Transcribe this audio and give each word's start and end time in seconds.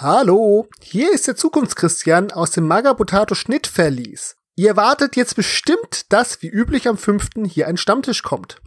Hallo, 0.00 0.68
hier 0.80 1.12
ist 1.12 1.26
der 1.26 1.34
Zukunftschristian 1.34 2.30
aus 2.30 2.52
dem 2.52 2.68
Magabotato 2.68 3.34
Schnittverlies. 3.34 4.36
Ihr 4.54 4.68
erwartet 4.68 5.16
jetzt 5.16 5.34
bestimmt, 5.34 6.12
dass 6.12 6.40
wie 6.40 6.46
üblich 6.46 6.86
am 6.86 6.96
5. 6.96 7.30
hier 7.48 7.66
ein 7.66 7.76
Stammtisch 7.76 8.22
kommt. 8.22 8.62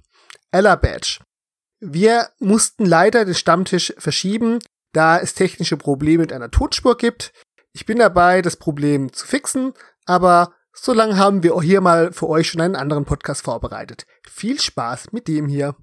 Ella 0.52 0.76
Badge. 0.76 1.20
Wir 1.80 2.28
mussten 2.40 2.86
leider 2.86 3.24
den 3.24 3.34
Stammtisch 3.34 3.94
verschieben, 3.98 4.60
da 4.92 5.20
es 5.20 5.34
technische 5.34 5.78
Probleme 5.78 6.24
mit 6.24 6.34
einer 6.34 6.52
Tonspur 6.52 6.98
gibt. 6.98 7.32
Ich 7.72 7.86
bin 7.86 8.00
dabei, 8.00 8.42
das 8.42 8.58
Problem 8.58 9.14
zu 9.14 9.26
fixen, 9.26 9.72
aber 10.06 10.52
solange 10.74 11.16
haben 11.16 11.44
wir 11.44 11.56
auch 11.56 11.64
hier 11.64 11.80
mal 11.80 12.12
für 12.12 12.28
euch 12.28 12.50
schon 12.50 12.60
einen 12.60 12.76
anderen 12.76 13.06
Podcast 13.06 13.44
vorbereitet. 13.44 14.06
Viel 14.30 14.60
Spaß 14.60 15.14
mit 15.14 15.30
dem 15.30 15.48
hier. 15.48 15.78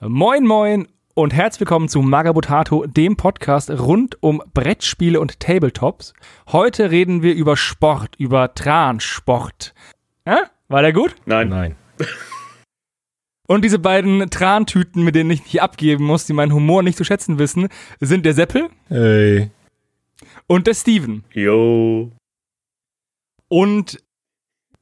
Moin 0.00 0.46
moin 0.46 0.86
und 1.14 1.34
herzlich 1.34 1.60
willkommen 1.60 1.88
zu 1.88 2.02
Magabotato, 2.02 2.86
dem 2.86 3.16
Podcast 3.16 3.70
rund 3.70 4.22
um 4.22 4.42
Brettspiele 4.54 5.20
und 5.20 5.40
Tabletops. 5.40 6.14
Heute 6.52 6.90
reden 6.90 7.22
wir 7.22 7.34
über 7.34 7.56
Sport, 7.56 8.14
über 8.16 8.54
Transport. 8.54 9.74
Äh? 10.24 10.36
War 10.68 10.82
der 10.82 10.92
gut? 10.92 11.16
Nein. 11.26 11.48
Nein. 11.48 11.76
Und 13.50 13.64
diese 13.64 13.78
beiden 13.78 14.28
Trantüten, 14.28 15.02
mit 15.02 15.14
denen 15.14 15.30
ich 15.30 15.42
mich 15.42 15.62
abgeben 15.62 16.04
muss, 16.04 16.26
die 16.26 16.34
meinen 16.34 16.52
Humor 16.52 16.82
nicht 16.82 16.98
zu 16.98 17.04
schätzen 17.04 17.38
wissen, 17.38 17.68
sind 17.98 18.26
der 18.26 18.34
Seppel 18.34 18.68
Hey. 18.88 19.50
und 20.46 20.66
der 20.66 20.74
Steven. 20.74 21.24
Jo. 21.32 22.12
Und 23.48 24.04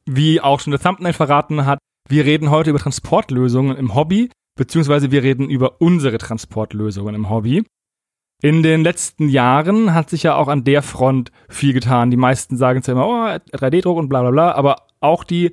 wie 0.05 0.41
auch 0.41 0.59
schon 0.59 0.73
der 0.73 0.81
Thumbnail 0.81 1.13
verraten 1.13 1.65
hat, 1.65 1.79
wir 2.09 2.25
reden 2.25 2.51
heute 2.51 2.71
über 2.71 2.81
Transportlösungen 2.81 3.77
im 3.77 3.95
Hobby, 3.95 4.31
beziehungsweise 4.57 5.11
wir 5.11 5.23
reden 5.23 5.49
über 5.49 5.81
unsere 5.81 6.19
Transportlösungen 6.19 7.15
im 7.15 7.31
Hobby. 7.31 7.65
In 8.43 8.63
den 8.63 8.83
letzten 8.83 9.29
Jahren 9.29 9.95
hat 9.95 10.11
sich 10.11 10.25
ja 10.25 10.35
auch 10.35 10.49
an 10.49 10.65
der 10.65 10.83
Front 10.83 11.31
viel 11.49 11.73
getan. 11.73 12.11
Die 12.11 12.19
meisten 12.19 12.57
sagen 12.57 12.83
zwar 12.83 12.95
immer, 12.95 13.07
oh, 13.07 13.57
3D-Druck 13.57 13.97
und 13.97 14.09
bla 14.09 14.21
bla 14.21 14.31
bla, 14.31 14.53
aber 14.53 14.89
auch 15.01 15.25
die 15.25 15.53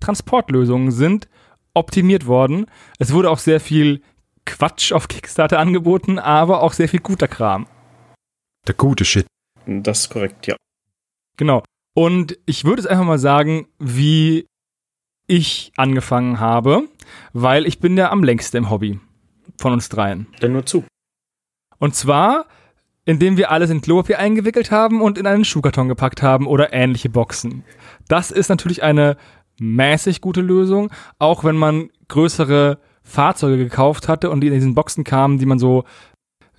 Transportlösungen 0.00 0.90
sind 0.90 1.28
optimiert 1.74 2.26
worden. 2.26 2.66
Es 2.98 3.12
wurde 3.12 3.30
auch 3.30 3.38
sehr 3.38 3.60
viel 3.60 4.00
Quatsch 4.46 4.92
auf 4.92 5.08
Kickstarter 5.08 5.58
angeboten, 5.58 6.18
aber 6.18 6.62
auch 6.62 6.72
sehr 6.72 6.88
viel 6.88 7.00
guter 7.00 7.28
Kram. 7.28 7.66
Der 8.66 8.74
gute 8.74 9.04
Shit. 9.04 9.26
Das 9.66 10.00
ist 10.00 10.10
korrekt, 10.10 10.46
ja. 10.46 10.56
Genau. 11.36 11.62
Und 11.94 12.38
ich 12.46 12.64
würde 12.64 12.80
es 12.80 12.86
einfach 12.86 13.04
mal 13.04 13.18
sagen, 13.18 13.68
wie 13.78 14.46
ich 15.26 15.72
angefangen 15.76 16.40
habe, 16.40 16.88
weil 17.32 17.66
ich 17.66 17.80
bin 17.80 17.96
ja 17.96 18.10
am 18.10 18.22
längsten 18.22 18.58
im 18.58 18.70
Hobby 18.70 19.00
von 19.58 19.72
uns 19.72 19.88
dreien. 19.88 20.26
Dann 20.40 20.52
nur 20.52 20.66
zu. 20.66 20.84
Und 21.78 21.94
zwar, 21.94 22.46
indem 23.04 23.36
wir 23.36 23.50
alles 23.50 23.70
in 23.70 23.80
Klopapier 23.80 24.18
eingewickelt 24.18 24.70
haben 24.70 25.02
und 25.02 25.18
in 25.18 25.26
einen 25.26 25.44
Schuhkarton 25.44 25.88
gepackt 25.88 26.22
haben 26.22 26.46
oder 26.46 26.72
ähnliche 26.72 27.08
Boxen. 27.08 27.64
Das 28.08 28.30
ist 28.30 28.48
natürlich 28.48 28.82
eine 28.82 29.16
mäßig 29.58 30.20
gute 30.20 30.40
Lösung, 30.40 30.90
auch 31.18 31.44
wenn 31.44 31.56
man 31.56 31.90
größere 32.08 32.78
Fahrzeuge 33.02 33.58
gekauft 33.58 34.08
hatte 34.08 34.30
und 34.30 34.40
die 34.40 34.48
in 34.48 34.54
diesen 34.54 34.74
Boxen 34.74 35.04
kamen, 35.04 35.38
die 35.38 35.46
man 35.46 35.58
so 35.58 35.84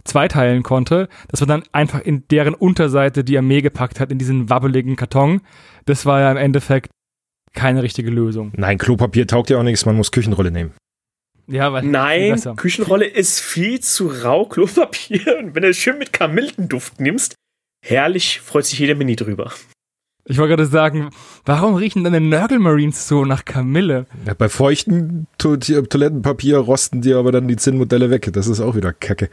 zweiteilen 0.03 0.61
konnte, 0.61 1.09
dass 1.29 1.41
man 1.41 1.49
dann 1.49 1.63
einfach 1.71 1.99
in 1.99 2.27
deren 2.27 2.53
Unterseite 2.53 3.23
die 3.23 3.37
Armee 3.37 3.61
gepackt 3.61 3.99
hat, 3.99 4.11
in 4.11 4.19
diesen 4.19 4.49
wabbeligen 4.49 4.95
Karton. 4.95 5.41
Das 5.85 6.05
war 6.05 6.19
ja 6.19 6.31
im 6.31 6.37
Endeffekt 6.37 6.91
keine 7.55 7.83
richtige 7.83 8.09
Lösung. 8.09 8.51
Nein, 8.55 8.77
Klopapier 8.77 9.27
taugt 9.27 9.49
ja 9.49 9.57
auch 9.57 9.63
nichts, 9.63 9.85
man 9.85 9.95
muss 9.95 10.11
Küchenrolle 10.11 10.51
nehmen. 10.51 10.71
Ja, 11.47 11.71
weil 11.73 11.83
Nein. 11.83 12.39
Küchenrolle 12.55 13.05
ist 13.05 13.39
viel 13.39 13.79
zu 13.79 14.07
rau 14.07 14.45
Klopapier. 14.49 15.39
Und 15.39 15.55
wenn 15.55 15.63
du 15.63 15.69
es 15.69 15.77
schön 15.77 15.97
mit 15.97 16.11
Kamillenduft 16.13 16.99
nimmst, 16.99 17.35
herrlich, 17.85 18.41
freut 18.41 18.65
sich 18.65 18.79
jeder 18.79 18.95
Mini 18.95 19.15
drüber. 19.15 19.51
Ich 20.27 20.39
wollte 20.39 20.55
gerade 20.55 20.65
sagen, 20.65 21.11
warum 21.45 21.75
riechen 21.75 22.03
deine 22.03 22.19
Nörgel 22.19 22.57
Marines 22.57 23.07
so 23.07 23.25
nach 23.25 23.45
Kamille? 23.45 24.07
Ja, 24.25 24.33
bei 24.33 24.49
feuchtem 24.49 25.27
to 25.37 25.55
Toilettenpapier 25.57 26.57
rosten 26.57 27.01
dir 27.01 27.17
aber 27.17 27.31
dann 27.31 27.47
die 27.47 27.57
Zinnmodelle 27.57 28.09
weg. 28.09 28.31
Das 28.33 28.47
ist 28.47 28.59
auch 28.59 28.75
wieder 28.75 28.91
Kacke. 28.91 29.29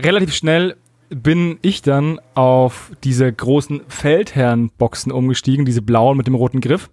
Relativ 0.00 0.34
schnell 0.34 0.76
bin 1.10 1.58
ich 1.60 1.82
dann 1.82 2.20
auf 2.34 2.90
diese 3.04 3.30
großen 3.30 3.82
Feldherrenboxen 3.86 5.12
umgestiegen, 5.12 5.66
diese 5.66 5.82
blauen 5.82 6.16
mit 6.16 6.26
dem 6.26 6.36
roten 6.36 6.62
Griff. 6.62 6.88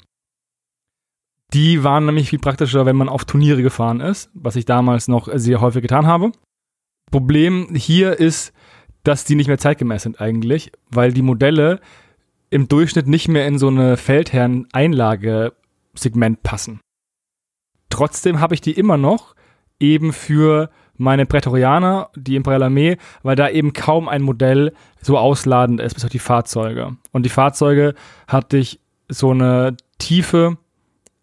Die 1.54 1.84
waren 1.84 2.06
nämlich 2.06 2.30
viel 2.30 2.40
praktischer, 2.40 2.86
wenn 2.86 2.96
man 2.96 3.10
auf 3.10 3.26
Turniere 3.26 3.64
gefahren 3.64 4.00
ist, 4.02 4.30
was 4.34 4.56
ich 4.56 4.66
damals 4.66 5.08
noch 5.08 5.28
sehr 5.34 5.62
häufig 5.62 5.82
getan 5.82 6.06
habe. 6.06 6.32
Problem 7.12 7.74
hier 7.74 8.20
ist, 8.20 8.54
dass 9.04 9.26
die 9.26 9.34
nicht 9.36 9.48
mehr 9.48 9.58
zeitgemäß 9.58 10.04
sind 10.04 10.22
eigentlich, 10.22 10.72
weil 10.92 11.12
die 11.12 11.24
Modelle 11.24 11.80
im 12.52 12.68
Durchschnitt 12.68 13.08
nicht 13.08 13.28
mehr 13.28 13.48
in 13.48 13.58
so 13.58 13.68
eine 13.68 13.98
Feldherren-Einlagesegment 13.98 16.44
passen. 16.44 16.82
Trotzdem 17.90 18.40
habe 18.40 18.54
ich 18.54 18.62
die 18.62 18.74
immer 18.74 18.98
noch 18.98 19.34
eben 19.80 20.14
für 20.14 20.70
meine 20.98 21.26
Prätorianer, 21.26 22.12
die 22.16 22.36
Imperial 22.36 22.62
Armee, 22.64 22.98
weil 23.24 23.36
da 23.36 23.50
eben 23.50 23.74
kaum 23.74 24.08
ein 24.10 24.22
Modell 24.22 24.74
so 25.02 25.18
ausladend 25.18 25.80
ist, 25.80 25.96
bis 25.96 26.04
auf 26.04 26.12
die 26.12 26.20
Fahrzeuge. 26.20 26.98
Und 27.12 27.24
die 27.24 27.30
Fahrzeuge 27.30 27.96
hatte 28.28 28.58
ich 28.58 28.80
so 29.08 29.32
eine 29.32 29.78
tiefe 29.98 30.58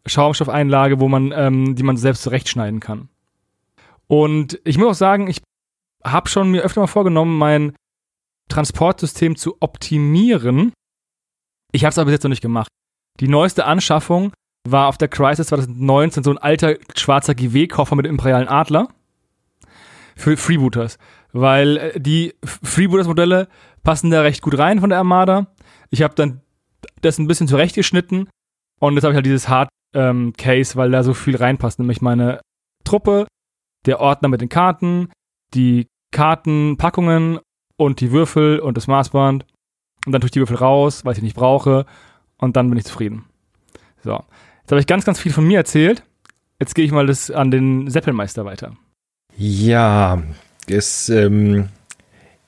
Schaumstoffeinlage, 0.06 1.00
wo 1.00 1.08
man, 1.08 1.32
ähm, 1.34 1.74
die 1.76 1.82
man 1.82 1.96
selbst 1.96 2.22
zurechtschneiden 2.22 2.80
kann. 2.80 3.08
Und 4.06 4.60
ich 4.64 4.78
muss 4.78 4.88
auch 4.88 4.98
sagen, 4.98 5.28
ich 5.28 5.42
habe 6.04 6.28
schon 6.28 6.50
mir 6.50 6.62
öfter 6.62 6.80
mal 6.80 6.86
vorgenommen, 6.86 7.36
mein 7.36 7.74
Transportsystem 8.48 9.36
zu 9.36 9.56
optimieren. 9.60 10.72
Ich 11.72 11.84
habe 11.84 11.90
es 11.90 11.98
aber 11.98 12.06
bis 12.06 12.14
jetzt 12.14 12.24
noch 12.24 12.30
nicht 12.30 12.42
gemacht. 12.42 12.68
Die 13.20 13.28
neueste 13.28 13.64
Anschaffung 13.64 14.32
war 14.68 14.88
auf 14.88 14.98
der 14.98 15.08
Crisis 15.08 15.48
2019 15.48 16.22
so 16.22 16.30
ein 16.30 16.38
alter 16.38 16.76
schwarzer 16.94 17.34
GW-Koffer 17.34 17.96
mit 17.96 18.06
imperialen 18.06 18.48
Adler 18.48 18.88
für 20.16 20.36
Freebooters, 20.36 20.98
weil 21.32 21.76
äh, 21.76 22.00
die 22.00 22.34
Freebooters-Modelle 22.44 23.48
passen 23.82 24.10
da 24.10 24.22
recht 24.22 24.42
gut 24.42 24.58
rein 24.58 24.80
von 24.80 24.90
der 24.90 24.98
Armada. 24.98 25.48
Ich 25.90 26.02
habe 26.02 26.14
dann 26.14 26.40
das 27.02 27.18
ein 27.18 27.26
bisschen 27.26 27.48
zurechtgeschnitten 27.48 28.28
und 28.80 28.94
jetzt 28.94 29.04
habe 29.04 29.12
ich 29.12 29.16
halt 29.16 29.26
dieses 29.26 29.48
Hard-Case, 29.96 30.76
weil 30.76 30.90
da 30.90 31.02
so 31.02 31.14
viel 31.14 31.36
reinpasst, 31.36 31.78
nämlich 31.78 32.00
meine 32.00 32.40
Truppe, 32.84 33.26
der 33.86 34.00
Ordner 34.00 34.28
mit 34.28 34.40
den 34.40 34.48
Karten, 34.48 35.10
die 35.54 35.86
Kartenpackungen 36.12 37.40
und 37.76 38.00
die 38.00 38.12
Würfel 38.12 38.58
und 38.58 38.76
das 38.76 38.86
Maßband 38.86 39.44
und 40.06 40.12
dann 40.12 40.20
tue 40.20 40.26
ich 40.26 40.32
die 40.32 40.40
Würfel 40.40 40.56
raus, 40.56 41.04
weil 41.04 41.12
ich 41.12 41.18
die 41.18 41.24
nicht 41.24 41.36
brauche 41.36 41.86
und 42.38 42.56
dann 42.56 42.68
bin 42.68 42.78
ich 42.78 42.84
zufrieden. 42.84 43.24
So, 44.02 44.22
jetzt 44.60 44.70
habe 44.70 44.80
ich 44.80 44.86
ganz, 44.86 45.04
ganz 45.04 45.18
viel 45.18 45.32
von 45.32 45.46
mir 45.46 45.58
erzählt. 45.58 46.04
Jetzt 46.60 46.74
gehe 46.74 46.84
ich 46.84 46.92
mal 46.92 47.06
das 47.06 47.30
an 47.30 47.50
den 47.50 47.90
Seppelmeister 47.90 48.44
weiter. 48.44 48.76
Ja, 49.36 50.22
es, 50.68 51.08
ähm, 51.08 51.68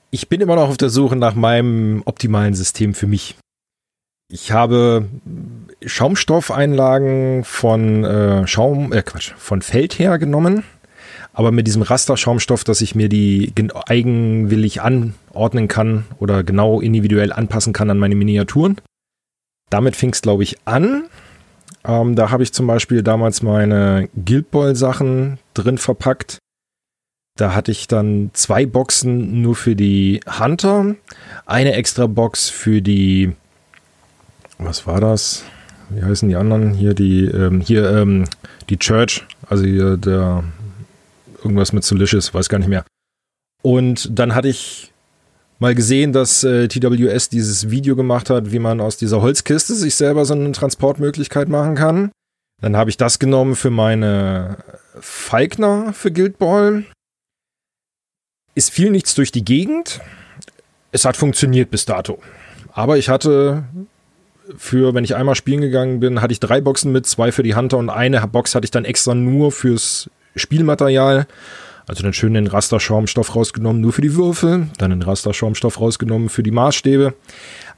ich 0.09 0.29
bin 0.29 0.41
immer 0.41 0.55
noch 0.55 0.69
auf 0.69 0.77
der 0.77 0.89
Suche 0.89 1.15
nach 1.15 1.35
meinem 1.35 2.01
optimalen 2.05 2.55
System 2.55 2.93
für 2.93 3.07
mich. 3.07 3.35
Ich 4.31 4.51
habe 4.51 5.07
Schaumstoffeinlagen 5.85 7.43
von 7.43 8.03
äh, 8.03 8.47
Schaum, 8.47 8.91
äh 8.91 9.01
Quatsch, 9.01 9.33
von 9.37 9.61
Feldher 9.61 10.17
genommen, 10.19 10.63
aber 11.33 11.51
mit 11.51 11.67
diesem 11.67 11.81
Rasterschaumstoff, 11.83 12.63
dass 12.63 12.81
ich 12.81 12.95
mir 12.95 13.07
die 13.07 13.53
gen- 13.55 13.71
eigenwillig 13.71 14.81
anordnen 14.81 15.67
kann 15.67 16.05
oder 16.19 16.43
genau 16.43 16.81
individuell 16.81 17.31
anpassen 17.31 17.71
kann 17.71 17.89
an 17.89 17.97
meine 17.97 18.15
Miniaturen. 18.15 18.81
Damit 19.69 19.95
fing 19.95 20.09
es, 20.11 20.21
glaube 20.21 20.43
ich, 20.43 20.57
an. 20.65 21.03
Ähm, 21.85 22.15
da 22.15 22.29
habe 22.31 22.43
ich 22.43 22.51
zum 22.51 22.67
Beispiel 22.67 23.03
damals 23.03 23.41
meine 23.41 24.09
Guild 24.25 24.51
Ball 24.51 24.75
Sachen 24.75 25.39
drin 25.53 25.77
verpackt. 25.77 26.39
Da 27.37 27.55
hatte 27.55 27.71
ich 27.71 27.87
dann 27.87 28.31
zwei 28.33 28.65
Boxen 28.65 29.41
nur 29.41 29.55
für 29.55 29.77
die 29.77 30.19
Hunter, 30.39 30.95
eine 31.45 31.73
extra 31.73 32.05
Box 32.07 32.49
für 32.49 32.81
die, 32.81 33.33
was 34.57 34.85
war 34.85 34.99
das? 34.99 35.45
Wie 35.89 36.03
heißen 36.03 36.29
die 36.29 36.35
anderen? 36.35 36.73
Hier 36.73 36.93
die, 36.93 37.25
ähm, 37.25 37.61
hier 37.61 37.89
ähm, 37.89 38.25
die 38.69 38.77
Church, 38.77 39.25
also 39.47 39.63
hier 39.63 39.97
der 39.97 40.43
irgendwas 41.37 41.73
mit 41.73 41.83
Solicious, 41.83 42.33
weiß 42.33 42.49
gar 42.49 42.59
nicht 42.59 42.67
mehr. 42.67 42.85
Und 43.61 44.07
dann 44.17 44.35
hatte 44.35 44.47
ich 44.47 44.91
mal 45.59 45.75
gesehen, 45.75 46.13
dass 46.13 46.43
äh, 46.43 46.67
TWS 46.67 47.29
dieses 47.29 47.69
Video 47.69 47.95
gemacht 47.95 48.29
hat, 48.29 48.51
wie 48.51 48.59
man 48.59 48.79
aus 48.79 48.97
dieser 48.97 49.21
Holzkiste 49.21 49.75
sich 49.75 49.95
selber 49.95 50.25
so 50.25 50.33
eine 50.33 50.51
Transportmöglichkeit 50.51 51.49
machen 51.49 51.75
kann. 51.75 52.11
Dann 52.61 52.75
habe 52.75 52.89
ich 52.89 52.97
das 52.97 53.19
genommen 53.19 53.55
für 53.55 53.69
meine 53.69 54.57
Falkner 54.99 55.93
für 55.93 56.11
Guild 56.11 56.37
Ball. 56.37 56.85
Ist 58.55 58.71
viel 58.71 58.91
nichts 58.91 59.15
durch 59.15 59.31
die 59.31 59.45
Gegend. 59.45 60.01
es 60.91 61.05
hat 61.05 61.15
funktioniert 61.15 61.71
bis 61.71 61.85
dato. 61.85 62.19
Aber 62.73 62.97
ich 62.97 63.09
hatte 63.09 63.63
für, 64.57 64.93
wenn 64.93 65.03
ich 65.03 65.15
einmal 65.15 65.35
spielen 65.35 65.61
gegangen 65.61 65.99
bin, 65.99 66.21
hatte 66.21 66.33
ich 66.33 66.39
drei 66.39 66.61
Boxen 66.61 66.91
mit, 66.91 67.05
zwei 67.05 67.31
für 67.31 67.43
die 67.43 67.55
Hunter 67.55 67.77
und 67.77 67.89
eine 67.89 68.25
Box 68.27 68.55
hatte 68.55 68.65
ich 68.65 68.71
dann 68.71 68.85
extra 68.85 69.13
nur 69.15 69.51
fürs 69.51 70.09
Spielmaterial. 70.35 71.27
Also 71.87 72.03
dann 72.03 72.13
schön 72.13 72.35
den 72.35 72.47
Rasterschaumstoff 72.47 73.35
rausgenommen, 73.35 73.81
nur 73.81 73.93
für 73.93 74.01
die 74.01 74.15
Würfel, 74.15 74.67
dann 74.77 74.91
den 74.91 75.01
Rasterschaumstoff 75.01 75.79
rausgenommen 75.79 76.29
für 76.29 76.43
die 76.43 76.51
Maßstäbe. 76.51 77.15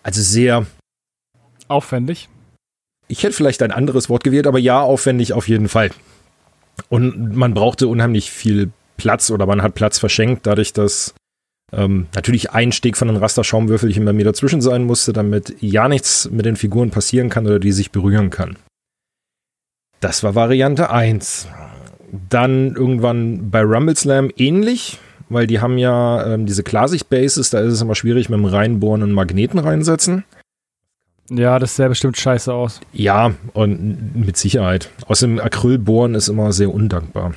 Also 0.03 0.21
sehr 0.21 0.65
aufwendig. 1.69 2.27
Ich 3.07 3.23
hätte 3.23 3.33
vielleicht 3.33 3.61
ein 3.63 3.71
anderes 3.71 4.09
Wort 4.09 4.23
gewählt, 4.23 4.47
aber 4.47 4.59
ja, 4.59 4.81
aufwendig 4.81 5.33
auf 5.33 5.47
jeden 5.47 5.69
Fall. 5.69 5.91
Und 6.89 7.35
man 7.35 7.53
brauchte 7.53 7.87
unheimlich 7.87 8.31
viel 8.31 8.71
Platz 8.97 9.31
oder 9.31 9.45
man 9.45 9.61
hat 9.61 9.75
Platz 9.75 9.97
verschenkt, 9.97 10.45
dadurch, 10.45 10.73
dass 10.73 11.13
ähm, 11.73 12.07
natürlich 12.15 12.51
ein 12.51 12.71
Steg 12.71 12.97
von 12.97 13.07
den 13.07 13.17
Rasterschaumwürfelchen 13.17 14.03
bei 14.03 14.13
mir 14.13 14.25
dazwischen 14.25 14.61
sein 14.61 14.83
musste, 14.83 15.13
damit 15.13 15.55
ja 15.61 15.87
nichts 15.87 16.29
mit 16.29 16.45
den 16.45 16.55
Figuren 16.55 16.91
passieren 16.91 17.29
kann 17.29 17.45
oder 17.45 17.59
die 17.59 17.71
sich 17.71 17.91
berühren 17.91 18.29
kann. 18.29 18.57
Das 20.01 20.23
war 20.23 20.35
Variante 20.35 20.89
1. 20.89 21.47
Dann 22.29 22.75
irgendwann 22.75 23.51
bei 23.51 23.61
Rumble 23.61 23.95
Slam 23.95 24.31
ähnlich, 24.35 24.99
weil 25.29 25.47
die 25.47 25.61
haben 25.61 25.77
ja 25.77 26.33
ähm, 26.33 26.45
diese 26.45 26.63
Klarsicht-Bases, 26.63 27.51
da 27.51 27.59
ist 27.59 27.73
es 27.73 27.81
immer 27.81 27.95
schwierig 27.95 28.29
mit 28.29 28.37
dem 28.37 28.45
Reinbohren 28.45 29.03
und 29.03 29.13
Magneten 29.13 29.59
reinsetzen. 29.59 30.25
Ja, 31.29 31.59
das 31.59 31.77
sähe 31.77 31.87
bestimmt 31.87 32.17
scheiße 32.17 32.53
aus. 32.53 32.81
Ja, 32.91 33.33
und 33.53 34.15
mit 34.15 34.35
Sicherheit. 34.35 34.89
Außerdem 35.07 35.39
Acrylbohren 35.39 36.15
ist 36.15 36.27
immer 36.27 36.51
sehr 36.51 36.73
undankbar. 36.73 37.33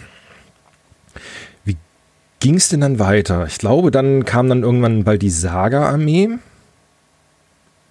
Ging 2.40 2.56
es 2.56 2.68
denn 2.68 2.80
dann 2.80 2.98
weiter? 2.98 3.46
Ich 3.46 3.58
glaube, 3.58 3.90
dann 3.90 4.24
kam 4.24 4.48
dann 4.48 4.62
irgendwann 4.62 5.04
bald 5.04 5.22
die 5.22 5.30
Saga-Armee. 5.30 6.30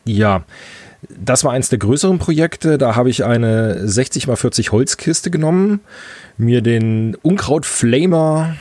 Ja, 0.05 0.43
das 1.09 1.43
war 1.43 1.51
eins 1.51 1.69
der 1.69 1.79
größeren 1.79 2.19
Projekte. 2.19 2.77
Da 2.77 2.95
habe 2.95 3.09
ich 3.09 3.23
eine 3.23 3.87
60 3.87 4.27
x 4.27 4.41
40 4.41 4.71
Holzkiste 4.71 5.31
genommen, 5.31 5.81
mir 6.37 6.61
den 6.61 7.15
Unkraut-Flamer 7.15 8.55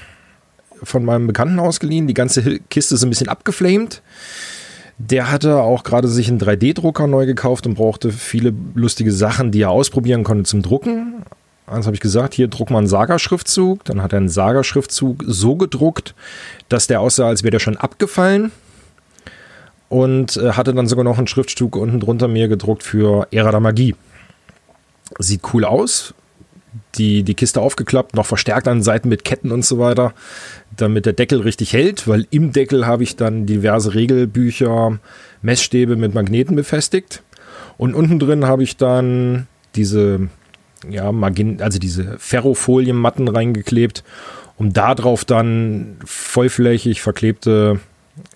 von 0.82 1.04
meinem 1.04 1.26
Bekannten 1.26 1.58
ausgeliehen. 1.58 2.06
Die 2.06 2.14
ganze 2.14 2.58
Kiste 2.70 2.94
ist 2.94 3.04
ein 3.04 3.10
bisschen 3.10 3.28
abgeflamed. 3.28 4.02
Der 4.98 5.30
hatte 5.30 5.58
auch 5.58 5.84
gerade 5.84 6.08
sich 6.08 6.28
einen 6.28 6.40
3D-Drucker 6.40 7.06
neu 7.06 7.26
gekauft 7.26 7.66
und 7.66 7.74
brauchte 7.74 8.12
viele 8.12 8.52
lustige 8.74 9.12
Sachen, 9.12 9.50
die 9.50 9.62
er 9.62 9.70
ausprobieren 9.70 10.24
konnte 10.24 10.44
zum 10.44 10.62
Drucken. 10.62 11.24
Also 11.72 11.86
habe 11.86 11.96
ich 11.96 12.00
gesagt, 12.00 12.34
hier 12.34 12.48
druck 12.48 12.70
mal 12.70 12.78
einen 12.78 12.86
Saga-Schriftzug. 12.86 13.84
Dann 13.84 14.02
hat 14.02 14.12
er 14.12 14.18
einen 14.18 14.28
Saga-Schriftzug 14.28 15.24
so 15.26 15.56
gedruckt, 15.56 16.14
dass 16.68 16.86
der 16.86 17.00
aussah, 17.00 17.28
als 17.28 17.42
wäre 17.42 17.52
der 17.52 17.58
schon 17.58 17.76
abgefallen. 17.76 18.52
Und 19.88 20.36
äh, 20.36 20.52
hatte 20.52 20.72
dann 20.74 20.86
sogar 20.86 21.04
noch 21.04 21.18
einen 21.18 21.26
Schriftstück 21.26 21.76
unten 21.76 22.00
drunter 22.00 22.28
mir 22.28 22.48
gedruckt 22.48 22.82
für 22.82 23.26
Ära 23.30 23.50
der 23.50 23.60
Magie. 23.60 23.94
Sieht 25.18 25.42
cool 25.52 25.64
aus, 25.64 26.14
die, 26.94 27.22
die 27.22 27.34
Kiste 27.34 27.60
aufgeklappt, 27.60 28.14
noch 28.14 28.24
verstärkt 28.24 28.68
an 28.68 28.82
Seiten 28.82 29.08
mit 29.08 29.24
Ketten 29.24 29.50
und 29.52 29.64
so 29.64 29.78
weiter, 29.78 30.14
damit 30.74 31.04
der 31.04 31.12
Deckel 31.12 31.40
richtig 31.40 31.74
hält, 31.74 32.08
weil 32.08 32.26
im 32.30 32.52
Deckel 32.52 32.86
habe 32.86 33.02
ich 33.02 33.16
dann 33.16 33.44
diverse 33.44 33.94
Regelbücher, 33.94 34.98
Messstäbe 35.42 35.96
mit 35.96 36.14
Magneten 36.14 36.56
befestigt. 36.56 37.22
Und 37.76 37.94
unten 37.94 38.18
drin 38.18 38.46
habe 38.46 38.62
ich 38.62 38.76
dann 38.76 39.46
diese, 39.74 40.28
ja, 40.88 41.12
also 41.58 41.78
diese 41.78 42.18
Ferrofolienmatten 42.18 43.28
reingeklebt, 43.28 44.04
um 44.56 44.72
darauf 44.72 45.24
dann 45.24 45.96
vollflächig 46.04 47.02
verklebte 47.02 47.80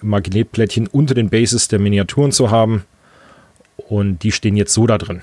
Magnetplättchen 0.00 0.86
unter 0.86 1.14
den 1.14 1.28
Bases 1.28 1.68
der 1.68 1.78
Miniaturen 1.78 2.32
zu 2.32 2.50
haben. 2.50 2.84
Und 3.76 4.22
die 4.22 4.32
stehen 4.32 4.56
jetzt 4.56 4.72
so 4.72 4.86
da 4.86 4.98
drin. 4.98 5.20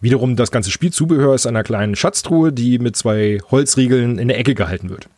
Wiederum 0.00 0.36
das 0.36 0.50
ganze 0.50 0.70
Spielzubehör 0.70 1.34
ist 1.34 1.46
einer 1.46 1.64
kleinen 1.64 1.96
Schatztruhe, 1.96 2.52
die 2.52 2.78
mit 2.78 2.96
zwei 2.96 3.40
Holzriegeln 3.50 4.18
in 4.18 4.28
der 4.28 4.38
Ecke 4.38 4.54
gehalten 4.54 4.90
wird. 4.90 5.08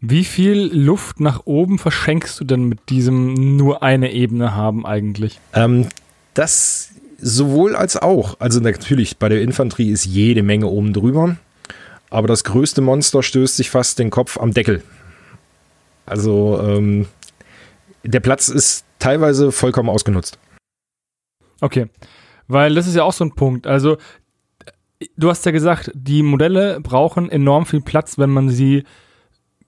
Wie 0.00 0.24
viel 0.24 0.70
Luft 0.72 1.18
nach 1.18 1.42
oben 1.44 1.78
verschenkst 1.78 2.40
du 2.40 2.44
denn 2.44 2.64
mit 2.64 2.88
diesem 2.88 3.56
nur 3.56 3.82
eine 3.82 4.12
Ebene 4.12 4.54
haben 4.54 4.86
eigentlich? 4.86 5.40
Ähm, 5.54 5.88
das 6.34 6.90
sowohl 7.18 7.76
als 7.76 7.96
auch. 7.96 8.36
Also 8.40 8.60
natürlich, 8.60 9.18
bei 9.18 9.28
der 9.28 9.42
Infanterie 9.42 9.90
ist 9.90 10.06
jede 10.06 10.42
Menge 10.42 10.66
oben 10.66 10.92
drüber. 10.92 11.36
Aber 12.10 12.26
das 12.26 12.44
größte 12.44 12.80
Monster 12.80 13.22
stößt 13.22 13.56
sich 13.56 13.70
fast 13.70 13.98
den 13.98 14.10
Kopf 14.10 14.38
am 14.38 14.52
Deckel. 14.52 14.82
Also 16.06 16.58
ähm, 16.62 17.06
der 18.02 18.20
Platz 18.20 18.48
ist 18.48 18.86
teilweise 18.98 19.52
vollkommen 19.52 19.90
ausgenutzt. 19.90 20.38
Okay. 21.60 21.86
Weil 22.46 22.74
das 22.74 22.86
ist 22.86 22.96
ja 22.96 23.04
auch 23.04 23.12
so 23.12 23.24
ein 23.24 23.34
Punkt. 23.34 23.66
Also, 23.66 23.98
du 25.16 25.28
hast 25.28 25.44
ja 25.44 25.52
gesagt, 25.52 25.90
die 25.94 26.22
Modelle 26.22 26.80
brauchen 26.80 27.30
enorm 27.30 27.66
viel 27.66 27.82
Platz, 27.82 28.16
wenn 28.16 28.30
man 28.30 28.48
sie 28.48 28.84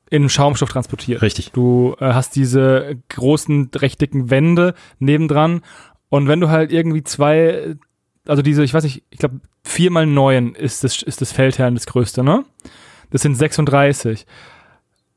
in 0.08 0.29
Schaumstoff 0.29 0.70
transportiert. 0.70 1.23
Richtig. 1.23 1.53
Du 1.53 1.94
äh, 2.00 2.12
hast 2.12 2.35
diese 2.35 2.96
großen, 3.11 3.70
rechteckigen 3.75 4.31
Wände 4.31 4.75
nebendran. 4.99 5.61
Und 6.10 6.28
wenn 6.28 6.40
du 6.40 6.50
halt 6.50 6.72
irgendwie 6.72 7.02
zwei, 7.02 7.76
also 8.26 8.42
diese, 8.42 8.62
ich 8.62 8.74
weiß 8.74 8.84
nicht, 8.84 9.04
ich 9.10 9.18
glaube, 9.18 9.40
vier 9.64 9.90
mal 9.90 10.06
neun 10.06 10.54
ist 10.54 10.84
das, 10.84 11.02
ist 11.02 11.20
das 11.22 11.32
Feldherrn 11.32 11.74
das 11.74 11.86
größte, 11.86 12.22
ne? 12.22 12.44
Das 13.10 13.22
sind 13.22 13.34
36. 13.34 14.26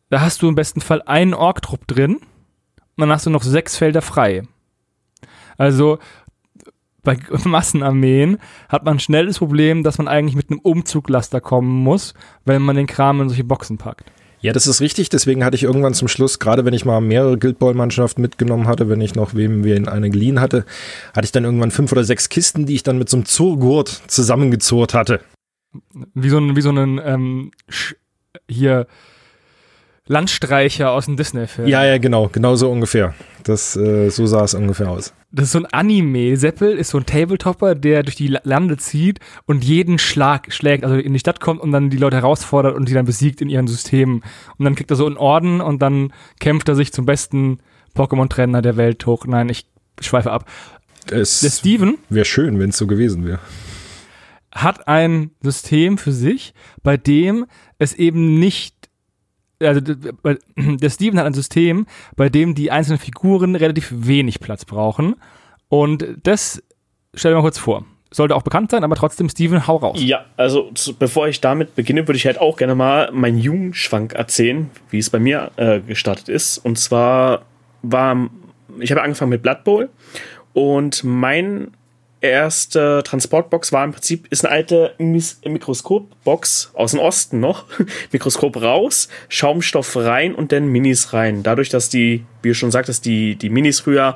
Da 0.10 0.22
hast 0.22 0.42
du 0.42 0.48
im 0.48 0.56
besten 0.56 0.82
Fall 0.82 1.02
einen 1.02 1.34
Orktrupp 1.34 1.88
drin. 1.88 2.16
Und 2.16 3.00
dann 3.02 3.12
hast 3.12 3.26
du 3.26 3.32
noch 3.32 3.44
sechs 3.44 3.76
Felder 3.76 4.02
frei. 4.02 4.44
Also, 5.58 5.98
bei 7.04 7.18
Massenarmeen 7.44 8.38
hat 8.70 8.86
man 8.86 9.00
schnell 9.00 9.26
das 9.26 9.40
Problem, 9.40 9.84
dass 9.84 9.98
man 9.98 10.08
eigentlich 10.08 10.36
mit 10.36 10.50
einem 10.50 10.60
Umzuglaster 10.60 11.42
kommen 11.42 11.84
muss, 11.84 12.14
wenn 12.46 12.62
man 12.62 12.76
den 12.76 12.88
Kram 12.88 13.22
in 13.22 13.30
solche 13.30 13.44
Boxen 13.44 13.78
packt. 13.78 14.12
Ja, 14.44 14.52
das 14.52 14.68
ist 14.68 14.82
richtig. 14.82 15.08
Deswegen 15.08 15.46
hatte 15.46 15.56
ich 15.56 15.64
irgendwann 15.64 15.94
zum 15.94 16.10
Schluss, 16.10 16.38
gerade 16.38 16.66
wenn 16.66 16.74
ich 16.74 16.84
mal 16.84 17.00
mehrere 17.00 17.38
Guild 17.38 17.60
Ball-Mannschaften 17.60 18.22
mitgenommen 18.22 18.68
hatte, 18.68 18.90
wenn 18.90 19.00
ich 19.00 19.16
noch 19.16 19.34
wem 19.34 19.64
wir 19.64 19.78
in 19.78 19.88
eine 19.88 20.10
geliehen 20.10 20.42
hatte, 20.42 20.66
hatte 21.16 21.24
ich 21.24 21.32
dann 21.32 21.46
irgendwann 21.46 21.72
fünf 21.72 21.94
oder 21.94 22.04
sechs 22.04 22.28
Kisten, 22.28 22.66
die 22.66 22.76
ich 22.76 22.84
dann 22.84 22.98
mit 22.98 23.08
so 23.08 23.16
einem 23.16 23.26
Zurgurt 23.26 23.88
zusammengezurrt 24.08 24.94
hatte. 24.94 25.22
Wie 26.14 26.28
so 26.28 26.40
ein, 26.40 26.58
wie 26.58 26.62
so 26.62 26.72
ein 26.72 27.00
ähm, 27.06 27.52
hier 28.50 28.86
Landstreicher 30.08 30.92
aus 30.92 31.06
dem 31.06 31.16
Disney-Film. 31.16 31.70
Ja, 31.70 31.86
ja, 31.86 31.98
genau, 31.98 32.28
genau 32.28 32.58
so 32.58 32.70
ungefähr. 32.70 33.16
Das, 33.44 33.78
äh, 33.78 34.10
so 34.10 34.26
sah 34.26 34.44
es 34.44 34.54
ungefähr 34.56 34.90
aus. 34.90 35.14
Das 35.36 35.46
ist 35.46 35.54
so 35.54 35.60
ein 35.60 35.66
Anime. 35.66 36.38
Seppel 36.38 36.78
ist 36.78 36.92
so 36.92 37.00
ein 37.00 37.08
Tabletopper, 37.08 37.74
der 37.74 38.04
durch 38.04 38.16
die 38.16 38.38
Lande 38.44 38.78
zieht 38.78 39.20
und 39.48 39.64
jeden 39.64 39.98
Schlag 39.98 40.54
schlägt, 40.54 40.84
also 40.84 40.96
in 40.96 41.12
die 41.12 41.20
Stadt 41.20 41.40
kommt 41.40 41.60
und 41.60 41.72
dann 41.72 41.90
die 41.90 41.98
Leute 41.98 42.18
herausfordert 42.18 42.76
und 42.76 42.88
die 42.88 42.94
dann 42.94 43.06
besiegt 43.06 43.42
in 43.42 43.50
ihren 43.50 43.66
Systemen. 43.66 44.24
Und 44.58 44.66
dann 44.66 44.76
kriegt 44.76 44.92
er 44.92 44.96
so 44.96 45.08
einen 45.08 45.18
Orden 45.18 45.60
und 45.60 45.82
dann 45.82 46.14
kämpft 46.40 46.70
er 46.70 46.76
sich 46.76 46.94
zum 46.94 47.08
besten 47.08 47.58
Pokémon-Trainer 47.96 48.62
der 48.62 48.78
Welt 48.78 49.04
hoch. 49.08 49.26
Nein, 49.26 49.50
ich 49.50 49.66
schweife 50.00 50.32
ab. 50.32 50.48
Es 51.10 51.40
der 51.40 51.50
Steven 51.50 51.98
wäre 52.10 52.26
schön, 52.26 52.60
wenn 52.60 52.70
es 52.70 52.78
so 52.78 52.86
gewesen 52.86 53.26
wäre. 53.26 53.40
Hat 54.52 54.88
ein 54.88 55.32
System 55.42 55.98
für 55.98 56.12
sich, 56.12 56.54
bei 56.84 56.96
dem 56.96 57.48
es 57.80 57.96
eben 57.96 58.38
nicht 58.40 58.83
also 59.66 59.82
der 60.58 60.90
Steven 60.90 61.20
hat 61.20 61.26
ein 61.26 61.34
System, 61.34 61.86
bei 62.16 62.30
dem 62.30 62.56
die 62.56 62.72
einzelnen 62.72 63.00
Figuren 63.00 63.56
relativ 63.56 63.92
wenig 63.92 64.40
Platz 64.40 64.66
brauchen. 64.66 65.16
Und 65.70 66.06
das 66.24 66.62
stell 67.14 67.32
dir 67.32 67.36
mal 67.36 67.42
kurz 67.42 67.58
vor. 67.58 67.86
Sollte 68.12 68.36
auch 68.36 68.44
bekannt 68.44 68.70
sein, 68.70 68.84
aber 68.84 68.96
trotzdem, 68.96 69.28
Steven, 69.28 69.66
hau 69.66 69.78
raus. 69.78 70.00
Ja, 70.00 70.26
also 70.38 70.70
bevor 71.00 71.28
ich 71.28 71.42
damit 71.42 71.76
beginne, 71.76 72.08
würde 72.08 72.18
ich 72.18 72.28
halt 72.28 72.40
auch 72.40 72.58
gerne 72.58 72.76
mal 72.76 73.12
meinen 73.12 73.40
Jugendschwank 73.40 74.14
erzählen, 74.14 74.70
wie 74.92 75.00
es 75.00 75.10
bei 75.10 75.18
mir 75.18 75.52
äh, 75.56 75.80
gestartet 75.80 76.30
ist. 76.30 76.60
Und 76.60 76.78
zwar 76.78 77.42
war, 77.82 78.30
ich 78.80 78.92
habe 78.92 79.02
angefangen 79.02 79.30
mit 79.30 79.42
Blood 79.42 79.64
Bowl 79.64 79.90
und 80.54 81.04
mein 81.04 81.72
erste 82.24 83.04
Transportbox 83.04 83.74
war 83.74 83.84
im 83.84 83.92
Prinzip, 83.92 84.28
ist 84.30 84.46
eine 84.46 84.54
alte 84.54 84.94
Mikroskopbox 84.98 86.72
aus 86.74 86.92
dem 86.92 87.02
Osten 87.02 87.40
noch. 87.40 87.66
Mikroskop 88.12 88.62
raus, 88.62 89.10
Schaumstoff 89.28 89.96
rein 89.98 90.34
und 90.34 90.52
dann 90.52 90.68
Minis 90.68 91.14
rein. 91.14 91.44
Dadurch, 91.44 91.70
dass 91.70 91.90
die, 91.90 92.26
wie 92.42 92.50
du 92.50 92.56
schon 92.56 92.72
sagtest, 92.72 93.06
die, 93.06 93.36
die 93.36 93.50
Minis 93.50 93.82
früher 93.82 94.16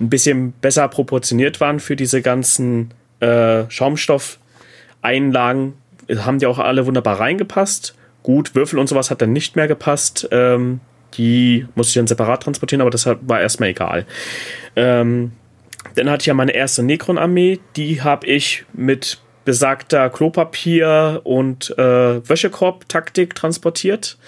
ein 0.00 0.10
bisschen 0.10 0.52
besser 0.52 0.88
proportioniert 0.88 1.60
waren 1.60 1.80
für 1.80 1.96
diese 1.96 2.22
ganzen 2.22 2.92
äh, 3.20 3.70
Schaumstoffeinlagen, 3.70 5.74
haben 6.16 6.38
die 6.38 6.46
auch 6.46 6.58
alle 6.58 6.86
wunderbar 6.86 7.20
reingepasst. 7.20 7.94
Gut, 8.22 8.54
Würfel 8.54 8.78
und 8.78 8.88
sowas 8.88 9.10
hat 9.10 9.22
dann 9.22 9.32
nicht 9.32 9.54
mehr 9.54 9.68
gepasst. 9.68 10.28
Ähm, 10.32 10.80
die 11.16 11.66
musste 11.76 11.90
ich 11.90 11.94
dann 11.94 12.08
separat 12.08 12.42
transportieren, 12.42 12.80
aber 12.80 12.90
das 12.90 13.06
war 13.06 13.40
erstmal 13.40 13.68
egal. 13.68 14.06
Ähm, 14.74 15.32
dann 15.94 16.10
hatte 16.10 16.22
ich 16.22 16.26
ja 16.26 16.34
meine 16.34 16.52
erste 16.52 16.82
Necron-Armee. 16.82 17.60
Die 17.76 18.02
habe 18.02 18.26
ich 18.26 18.64
mit 18.72 19.20
besagter 19.44 20.10
Klopapier 20.10 21.20
und 21.24 21.76
äh, 21.78 22.28
Wäschekorb-Taktik 22.28 23.34
transportiert. 23.34 24.18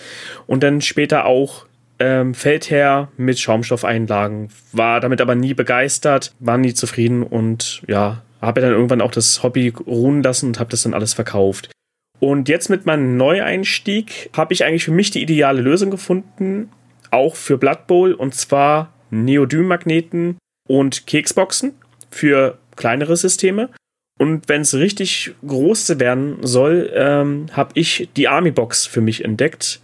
Und 0.46 0.62
dann 0.62 0.80
später 0.80 1.24
auch 1.24 1.66
ähm, 1.98 2.34
Feldherr 2.34 3.08
mit 3.16 3.38
Schaumstoffeinlagen, 3.38 4.50
war 4.72 5.00
damit 5.00 5.20
aber 5.20 5.34
nie 5.34 5.54
begeistert, 5.54 6.34
war 6.38 6.58
nie 6.58 6.74
zufrieden 6.74 7.22
und 7.22 7.82
ja, 7.88 8.22
habe 8.42 8.60
dann 8.60 8.72
irgendwann 8.72 9.00
auch 9.00 9.10
das 9.10 9.42
Hobby 9.42 9.72
ruhen 9.86 10.22
lassen 10.22 10.48
und 10.48 10.60
habe 10.60 10.70
das 10.70 10.82
dann 10.82 10.94
alles 10.94 11.14
verkauft. 11.14 11.70
Und 12.18 12.48
jetzt 12.48 12.70
mit 12.70 12.86
meinem 12.86 13.16
Neueinstieg 13.16 14.30
habe 14.36 14.54
ich 14.54 14.64
eigentlich 14.64 14.84
für 14.84 14.90
mich 14.90 15.10
die 15.10 15.22
ideale 15.22 15.60
Lösung 15.60 15.90
gefunden, 15.90 16.70
auch 17.10 17.36
für 17.36 17.58
Blood 17.58 17.86
Bowl, 17.86 18.12
und 18.12 18.34
zwar 18.34 18.92
Neodym-Magneten 19.10 20.38
und 20.66 21.06
Keksboxen 21.06 21.74
für 22.10 22.58
kleinere 22.76 23.16
Systeme. 23.16 23.70
Und 24.18 24.48
wenn 24.48 24.62
es 24.62 24.74
richtig 24.74 25.34
groß 25.46 25.98
werden 25.98 26.38
soll, 26.40 26.90
ähm, 26.94 27.46
habe 27.52 27.70
ich 27.74 28.08
die 28.16 28.28
Army 28.28 28.50
Box 28.50 28.86
für 28.86 29.02
mich 29.02 29.24
entdeckt, 29.24 29.80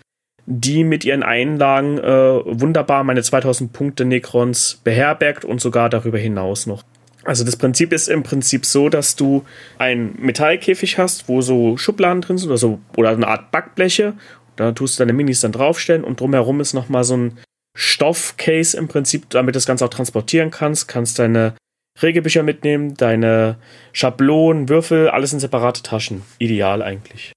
die 0.47 0.85
mit 0.85 1.05
ihren 1.05 1.23
Einlagen 1.23 1.99
äh, 1.99 2.41
wunderbar 2.45 3.05
meine 3.05 3.23
2000 3.23 3.73
Punkte 3.73 4.05
Necrons 4.05 4.81
beherbergt 4.83 5.45
und 5.45 5.61
sogar 5.61 5.91
darüber 5.91 6.19
hinaus 6.19 6.67
noch. 6.67 6.83
Also 7.25 7.45
das 7.45 7.57
Prinzip 7.57 7.93
ist 7.93 8.09
im 8.09 8.23
Prinzip 8.23 8.67
so, 8.67 8.89
dass 8.89 9.15
du 9.15 9.45
einen 9.79 10.17
Metallkäfig 10.19 10.99
hast, 10.99 11.29
wo 11.29 11.41
so 11.41 11.77
Schubladen 11.77 12.21
drin 12.21 12.39
sind 12.39 12.49
oder 12.49 12.59
so 12.59 12.81
oder 12.97 13.11
eine 13.11 13.29
Art 13.29 13.53
Backbleche. 13.53 14.15
Da 14.57 14.73
tust 14.73 14.99
du 14.99 15.03
deine 15.03 15.13
Minis 15.13 15.41
dann 15.41 15.53
draufstellen 15.53 16.05
und 16.05 16.21
drumherum 16.21 16.61
ist 16.61 16.73
nochmal 16.73 17.05
so 17.05 17.17
ein 17.17 17.39
Stoffcase 17.75 18.77
im 18.77 18.89
Prinzip, 18.89 19.31
damit 19.31 19.55
du 19.55 19.57
das 19.57 19.67
Ganze 19.67 19.85
auch 19.85 19.91
transportieren 19.91 20.51
kannst. 20.51 20.89
Kannst 20.89 21.19
deine 21.19 21.55
Regelbücher 22.01 22.43
mitnehmen, 22.43 22.95
deine 22.95 23.57
Schablonen, 23.93 24.69
Würfel, 24.69 25.09
alles 25.09 25.33
in 25.33 25.41
separate 25.41 25.83
Taschen. 25.83 26.23
Ideal 26.39 26.83
eigentlich. 26.83 27.33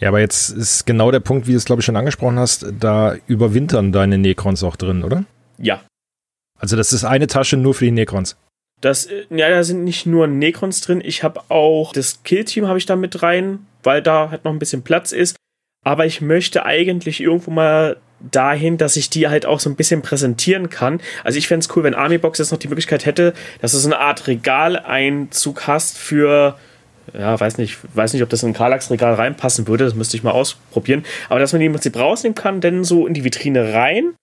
Ja, 0.00 0.08
aber 0.08 0.20
jetzt 0.20 0.50
ist 0.50 0.84
genau 0.84 1.10
der 1.10 1.20
Punkt, 1.20 1.46
wie 1.46 1.52
du 1.52 1.56
es 1.56 1.64
glaube 1.64 1.80
ich 1.80 1.86
schon 1.86 1.96
angesprochen 1.96 2.38
hast, 2.38 2.66
da 2.78 3.16
überwintern 3.26 3.92
deine 3.92 4.18
Necrons 4.18 4.62
auch 4.62 4.76
drin, 4.76 5.02
oder? 5.02 5.24
Ja. 5.58 5.82
Also 6.58 6.76
das 6.76 6.92
ist 6.92 7.04
eine 7.04 7.26
Tasche 7.26 7.56
nur 7.56 7.74
für 7.74 7.86
die 7.86 7.90
Necrons. 7.90 8.36
Das, 8.80 9.06
äh, 9.06 9.24
ja, 9.30 9.48
da 9.48 9.64
sind 9.64 9.84
nicht 9.84 10.04
nur 10.04 10.26
Necrons 10.26 10.82
drin, 10.82 11.00
ich 11.02 11.22
habe 11.22 11.40
auch 11.48 11.92
das 11.92 12.22
Killteam 12.24 12.66
habe 12.66 12.78
ich 12.78 12.86
da 12.86 12.94
mit 12.94 13.22
rein, 13.22 13.66
weil 13.82 14.02
da 14.02 14.30
halt 14.30 14.44
noch 14.44 14.52
ein 14.52 14.58
bisschen 14.58 14.82
Platz 14.82 15.12
ist. 15.12 15.36
Aber 15.82 16.04
ich 16.04 16.20
möchte 16.20 16.66
eigentlich 16.66 17.20
irgendwo 17.20 17.50
mal 17.50 17.96
dahin, 18.20 18.78
dass 18.78 18.96
ich 18.96 19.10
die 19.10 19.28
halt 19.28 19.46
auch 19.46 19.60
so 19.60 19.68
ein 19.68 19.76
bisschen 19.76 20.02
präsentieren 20.02 20.70
kann. 20.70 21.00
Also 21.24 21.38
ich 21.38 21.48
fände 21.48 21.64
es 21.64 21.76
cool, 21.76 21.84
wenn 21.84 21.94
Armybox 21.94 22.38
jetzt 22.38 22.50
noch 22.50 22.58
die 22.58 22.68
Möglichkeit 22.68 23.06
hätte, 23.06 23.34
dass 23.60 23.72
du 23.72 23.78
so 23.78 23.88
eine 23.88 23.98
Art 23.98 24.26
Regaleinzug 24.26 25.66
hast 25.66 25.98
für, 25.98 26.58
ja, 27.12 27.38
weiß 27.38 27.58
nicht, 27.58 27.78
weiß 27.94 28.12
nicht, 28.12 28.22
ob 28.22 28.28
das 28.28 28.42
in 28.42 28.50
ein 28.50 28.54
Karlax-Regal 28.54 29.14
reinpassen 29.14 29.68
würde, 29.68 29.84
das 29.84 29.94
müsste 29.94 30.16
ich 30.16 30.22
mal 30.22 30.32
ausprobieren. 30.32 31.04
Aber 31.28 31.40
dass 31.40 31.52
man 31.52 31.60
die 31.60 31.66
im 31.66 31.72
Prinzip 31.72 31.96
rausnehmen 31.96 32.34
kann, 32.34 32.60
dann 32.60 32.84
so 32.84 33.06
in 33.06 33.14
die 33.14 33.24
Vitrine 33.24 33.74
rein 33.74 34.14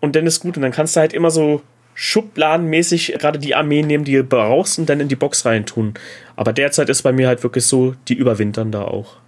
und 0.00 0.16
dann 0.16 0.26
ist 0.26 0.40
gut. 0.40 0.56
Und 0.56 0.62
dann 0.62 0.72
kannst 0.72 0.96
du 0.96 1.00
halt 1.00 1.12
immer 1.12 1.30
so 1.30 1.62
schubladenmäßig 1.94 3.14
gerade 3.18 3.38
die 3.38 3.54
Armee 3.54 3.82
nehmen, 3.82 4.04
die 4.04 4.14
du 4.14 4.24
brauchst 4.24 4.78
und 4.78 4.88
dann 4.88 5.00
in 5.00 5.08
die 5.08 5.16
Box 5.16 5.44
reintun. 5.44 5.94
Aber 6.36 6.52
derzeit 6.52 6.88
ist 6.88 7.02
bei 7.02 7.12
mir 7.12 7.28
halt 7.28 7.42
wirklich 7.42 7.66
so, 7.66 7.94
die 8.08 8.14
überwintern 8.14 8.72
da 8.72 8.84
auch. 8.84 9.21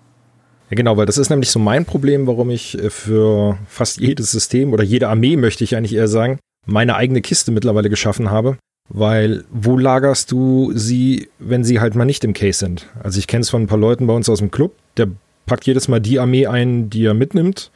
Genau, 0.74 0.96
weil 0.96 1.06
das 1.06 1.18
ist 1.18 1.30
nämlich 1.30 1.50
so 1.50 1.58
mein 1.58 1.84
Problem, 1.84 2.26
warum 2.26 2.50
ich 2.50 2.78
äh, 2.78 2.90
für 2.90 3.58
fast 3.68 4.00
jedes 4.00 4.30
System 4.30 4.72
oder 4.72 4.82
jede 4.82 5.08
Armee, 5.08 5.36
möchte 5.36 5.64
ich 5.64 5.76
eigentlich 5.76 5.94
eher 5.94 6.08
sagen, 6.08 6.38
meine 6.66 6.96
eigene 6.96 7.20
Kiste 7.20 7.52
mittlerweile 7.52 7.90
geschaffen 7.90 8.30
habe. 8.30 8.56
Weil 8.90 9.44
wo 9.50 9.78
lagerst 9.78 10.30
du 10.30 10.72
sie, 10.74 11.28
wenn 11.38 11.64
sie 11.64 11.80
halt 11.80 11.94
mal 11.94 12.04
nicht 12.04 12.22
im 12.24 12.34
Case 12.34 12.58
sind? 12.58 12.86
Also 13.02 13.18
ich 13.18 13.26
kenne 13.26 13.40
es 13.40 13.50
von 13.50 13.62
ein 13.62 13.66
paar 13.66 13.78
Leuten 13.78 14.06
bei 14.06 14.12
uns 14.12 14.28
aus 14.28 14.40
dem 14.40 14.50
Club, 14.50 14.74
der 14.98 15.08
packt 15.46 15.66
jedes 15.66 15.88
Mal 15.88 16.00
die 16.00 16.18
Armee 16.18 16.46
ein, 16.46 16.90
die 16.90 17.06
er 17.06 17.14
mitnimmt 17.14 17.70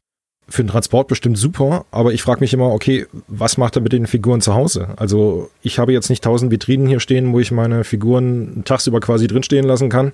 für 0.48 0.64
den 0.64 0.70
Transport 0.70 1.08
bestimmt 1.08 1.36
super, 1.36 1.84
aber 1.90 2.12
ich 2.12 2.22
frage 2.22 2.40
mich 2.40 2.54
immer, 2.54 2.72
okay, 2.72 3.06
was 3.26 3.58
macht 3.58 3.76
er 3.76 3.82
mit 3.82 3.92
den 3.92 4.06
Figuren 4.06 4.40
zu 4.40 4.54
Hause? 4.54 4.88
Also 4.96 5.50
ich 5.62 5.78
habe 5.78 5.92
jetzt 5.92 6.08
nicht 6.08 6.24
tausend 6.24 6.50
Vitrinen 6.50 6.86
hier 6.86 7.00
stehen, 7.00 7.32
wo 7.32 7.40
ich 7.40 7.52
meine 7.52 7.84
Figuren 7.84 8.62
tagsüber 8.64 9.00
quasi 9.00 9.26
drinstehen 9.26 9.66
lassen 9.66 9.90
kann, 9.90 10.12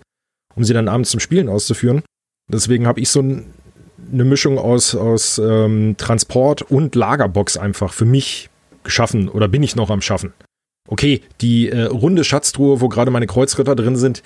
um 0.56 0.64
sie 0.64 0.74
dann 0.74 0.88
abends 0.88 1.10
zum 1.10 1.20
Spielen 1.20 1.48
auszuführen. 1.48 2.02
Deswegen 2.48 2.86
habe 2.86 3.00
ich 3.00 3.08
so 3.08 3.20
ein, 3.20 3.46
eine 4.12 4.24
Mischung 4.24 4.58
aus, 4.58 4.94
aus 4.94 5.38
ähm, 5.38 5.96
Transport 5.96 6.62
und 6.62 6.94
Lagerbox 6.94 7.56
einfach 7.56 7.92
für 7.92 8.04
mich 8.04 8.50
geschaffen 8.82 9.28
oder 9.28 9.48
bin 9.48 9.62
ich 9.62 9.76
noch 9.76 9.90
am 9.90 10.02
Schaffen. 10.02 10.32
Okay, 10.88 11.22
die 11.40 11.70
äh, 11.70 11.84
runde 11.84 12.24
Schatztruhe, 12.24 12.80
wo 12.80 12.88
gerade 12.88 13.10
meine 13.10 13.26
Kreuzritter 13.26 13.74
drin 13.74 13.96
sind, 13.96 14.22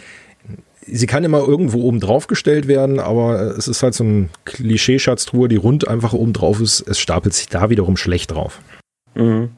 sie 0.90 1.06
kann 1.06 1.24
immer 1.24 1.38
irgendwo 1.38 1.82
oben 1.82 2.00
drauf 2.00 2.26
gestellt 2.26 2.66
werden, 2.66 2.98
aber 2.98 3.56
es 3.56 3.68
ist 3.68 3.82
halt 3.82 3.94
so 3.94 4.04
ein 4.04 4.30
Klischeeschatztruhe, 4.44 5.48
die 5.48 5.56
rund 5.56 5.86
einfach 5.86 6.12
oben 6.12 6.32
drauf 6.32 6.60
ist. 6.60 6.80
Es 6.80 6.98
stapelt 6.98 7.34
sich 7.34 7.48
da 7.48 7.70
wiederum 7.70 7.96
schlecht 7.96 8.32
drauf. 8.32 8.60
Mhm. 9.14 9.50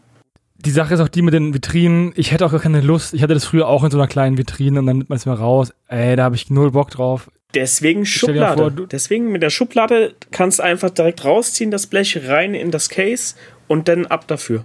Die 0.59 0.71
Sache 0.71 0.93
ist 0.93 1.01
auch 1.01 1.09
die 1.09 1.23
mit 1.23 1.33
den 1.33 1.55
Vitrinen. 1.55 2.13
Ich 2.17 2.33
hätte 2.33 2.45
auch 2.45 2.51
gar 2.51 2.61
keine 2.61 2.83
Lust. 2.83 3.15
Ich 3.15 3.23
hatte 3.23 3.33
das 3.33 3.47
früher 3.47 3.67
auch 3.67 3.83
in 3.83 3.91
so 3.91 3.97
einer 3.97 4.09
kleinen 4.09 4.37
Vitrine 4.37 4.81
und 4.81 4.87
dann 4.87 4.99
nimmt 4.99 5.09
man 5.09 5.17
es 5.17 5.25
mal 5.25 5.35
raus. 5.35 5.73
Ey, 5.89 6.17
da 6.17 6.25
habe 6.25 6.37
ich 6.37 6.51
null 6.51 6.73
Bock 6.73 6.91
drauf. 6.91 7.31
Deswegen 7.55 8.07
Schublade. 8.07 8.63
Vor, 8.63 8.87
Deswegen 8.87 9.33
mit 9.33 9.43
der 9.43 9.51
Schublade 9.51 10.15
kannst 10.31 10.59
du 10.59 10.63
einfach 10.63 10.91
direkt 10.91 11.25
rausziehen, 11.25 11.71
das 11.71 11.87
Blech 11.87 12.29
rein 12.29 12.55
in 12.55 12.71
das 12.71 12.89
Case 12.89 13.35
und 13.67 13.89
dann 13.89 14.07
ab 14.07 14.27
dafür. 14.27 14.65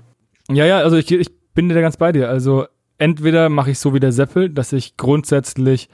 Ja, 0.49 0.65
ja, 0.65 0.79
also 0.79 0.97
ich, 0.97 1.11
ich 1.11 1.29
bin 1.53 1.69
da 1.69 1.81
ganz 1.81 1.97
bei 1.97 2.11
dir. 2.11 2.29
Also 2.29 2.65
entweder 2.97 3.49
mache 3.49 3.71
ich 3.71 3.79
so 3.79 3.93
wie 3.93 3.99
der 3.99 4.11
Seppel, 4.11 4.49
dass 4.49 4.73
ich 4.73 4.97
grundsätzlich 4.97 5.89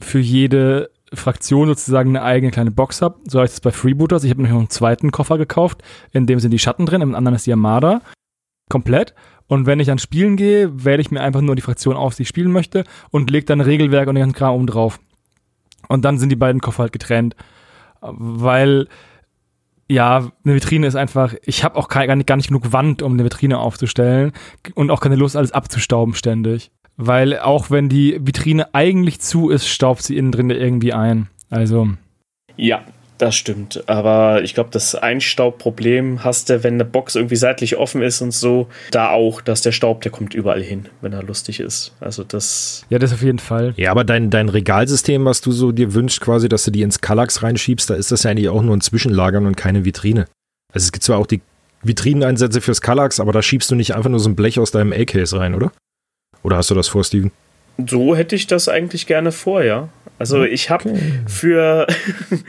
für 0.00 0.18
jede 0.18 0.90
Fraktion 1.12 1.68
sozusagen 1.68 2.10
eine 2.10 2.22
eigene 2.22 2.52
kleine 2.52 2.70
Box 2.70 3.02
habe. 3.02 3.18
So 3.28 3.40
heißt 3.40 3.54
es 3.54 3.60
bei 3.60 3.70
Freebooters. 3.70 4.24
Ich 4.24 4.30
habe 4.30 4.42
noch 4.42 4.50
einen 4.50 4.70
zweiten 4.70 5.10
Koffer 5.10 5.38
gekauft, 5.38 5.82
in 6.12 6.26
dem 6.26 6.40
sind 6.40 6.50
die 6.50 6.58
Schatten 6.58 6.86
drin, 6.86 7.02
im 7.02 7.14
anderen 7.14 7.36
ist 7.36 7.46
die 7.46 7.52
Armada. 7.52 8.00
Komplett. 8.70 9.14
Und 9.48 9.66
wenn 9.66 9.80
ich 9.80 9.90
an 9.90 9.98
Spielen 9.98 10.36
gehe, 10.36 10.84
wähle 10.84 11.02
ich 11.02 11.10
mir 11.10 11.20
einfach 11.20 11.42
nur 11.42 11.54
die 11.54 11.62
Fraktion 11.62 11.96
auf, 11.96 12.14
die 12.14 12.22
ich 12.22 12.28
spielen 12.28 12.52
möchte 12.52 12.84
und 13.10 13.30
lege 13.30 13.44
dann 13.44 13.60
Regelwerk 13.60 14.08
und 14.08 14.14
den 14.14 14.22
ganzen 14.22 14.36
Kram 14.36 14.54
oben 14.54 14.66
drauf. 14.66 14.98
Und 15.92 16.04
dann 16.04 16.18
sind 16.18 16.30
die 16.30 16.36
beiden 16.36 16.60
Koffer 16.60 16.84
halt 16.84 16.92
getrennt. 16.92 17.36
Weil, 18.00 18.88
ja, 19.88 20.30
eine 20.44 20.54
Vitrine 20.54 20.86
ist 20.86 20.96
einfach, 20.96 21.34
ich 21.44 21.64
habe 21.64 21.76
auch 21.76 21.88
gar 21.88 22.16
nicht, 22.16 22.26
gar 22.26 22.36
nicht 22.36 22.48
genug 22.48 22.72
Wand, 22.72 23.02
um 23.02 23.12
eine 23.12 23.24
Vitrine 23.24 23.58
aufzustellen 23.58 24.32
und 24.74 24.90
auch 24.90 25.00
keine 25.00 25.16
Lust, 25.16 25.36
alles 25.36 25.52
abzustauben 25.52 26.14
ständig 26.14 26.70
weil 26.96 27.38
auch 27.38 27.70
wenn 27.70 27.88
die 27.88 28.18
Vitrine 28.20 28.74
eigentlich 28.74 29.20
zu 29.20 29.50
ist, 29.50 29.68
staubt 29.68 30.02
sie 30.02 30.16
innen 30.16 30.32
drin 30.32 30.50
irgendwie 30.50 30.92
ein. 30.92 31.28
Also. 31.50 31.88
Ja, 32.56 32.84
das 33.22 33.36
stimmt. 33.36 33.88
Aber 33.88 34.42
ich 34.42 34.52
glaube, 34.52 34.70
das 34.72 34.96
Einstaubproblem 34.96 36.24
hast 36.24 36.50
du, 36.50 36.64
wenn 36.64 36.74
eine 36.74 36.84
Box 36.84 37.14
irgendwie 37.14 37.36
seitlich 37.36 37.76
offen 37.76 38.02
ist 38.02 38.20
und 38.20 38.32
so, 38.32 38.66
da 38.90 39.10
auch, 39.10 39.40
dass 39.40 39.62
der 39.62 39.70
Staub, 39.70 40.00
der 40.00 40.10
kommt 40.10 40.34
überall 40.34 40.60
hin, 40.60 40.88
wenn 41.02 41.12
er 41.12 41.22
lustig 41.22 41.60
ist. 41.60 41.94
Also 42.00 42.24
das. 42.24 42.84
Ja, 42.90 42.98
das 42.98 43.12
auf 43.12 43.22
jeden 43.22 43.38
Fall. 43.38 43.74
Ja, 43.76 43.92
aber 43.92 44.02
dein, 44.02 44.30
dein 44.30 44.48
Regalsystem, 44.48 45.24
was 45.24 45.40
du 45.40 45.52
so 45.52 45.70
dir 45.70 45.94
wünschst, 45.94 46.20
quasi, 46.20 46.48
dass 46.48 46.64
du 46.64 46.72
die 46.72 46.82
ins 46.82 47.00
Kallax 47.00 47.44
reinschiebst, 47.44 47.90
da 47.90 47.94
ist 47.94 48.10
das 48.10 48.24
ja 48.24 48.32
eigentlich 48.32 48.48
auch 48.48 48.62
nur 48.62 48.76
ein 48.76 48.80
Zwischenlagern 48.80 49.46
und 49.46 49.56
keine 49.56 49.84
Vitrine. 49.84 50.26
Also 50.72 50.86
es 50.86 50.92
gibt 50.92 51.04
zwar 51.04 51.18
auch 51.18 51.28
die 51.28 51.42
Vitrineneinsätze 51.84 52.60
fürs 52.60 52.80
Kallax, 52.80 53.20
aber 53.20 53.30
da 53.30 53.40
schiebst 53.40 53.70
du 53.70 53.76
nicht 53.76 53.94
einfach 53.94 54.10
nur 54.10 54.20
so 54.20 54.28
ein 54.28 54.36
Blech 54.36 54.58
aus 54.58 54.72
deinem 54.72 54.92
A-Case 54.92 55.38
rein, 55.38 55.54
oder? 55.54 55.70
Oder 56.42 56.56
hast 56.56 56.70
du 56.70 56.74
das 56.74 56.88
vor, 56.88 57.04
Steven? 57.04 57.30
So 57.78 58.16
hätte 58.16 58.36
ich 58.36 58.46
das 58.46 58.68
eigentlich 58.68 59.06
gerne 59.06 59.32
vor, 59.32 59.64
ja. 59.64 59.88
Also 60.18 60.44
ich 60.44 60.70
habe 60.70 60.90
okay. 60.90 61.00
für 61.26 61.86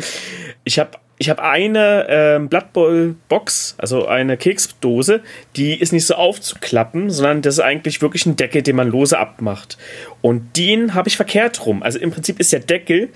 ich 0.63 0.79
habe 0.79 0.91
ich 1.19 1.29
habe 1.29 1.43
eine 1.43 2.07
äh, 2.09 2.39
Blood 2.39 2.73
Bowl 2.73 3.15
Box, 3.29 3.75
also 3.77 4.07
eine 4.07 4.35
Keksdose, 4.35 5.21
die 5.55 5.79
ist 5.79 5.93
nicht 5.93 6.05
so 6.05 6.15
aufzuklappen, 6.15 7.09
sondern 7.09 7.41
das 7.41 7.55
ist 7.55 7.59
eigentlich 7.61 8.01
wirklich 8.01 8.25
ein 8.25 8.35
Deckel, 8.35 8.61
den 8.61 8.75
man 8.75 8.89
lose 8.89 9.17
abmacht. 9.17 9.77
Und 10.21 10.57
den 10.57 10.95
habe 10.95 11.07
ich 11.07 11.15
verkehrt 11.15 11.65
rum. 11.65 11.81
Also 11.81 11.99
im 11.99 12.11
Prinzip 12.11 12.39
ist 12.39 12.51
der 12.51 12.59
Deckel 12.59 13.09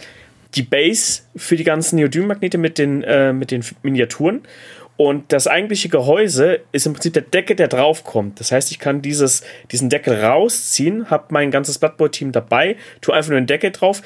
die 0.56 0.64
Base 0.64 1.24
für 1.36 1.58
die 1.58 1.64
ganzen 1.64 1.98
Neodym-Magnete 1.98 2.58
mit 2.58 2.78
den, 2.78 3.04
äh, 3.04 3.34
mit 3.34 3.52
den 3.52 3.64
Miniaturen. 3.84 4.42
Und 4.98 5.32
das 5.32 5.46
eigentliche 5.46 5.90
Gehäuse 5.90 6.62
ist 6.72 6.88
im 6.88 6.94
Prinzip 6.94 7.14
der 7.14 7.22
Deckel, 7.22 7.56
der 7.56 7.68
draufkommt. 7.68 8.40
Das 8.40 8.52
heißt, 8.52 8.72
ich 8.72 8.80
kann 8.80 9.04
dieses, 9.04 9.44
diesen 9.72 9.90
Deckel 9.90 10.20
rausziehen, 10.24 11.12
habe 11.12 11.26
mein 11.30 11.52
ganzes 11.52 11.78
Blood 11.78 11.98
Bowl-Team 11.98 12.32
dabei, 12.32 12.78
tue 13.02 13.14
einfach 13.14 13.30
nur 13.30 13.40
den 13.40 13.46
Deckel 13.46 13.72
drauf. 13.72 14.02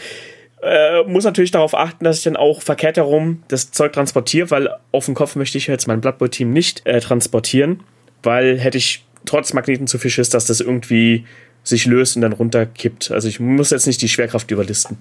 Äh, 0.62 1.04
muss 1.04 1.24
natürlich 1.24 1.52
darauf 1.52 1.74
achten, 1.74 2.04
dass 2.04 2.18
ich 2.18 2.24
dann 2.24 2.36
auch 2.36 2.62
verkehrt 2.62 2.98
herum 2.98 3.42
das 3.48 3.72
Zeug 3.72 3.94
transportiere, 3.94 4.52
weil 4.52 4.70
auf 4.92 5.06
dem 5.06 5.16
Kopf 5.16 5.36
möchte 5.36 5.58
ich 5.58 5.68
jetzt 5.68 5.88
mein 5.88 6.02
Blood 6.02 6.18
Bowl-Team 6.18 6.52
nicht 6.52 6.86
äh, 6.86 7.00
transportieren, 7.00 7.82
weil 8.22 8.60
hätte 8.60 8.78
ich 8.78 9.06
trotz 9.26 9.54
Magneten 9.54 9.88
zu 9.88 9.98
viel 9.98 10.12
Schiss, 10.12 10.30
dass 10.30 10.46
das 10.46 10.60
irgendwie 10.60 11.26
sich 11.64 11.86
löst 11.86 12.16
und 12.16 12.22
dann 12.22 12.34
runterkippt. 12.34 13.12
Also 13.12 13.28
ich 13.28 13.40
muss 13.40 13.70
jetzt 13.70 13.88
nicht 13.88 14.02
die 14.02 14.10
Schwerkraft 14.10 14.52
überlisten. 14.52 14.98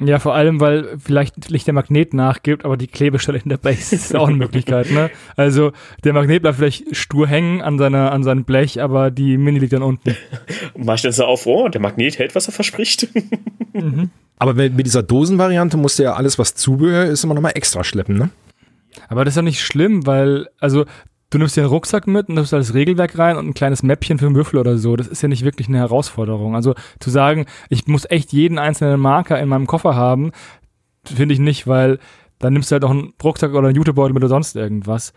Ja, 0.00 0.20
vor 0.20 0.34
allem, 0.34 0.60
weil 0.60 0.96
vielleicht 0.98 1.50
nicht 1.50 1.66
der 1.66 1.74
Magnet 1.74 2.14
nachgibt, 2.14 2.64
aber 2.64 2.76
die 2.76 2.86
Klebestelle 2.86 3.38
in 3.38 3.48
der 3.48 3.56
Base 3.56 3.96
ist 3.96 4.14
auch 4.14 4.28
eine 4.28 4.36
Möglichkeit, 4.36 4.92
ne? 4.92 5.10
Also 5.36 5.72
der 6.04 6.12
Magnet 6.12 6.42
bleibt 6.42 6.58
vielleicht 6.58 6.94
stur 6.94 7.26
hängen 7.26 7.62
an, 7.62 7.78
seiner, 7.78 8.12
an 8.12 8.22
seinem 8.22 8.44
Blech, 8.44 8.80
aber 8.80 9.10
die 9.10 9.36
Mini 9.36 9.58
liegt 9.58 9.72
dann 9.72 9.82
unten. 9.82 10.16
Mach 10.76 10.98
so 10.98 11.24
auf, 11.24 11.46
oh, 11.46 11.68
der 11.68 11.80
Magnet 11.80 12.18
hält, 12.18 12.36
was 12.36 12.46
er 12.46 12.52
verspricht. 12.52 13.08
mhm. 13.72 14.10
Aber 14.38 14.54
mit 14.54 14.86
dieser 14.86 15.02
Dosenvariante 15.02 15.76
musst 15.76 15.98
du 15.98 16.04
ja 16.04 16.14
alles, 16.14 16.38
was 16.38 16.54
Zubehör 16.54 17.06
ist, 17.06 17.24
immer 17.24 17.34
nochmal 17.34 17.52
extra 17.56 17.82
schleppen, 17.82 18.16
ne? 18.16 18.30
Aber 19.08 19.24
das 19.24 19.32
ist 19.32 19.36
ja 19.36 19.42
nicht 19.42 19.60
schlimm, 19.60 20.06
weil, 20.06 20.48
also 20.60 20.84
du 21.30 21.38
nimmst 21.38 21.56
dir 21.56 21.62
einen 21.62 21.70
Rucksack 21.70 22.06
mit 22.06 22.28
und 22.28 22.36
nimmst 22.36 22.52
da 22.52 22.58
das 22.58 22.74
Regelwerk 22.74 23.18
rein 23.18 23.36
und 23.36 23.46
ein 23.46 23.54
kleines 23.54 23.82
Mäppchen 23.82 24.18
für 24.18 24.26
einen 24.26 24.34
Würfel 24.34 24.58
oder 24.58 24.78
so. 24.78 24.96
Das 24.96 25.06
ist 25.06 25.22
ja 25.22 25.28
nicht 25.28 25.44
wirklich 25.44 25.68
eine 25.68 25.78
Herausforderung. 25.78 26.54
Also 26.54 26.74
zu 27.00 27.10
sagen, 27.10 27.46
ich 27.68 27.86
muss 27.86 28.06
echt 28.08 28.32
jeden 28.32 28.58
einzelnen 28.58 29.00
Marker 29.00 29.38
in 29.38 29.48
meinem 29.48 29.66
Koffer 29.66 29.94
haben, 29.94 30.32
finde 31.04 31.34
ich 31.34 31.40
nicht, 31.40 31.66
weil 31.66 31.98
dann 32.38 32.52
nimmst 32.52 32.70
du 32.70 32.74
halt 32.74 32.84
auch 32.84 32.90
einen 32.90 33.14
Rucksack 33.22 33.52
oder 33.52 33.68
einen 33.68 33.76
Jutebeutel 33.76 34.14
mit 34.14 34.22
oder 34.22 34.28
sonst 34.28 34.56
irgendwas 34.56 35.12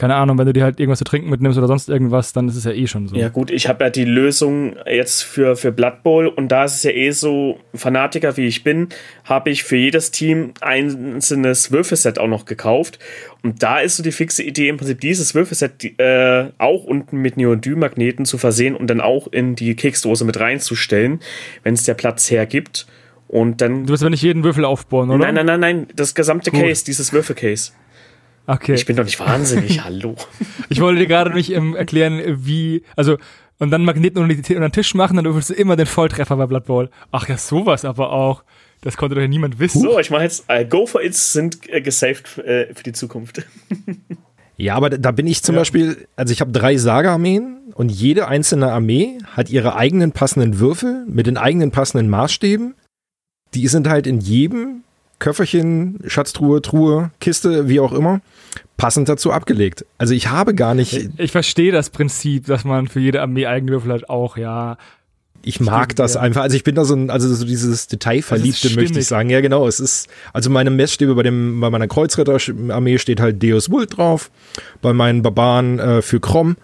keine 0.00 0.14
Ahnung, 0.14 0.38
wenn 0.38 0.46
du 0.46 0.54
dir 0.54 0.64
halt 0.64 0.80
irgendwas 0.80 0.98
zu 0.98 1.04
trinken 1.04 1.28
mitnimmst 1.28 1.58
oder 1.58 1.66
sonst 1.66 1.90
irgendwas, 1.90 2.32
dann 2.32 2.48
ist 2.48 2.56
es 2.56 2.64
ja 2.64 2.72
eh 2.72 2.86
schon 2.86 3.06
so. 3.06 3.16
Ja 3.16 3.28
gut, 3.28 3.50
ich 3.50 3.68
habe 3.68 3.84
ja 3.84 3.90
die 3.90 4.06
Lösung 4.06 4.74
jetzt 4.86 5.20
für, 5.20 5.56
für 5.56 5.72
Blood 5.72 6.02
Bowl 6.02 6.26
und 6.26 6.48
da 6.48 6.64
ist 6.64 6.76
es 6.76 6.82
ja 6.84 6.90
eh 6.90 7.10
so, 7.10 7.60
Fanatiker 7.74 8.38
wie 8.38 8.46
ich 8.46 8.64
bin, 8.64 8.88
habe 9.24 9.50
ich 9.50 9.62
für 9.62 9.76
jedes 9.76 10.10
Team 10.10 10.54
ein 10.62 11.16
einzelnes 11.16 11.70
Würfelset 11.70 12.18
auch 12.18 12.28
noch 12.28 12.46
gekauft 12.46 12.98
und 13.42 13.62
da 13.62 13.80
ist 13.80 13.98
so 13.98 14.02
die 14.02 14.10
fixe 14.10 14.42
Idee 14.42 14.70
im 14.70 14.78
Prinzip 14.78 15.02
dieses 15.02 15.34
Würfelset 15.34 15.84
äh, 16.00 16.48
auch 16.56 16.84
unten 16.84 17.18
mit 17.18 17.36
Neodym-Magneten 17.36 18.24
zu 18.24 18.38
versehen 18.38 18.74
und 18.74 18.86
dann 18.86 19.02
auch 19.02 19.26
in 19.26 19.54
die 19.54 19.76
Keksdose 19.76 20.24
mit 20.24 20.40
reinzustellen, 20.40 21.20
wenn 21.62 21.74
es 21.74 21.82
der 21.82 21.94
Platz 21.94 22.30
hergibt. 22.30 22.86
Und 23.28 23.60
dann. 23.60 23.84
Du 23.86 23.92
wirst 23.92 24.02
aber 24.02 24.10
nicht 24.10 24.22
jeden 24.22 24.42
Würfel 24.42 24.64
aufbauen, 24.64 25.08
oder? 25.10 25.18
Nein, 25.18 25.34
nein, 25.34 25.46
nein, 25.46 25.60
nein. 25.60 25.86
Das 25.94 26.16
gesamte 26.16 26.50
Gut. 26.50 26.60
Case, 26.62 26.84
dieses 26.84 27.12
Würfelcase. 27.12 27.72
Okay. 28.46 28.74
Ich 28.74 28.86
bin 28.86 28.96
doch 28.96 29.04
nicht 29.04 29.20
wahnsinnig, 29.20 29.84
hallo. 29.84 30.16
Ich 30.68 30.80
wollte 30.80 31.00
dir 31.00 31.06
gerade 31.06 31.32
nicht 31.32 31.52
ähm, 31.52 31.76
erklären, 31.76 32.20
wie, 32.44 32.82
also, 32.96 33.16
und 33.58 33.70
dann 33.70 33.84
Magneten 33.84 34.22
unter, 34.22 34.34
unter 34.34 34.68
den 34.68 34.72
Tisch 34.72 34.94
machen, 34.94 35.16
dann 35.16 35.26
würfelst 35.26 35.50
du 35.50 35.54
immer 35.54 35.76
den 35.76 35.86
Volltreffer 35.86 36.36
bei 36.36 36.46
Blood 36.46 36.64
Bowl. 36.64 36.90
Ach 37.12 37.28
ja, 37.28 37.36
sowas 37.36 37.84
aber 37.84 38.12
auch. 38.12 38.42
Das 38.80 38.96
konnte 38.96 39.14
doch 39.14 39.22
ja 39.22 39.28
niemand 39.28 39.58
wissen. 39.58 39.82
So, 39.82 39.98
ich 39.98 40.10
mache 40.10 40.22
jetzt, 40.22 40.44
äh, 40.48 40.64
Go 40.64 40.86
for 40.86 41.02
It's 41.02 41.32
sind 41.32 41.68
äh, 41.68 41.82
gesaved 41.82 42.38
äh, 42.38 42.74
für 42.74 42.82
die 42.82 42.92
Zukunft. 42.92 43.46
ja, 44.56 44.74
aber 44.74 44.88
da 44.88 45.10
bin 45.10 45.26
ich 45.26 45.42
zum 45.42 45.54
ja. 45.54 45.60
Beispiel, 45.60 46.08
also 46.16 46.32
ich 46.32 46.40
habe 46.40 46.50
drei 46.50 46.78
Saga-Armeen 46.78 47.58
und 47.74 47.90
jede 47.90 48.28
einzelne 48.28 48.72
Armee 48.72 49.18
hat 49.36 49.50
ihre 49.50 49.76
eigenen 49.76 50.12
passenden 50.12 50.58
Würfel 50.58 51.04
mit 51.06 51.26
den 51.26 51.36
eigenen 51.36 51.70
passenden 51.70 52.08
Maßstäben. 52.08 52.74
Die 53.52 53.68
sind 53.68 53.88
halt 53.88 54.06
in 54.06 54.20
jedem 54.20 54.84
Köfferchen, 55.20 56.00
Schatztruhe, 56.06 56.60
Truhe, 56.60 57.12
Kiste, 57.20 57.68
wie 57.68 57.78
auch 57.78 57.92
immer, 57.92 58.20
passend 58.76 59.08
dazu 59.08 59.30
abgelegt. 59.30 59.86
Also 59.98 60.12
ich 60.14 60.30
habe 60.30 60.54
gar 60.54 60.74
nicht. 60.74 60.92
Ich, 60.94 61.08
ich 61.16 61.30
verstehe 61.30 61.70
das 61.70 61.90
Prinzip, 61.90 62.46
dass 62.46 62.64
man 62.64 62.88
für 62.88 62.98
jede 62.98 63.22
Armee 63.22 63.46
eigene 63.46 63.70
Würfel 63.70 63.92
hat, 63.92 64.10
auch, 64.10 64.36
ja. 64.36 64.76
Ich 65.42 65.60
mag 65.60 65.96
das 65.96 66.14
ja. 66.14 66.20
einfach. 66.20 66.42
Also 66.42 66.56
ich 66.56 66.64
bin 66.64 66.74
da 66.74 66.84
so 66.84 66.94
ein, 66.94 67.08
also 67.08 67.32
so 67.32 67.46
dieses 67.46 67.86
Detailverliebte, 67.86 68.74
möchte 68.74 68.98
ich 68.98 69.06
sagen. 69.06 69.30
Ja, 69.30 69.40
genau. 69.40 69.66
Es 69.66 69.80
ist, 69.80 70.08
also 70.32 70.50
meine 70.50 70.70
Messstäbe 70.70 71.14
bei 71.14 71.22
dem, 71.22 71.60
bei 71.60 71.70
meiner 71.70 71.88
Kreuzritterarmee 71.88 72.98
steht 72.98 73.20
halt 73.20 73.42
Deus 73.42 73.70
Vult 73.70 73.96
drauf. 73.96 74.30
Bei 74.82 74.92
meinen 74.92 75.22
Barbaren 75.22 75.78
äh, 75.78 76.02
für 76.02 76.20
Krom. 76.20 76.56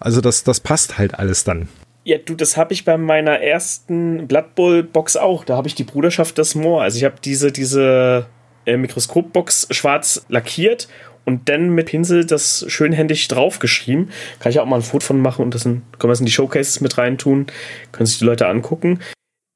Also 0.00 0.20
das, 0.20 0.42
das 0.42 0.60
passt 0.60 0.98
halt 0.98 1.16
alles 1.18 1.44
dann. 1.44 1.68
Ja, 2.04 2.18
du, 2.18 2.34
das 2.34 2.58
habe 2.58 2.74
ich 2.74 2.84
bei 2.84 2.98
meiner 2.98 3.40
ersten 3.40 4.28
Blood 4.28 4.54
Bowl 4.54 4.82
Box 4.82 5.16
auch. 5.16 5.44
Da 5.44 5.56
habe 5.56 5.68
ich 5.68 5.74
die 5.74 5.84
Bruderschaft 5.84 6.36
des 6.36 6.54
Moor. 6.54 6.82
Also 6.82 6.98
ich 6.98 7.04
habe 7.04 7.16
diese, 7.24 7.50
diese 7.50 8.26
äh, 8.66 8.76
Mikroskopbox 8.76 9.68
schwarz 9.70 10.26
lackiert 10.28 10.88
und 11.24 11.48
dann 11.48 11.70
mit 11.70 11.86
Pinsel 11.86 12.26
das 12.26 12.66
schönhändig 12.68 13.28
draufgeschrieben. 13.28 14.10
Kann 14.38 14.50
ich 14.50 14.60
auch 14.60 14.66
mal 14.66 14.76
ein 14.76 14.82
Foto 14.82 15.06
von 15.06 15.20
machen 15.20 15.46
und 15.46 15.54
das 15.54 15.64
in, 15.64 15.82
können 15.98 16.10
wir 16.10 16.12
es 16.12 16.20
in 16.20 16.26
die 16.26 16.32
Showcases 16.32 16.82
mit 16.82 16.98
reintun. 16.98 17.46
Können 17.92 18.06
sich 18.06 18.18
die 18.18 18.26
Leute 18.26 18.48
angucken. 18.48 19.00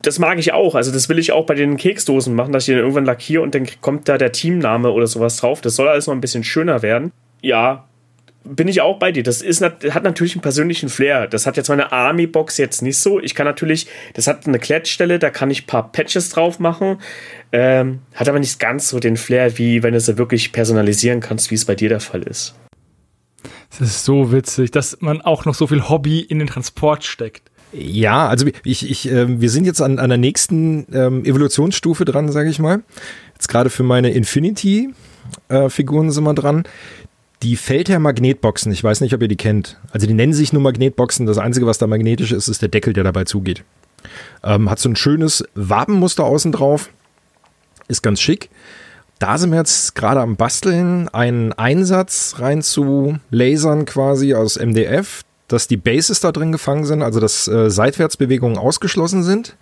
Das 0.02 0.18
mag 0.18 0.38
ich 0.38 0.52
auch. 0.52 0.74
Also 0.74 0.90
das 0.90 1.10
will 1.10 1.18
ich 1.18 1.32
auch 1.32 1.44
bei 1.44 1.54
den 1.54 1.76
Keksdosen 1.76 2.34
machen, 2.34 2.52
dass 2.52 2.62
ich 2.62 2.74
den 2.74 2.78
irgendwann 2.78 3.04
lackiere 3.04 3.42
und 3.42 3.54
dann 3.54 3.66
kommt 3.82 4.08
da 4.08 4.16
der 4.16 4.32
Teamname 4.32 4.90
oder 4.90 5.06
sowas 5.06 5.36
drauf. 5.36 5.60
Das 5.60 5.76
soll 5.76 5.88
alles 5.88 6.06
noch 6.06 6.14
ein 6.14 6.20
bisschen 6.22 6.44
schöner 6.44 6.80
werden. 6.80 7.12
Ja, 7.42 7.87
bin 8.44 8.68
ich 8.68 8.80
auch 8.80 8.98
bei 8.98 9.12
dir. 9.12 9.22
Das 9.22 9.42
ist, 9.42 9.62
hat 9.62 10.02
natürlich 10.02 10.34
einen 10.34 10.42
persönlichen 10.42 10.88
Flair. 10.88 11.26
Das 11.26 11.46
hat 11.46 11.56
jetzt 11.56 11.68
meine 11.68 11.92
Army-Box 11.92 12.56
jetzt 12.58 12.82
nicht 12.82 12.98
so. 12.98 13.20
Ich 13.20 13.34
kann 13.34 13.46
natürlich, 13.46 13.86
das 14.14 14.26
hat 14.26 14.46
eine 14.46 14.58
Klettstelle, 14.58 15.18
da 15.18 15.30
kann 15.30 15.50
ich 15.50 15.64
ein 15.64 15.66
paar 15.66 15.92
Patches 15.92 16.30
drauf 16.30 16.58
machen. 16.58 16.98
Ähm, 17.52 18.00
hat 18.14 18.28
aber 18.28 18.38
nicht 18.38 18.58
ganz 18.58 18.88
so 18.88 19.00
den 19.00 19.16
Flair, 19.16 19.58
wie 19.58 19.82
wenn 19.82 19.92
du 19.92 19.98
es 19.98 20.16
wirklich 20.16 20.52
personalisieren 20.52 21.20
kannst, 21.20 21.50
wie 21.50 21.56
es 21.56 21.64
bei 21.64 21.74
dir 21.74 21.88
der 21.88 22.00
Fall 22.00 22.22
ist. 22.22 22.54
Das 23.78 23.88
ist 23.88 24.04
so 24.04 24.32
witzig, 24.32 24.70
dass 24.70 25.00
man 25.00 25.20
auch 25.20 25.44
noch 25.44 25.54
so 25.54 25.66
viel 25.66 25.88
Hobby 25.88 26.20
in 26.20 26.38
den 26.38 26.48
Transport 26.48 27.04
steckt. 27.04 27.50
Ja, 27.72 28.28
also 28.28 28.46
ich, 28.64 28.90
ich, 28.90 29.10
äh, 29.10 29.40
wir 29.40 29.50
sind 29.50 29.66
jetzt 29.66 29.82
an, 29.82 29.98
an 29.98 30.08
der 30.08 30.18
nächsten 30.18 30.86
ähm, 30.92 31.24
Evolutionsstufe 31.24 32.06
dran, 32.06 32.32
sage 32.32 32.48
ich 32.48 32.58
mal. 32.58 32.82
Jetzt 33.34 33.48
gerade 33.48 33.68
für 33.68 33.82
meine 33.82 34.10
Infinity-Figuren 34.10 36.08
äh, 36.08 36.10
sind 36.10 36.24
wir 36.24 36.34
dran. 36.34 36.64
Die 37.42 37.56
Feldherr 37.56 38.00
Magnetboxen, 38.00 38.72
ich 38.72 38.82
weiß 38.82 39.00
nicht, 39.00 39.14
ob 39.14 39.22
ihr 39.22 39.28
die 39.28 39.36
kennt. 39.36 39.78
Also 39.92 40.08
die 40.08 40.14
nennen 40.14 40.32
sich 40.32 40.52
nur 40.52 40.62
Magnetboxen. 40.62 41.24
Das 41.24 41.38
Einzige, 41.38 41.66
was 41.66 41.78
da 41.78 41.86
magnetisch 41.86 42.32
ist, 42.32 42.48
ist 42.48 42.62
der 42.62 42.68
Deckel, 42.68 42.92
der 42.92 43.04
dabei 43.04 43.24
zugeht. 43.24 43.62
Ähm, 44.42 44.68
hat 44.68 44.80
so 44.80 44.88
ein 44.88 44.96
schönes 44.96 45.44
Wabenmuster 45.54 46.24
außen 46.24 46.50
drauf. 46.50 46.90
Ist 47.86 48.02
ganz 48.02 48.20
schick. 48.20 48.50
Da 49.20 49.38
sind 49.38 49.50
wir 49.50 49.58
jetzt 49.58 49.94
gerade 49.94 50.20
am 50.20 50.36
Basteln, 50.36 51.08
einen 51.08 51.52
Einsatz 51.52 52.36
rein 52.38 52.62
zu 52.62 53.18
lasern 53.30 53.84
quasi 53.84 54.34
aus 54.34 54.56
MDF, 54.58 55.22
dass 55.46 55.68
die 55.68 55.76
Bases 55.76 56.20
da 56.20 56.32
drin 56.32 56.52
gefangen 56.52 56.84
sind, 56.84 57.02
also 57.02 57.18
dass 57.20 57.48
äh, 57.48 57.70
Seitwärtsbewegungen 57.70 58.58
ausgeschlossen 58.58 59.22
sind. 59.22 59.56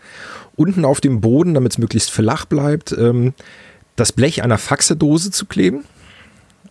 Unten 0.57 0.87
auf 0.87 1.01
dem 1.01 1.21
Boden, 1.21 1.53
damit 1.53 1.73
es 1.73 1.79
möglichst 1.79 2.11
flach 2.11 2.47
bleibt, 2.47 2.93
ähm, 2.93 3.35
das 3.97 4.13
Blech 4.13 4.43
einer 4.43 4.59
Faxedose 4.59 5.31
zu 5.31 5.45
kleben 5.47 5.85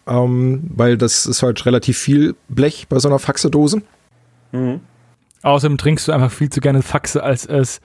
ähm, 0.07 0.63
weil 0.75 0.97
das 0.97 1.25
ist 1.25 1.43
halt 1.43 1.65
relativ 1.65 1.97
viel 1.97 2.35
Blech 2.49 2.87
bei 2.89 2.99
so 2.99 3.07
einer 3.07 3.19
Faxedose. 3.19 3.81
Mhm. 4.51 4.81
Außerdem 5.41 5.77
trinkst 5.77 6.07
du 6.07 6.11
einfach 6.11 6.31
viel 6.31 6.49
zu 6.49 6.59
gerne 6.59 6.81
Faxe, 6.81 7.21
als 7.21 7.45
es 7.45 7.79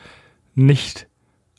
nicht 0.55 1.07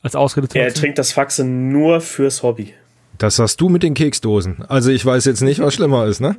als 0.02 0.16
Ausrede 0.16 0.48
zu 0.48 0.58
Er 0.58 0.74
trinkt 0.74 0.98
das 0.98 1.12
Faxe 1.12 1.44
nur 1.44 2.00
fürs 2.00 2.42
Hobby. 2.42 2.74
Das 3.18 3.38
hast 3.38 3.60
du 3.60 3.68
mit 3.68 3.82
den 3.82 3.94
Keksdosen. 3.94 4.64
Also 4.68 4.90
ich 4.90 5.06
weiß 5.06 5.24
jetzt 5.26 5.42
nicht, 5.42 5.60
was 5.60 5.74
schlimmer 5.74 6.06
ist, 6.06 6.20
ne? 6.20 6.36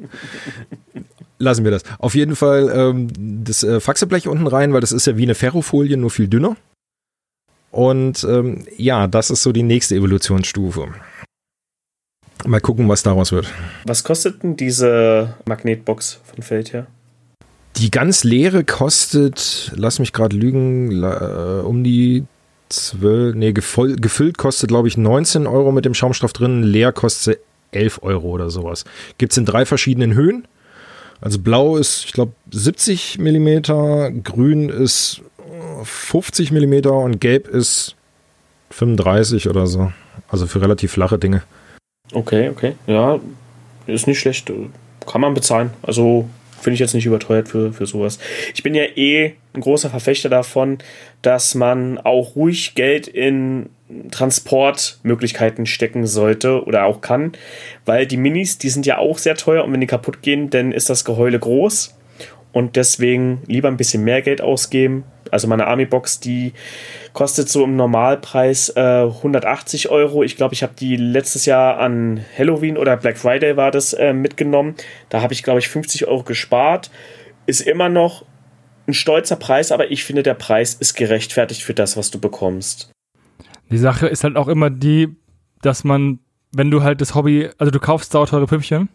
Lassen 1.38 1.64
wir 1.64 1.72
das. 1.72 1.84
Auf 1.98 2.16
jeden 2.16 2.36
Fall 2.36 2.72
ähm, 2.76 3.08
das 3.44 3.64
äh, 3.64 3.80
Faxeblech 3.80 4.28
unten 4.28 4.48
rein, 4.48 4.74
weil 4.74 4.82
das 4.82 4.92
ist 4.92 5.08
ja 5.08 5.18
wie 5.18 5.24
eine 5.24 5.36
Ferrofolie, 5.36 5.98
nur 5.98 6.10
viel 6.10 6.28
dünner. 6.28 6.56
Und 7.72 8.24
ähm, 8.30 8.66
ja, 8.78 9.08
das 9.08 9.30
ist 9.30 9.44
so 9.44 9.52
die 9.52 9.64
nächste 9.64 9.96
Evolutionsstufe. 9.96 10.90
Mal 12.46 12.60
gucken, 12.60 12.90
was 12.90 13.04
daraus 13.04 13.32
wird. 13.32 13.52
Was 13.86 14.04
kostet 14.04 14.44
denn 14.44 14.56
diese 14.58 15.36
Magnetbox 15.46 16.20
von 16.24 16.44
Feldherr? 16.44 16.88
Die 17.78 17.90
ganz 17.90 18.24
leere 18.24 18.64
kostet, 18.64 19.72
lass 19.76 20.00
mich 20.00 20.14
gerade 20.14 20.36
lügen, 20.36 21.04
äh, 21.04 21.62
um 21.64 21.84
die 21.84 22.26
12, 22.70 23.36
nee, 23.36 23.54
gefüll, 23.54 23.96
gefüllt 23.96 24.38
kostet, 24.38 24.70
glaube 24.70 24.88
ich, 24.88 24.98
19 24.98 25.48
Euro 25.48 25.72
mit 25.72 25.86
dem 25.86 25.94
Schaumstoff 25.94 26.34
drin, 26.34 26.64
leer 26.64 26.92
kostet 26.92 27.40
11 27.72 28.04
Euro 28.04 28.30
oder 28.30 28.50
sowas. 28.50 28.86
Gibt 29.18 29.32
es 29.32 29.38
in 29.38 29.46
drei 29.46 29.66
verschiedenen 29.66 30.14
Höhen. 30.14 30.48
Also 31.22 31.40
blau 31.40 31.78
ist, 31.78 32.06
ich 32.06 32.14
glaube, 32.14 32.34
70 32.52 33.18
mm, 33.18 34.24
grün 34.24 34.70
ist 34.70 35.22
50 35.84 36.52
mm 36.52 36.88
und 36.88 37.20
gelb 37.20 37.48
ist 37.48 37.96
35 38.72 39.50
oder 39.50 39.68
so. 39.68 39.92
Also 40.28 40.48
für 40.48 40.62
relativ 40.62 40.92
flache 40.92 41.18
Dinge. 41.18 41.44
Okay, 42.14 42.50
okay. 42.50 42.74
Ja, 42.88 43.20
ist 43.88 44.08
nicht 44.08 44.20
schlecht. 44.20 44.52
Kann 45.06 45.22
man 45.22 45.34
bezahlen. 45.34 45.72
Also 45.82 46.30
finde 46.62 46.76
ich 46.76 46.80
jetzt 46.80 46.94
nicht 46.94 47.06
überteuert 47.06 47.50
für, 47.50 47.74
für 47.74 47.86
sowas. 47.86 48.20
Ich 48.54 48.64
bin 48.64 48.74
ja 48.74 48.84
eh 48.84 49.34
ein 49.54 49.62
großer 49.62 49.90
Verfechter 49.90 50.30
davon, 50.30 50.78
dass 51.22 51.56
man 51.56 51.98
auch 51.98 52.36
ruhig 52.36 52.74
Geld 52.76 53.08
in 53.08 53.70
Transportmöglichkeiten 54.12 55.66
stecken 55.66 56.08
sollte 56.08 56.64
oder 56.64 56.86
auch 56.86 57.02
kann, 57.02 57.34
weil 57.86 58.08
die 58.08 58.18
Minis, 58.18 58.58
die 58.58 58.70
sind 58.70 58.86
ja 58.86 58.98
auch 58.98 59.18
sehr 59.18 59.36
teuer 59.36 59.64
und 59.64 59.74
wenn 59.74 59.82
die 59.82 59.88
kaputt 59.88 60.22
gehen, 60.22 60.50
dann 60.50 60.72
ist 60.72 60.90
das 60.90 61.06
Geheule 61.06 61.38
groß 61.38 61.96
und 62.54 62.76
deswegen 62.76 63.42
lieber 63.48 63.68
ein 63.68 63.78
bisschen 63.78 64.04
mehr 64.04 64.22
Geld 64.22 64.42
ausgeben. 64.42 65.04
Also 65.32 65.48
meine 65.48 65.66
Army-Box, 65.66 66.20
die 66.20 66.54
kostet 67.12 67.50
so 67.50 67.64
im 67.64 67.76
Normalpreis 67.76 68.70
äh, 68.76 69.06
180 69.08 69.90
Euro. 69.90 70.24
Ich 70.24 70.38
glaube, 70.38 70.54
ich 70.54 70.62
habe 70.62 70.74
die 70.80 70.96
letztes 70.96 71.46
Jahr 71.46 71.80
an 71.80 72.24
Halloween 72.38 72.78
oder 72.78 72.96
Black 72.96 73.18
Friday 73.18 73.58
war 73.58 73.72
das 73.72 73.94
äh, 73.94 74.14
mitgenommen. 74.14 74.76
Da 75.10 75.22
habe 75.22 75.34
ich, 75.34 75.42
glaube 75.42 75.60
ich, 75.60 75.68
50 75.68 76.08
Euro 76.08 76.24
gespart. 76.24 76.92
Ist 77.48 77.62
immer 77.62 77.90
noch 77.90 78.24
ein 78.88 78.94
stolzer 78.94 79.36
Preis, 79.36 79.72
aber 79.72 79.90
ich 79.90 80.04
finde, 80.04 80.22
der 80.22 80.36
Preis 80.36 80.76
ist 80.76 80.94
gerechtfertigt 80.94 81.64
für 81.64 81.74
das, 81.74 81.98
was 81.98 82.12
du 82.12 82.20
bekommst. 82.20 82.92
Die 83.72 83.78
Sache 83.80 84.08
ist 84.08 84.24
halt 84.24 84.36
auch 84.36 84.48
immer 84.48 84.70
die, 84.70 85.16
dass 85.64 85.84
man, 85.84 86.20
wenn 86.52 86.70
du 86.70 86.84
halt 86.84 87.02
das 87.02 87.16
Hobby, 87.16 87.50
also 87.58 87.72
du 87.72 87.80
kaufst 87.80 88.12
sauteure 88.12 88.46
Püppchen 88.46 88.90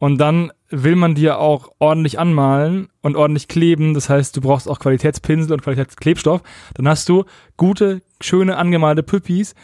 und 0.00 0.18
dann 0.18 0.50
will 0.70 0.96
man 0.96 1.14
dir 1.14 1.38
auch 1.38 1.72
ordentlich 1.78 2.18
anmalen 2.18 2.88
und 3.02 3.16
ordentlich 3.16 3.48
kleben. 3.48 3.92
Das 3.92 4.08
heißt, 4.08 4.34
du 4.34 4.40
brauchst 4.40 4.66
auch 4.66 4.80
Qualitätspinsel 4.80 5.52
und 5.52 5.62
Qualitätsklebstoff. 5.62 6.42
Dann 6.74 6.88
hast 6.88 7.08
du 7.08 7.24
gute, 7.58 8.00
schöne 8.20 8.56
angemalte 8.56 9.02
Püppis 9.02 9.54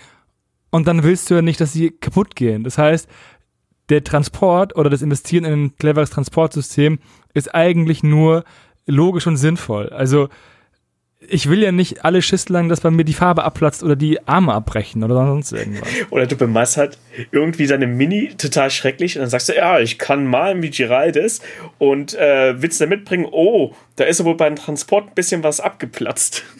und 0.71 0.87
dann 0.87 1.03
willst 1.03 1.31
du 1.31 1.37
ja 1.37 1.43
nicht, 1.43 1.59
dass 1.61 1.73
sie 1.73 1.91
kaputt 1.91 2.37
gehen. 2.37 2.65
Das 2.65 2.77
heißt, 2.77 3.09
der 3.89 4.05
Transport 4.05 4.77
oder 4.77 4.91
das 4.91 5.01
Investieren 5.01 5.47
in 5.47 5.53
ein 5.53 5.77
cleveres 5.79 6.11
Transportsystem 6.11 6.99
ist 7.33 7.55
eigentlich 7.55 8.03
nur 8.03 8.45
logisch 8.85 9.27
und 9.27 9.39
sinnvoll. 9.39 9.89
Also 9.89 10.29
ich 11.29 11.49
will 11.49 11.63
ja 11.63 11.73
nicht 11.73 12.05
alle 12.05 12.23
Schisslang, 12.23 12.69
dass 12.69 12.81
bei 12.81 12.91
mir 12.91 13.05
die 13.05 13.15
Farbe 13.15 13.45
abplatzt 13.45 13.83
oder 13.83 13.97
die 13.97 14.27
Arme 14.27 14.53
abbrechen 14.53 15.03
oder 15.05 15.15
sonst 15.15 15.53
irgendwas. 15.53 15.89
Oder 16.11 16.27
du 16.27 16.37
bemachst 16.37 16.77
halt 16.77 16.99
irgendwie 17.31 17.67
deine 17.67 17.87
Mini 17.87 18.35
total 18.37 18.71
schrecklich 18.71 19.17
und 19.17 19.23
dann 19.23 19.31
sagst 19.31 19.49
du, 19.49 19.55
ja, 19.55 19.79
ich 19.79 19.99
kann 19.99 20.27
malen 20.27 20.63
wie 20.63 20.71
Giraldes 20.71 21.41
und 21.79 22.15
äh, 22.15 22.61
willst 22.61 22.81
du 22.81 22.87
mitbringen, 22.87 23.27
oh, 23.31 23.75
da 23.97 24.05
ist 24.05 24.25
wohl 24.25 24.37
beim 24.37 24.57
Transport 24.57 25.09
ein 25.09 25.15
bisschen 25.15 25.43
was 25.43 25.61
abgeplatzt. 25.61 26.45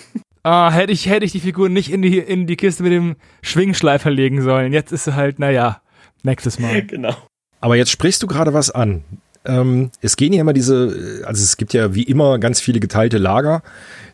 Ah, 0.49 0.71
hätte 0.71 0.93
ich, 0.93 1.09
hätte 1.09 1.25
ich 1.25 1.33
die 1.33 1.41
Figur 1.41 1.69
nicht 1.69 1.91
in 1.91 2.03
die, 2.03 2.19
in 2.19 2.47
die 2.47 2.55
Kiste 2.55 2.85
mit 2.85 2.93
dem 2.93 3.17
Schwingschleifer 3.43 4.13
legen 4.13 4.43
sollen. 4.43 4.73
Jetzt 4.73 4.93
ist 4.93 5.03
sie 5.03 5.17
halt, 5.17 5.41
naja, 5.41 5.83
nächstes 6.23 6.61
Mal. 6.61 6.83
Genau. 6.87 7.17
Aber 7.61 7.75
jetzt 7.75 7.91
sprichst 7.91 8.23
du 8.23 8.29
gerade 8.29 8.55
was 8.55 8.71
an. 8.71 9.03
Ähm, 9.45 9.91
es 10.03 10.17
gehen 10.17 10.33
ja 10.33 10.43
immer 10.43 10.53
diese, 10.53 11.23
also 11.27 11.43
es 11.43 11.57
gibt 11.57 11.73
ja 11.73 11.97
wie 11.97 12.05
immer 12.05 12.39
ganz 12.39 12.61
viele 12.61 12.79
geteilte 12.79 13.19
Lager. 13.19 13.63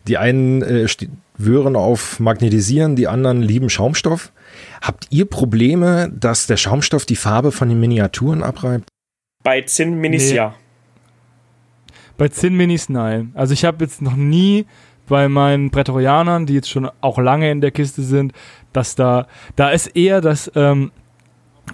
Die 0.09 0.19
einen 0.19 0.63
äh, 0.63 0.89
schwören 0.89 1.77
auf 1.77 2.21
Magnetisieren, 2.21 2.97
die 2.97 3.09
anderen 3.09 3.43
lieben 3.43 3.71
Schaumstoff. 3.71 4.33
Habt 4.81 5.07
ihr 5.11 5.27
Probleme, 5.27 6.13
dass 6.15 6.47
der 6.47 6.57
Schaumstoff 6.57 7.07
die 7.07 7.17
Farbe 7.17 7.53
von 7.53 7.69
den 7.69 7.81
Miniaturen 7.81 8.43
abreibt? 8.43 8.89
Bei 9.43 9.63
Zinn 9.63 10.01
Minis 10.01 10.31
Nee. 10.31 10.37
ja. 10.37 10.55
Bei 12.17 12.29
Zinn 12.29 12.57
Minis 12.57 12.89
nein. 12.89 13.33
Also 13.35 13.55
ich 13.55 13.65
habe 13.65 13.85
jetzt 13.85 14.03
noch 14.03 14.17
nie 14.17 14.67
bei 15.09 15.29
meinen 15.29 15.71
Prätorianern, 15.71 16.47
die 16.47 16.55
jetzt 16.55 16.71
schon 16.71 16.89
auch 17.01 17.19
lange 17.19 17.51
in 17.51 17.61
der 17.61 17.71
Kiste 17.71 18.03
sind, 18.03 18.33
dass 18.73 18.95
da, 18.95 19.27
da 19.57 19.71
ist 19.71 19.89
eher 19.89 20.21
das 20.21 20.51
ähm, 20.55 20.93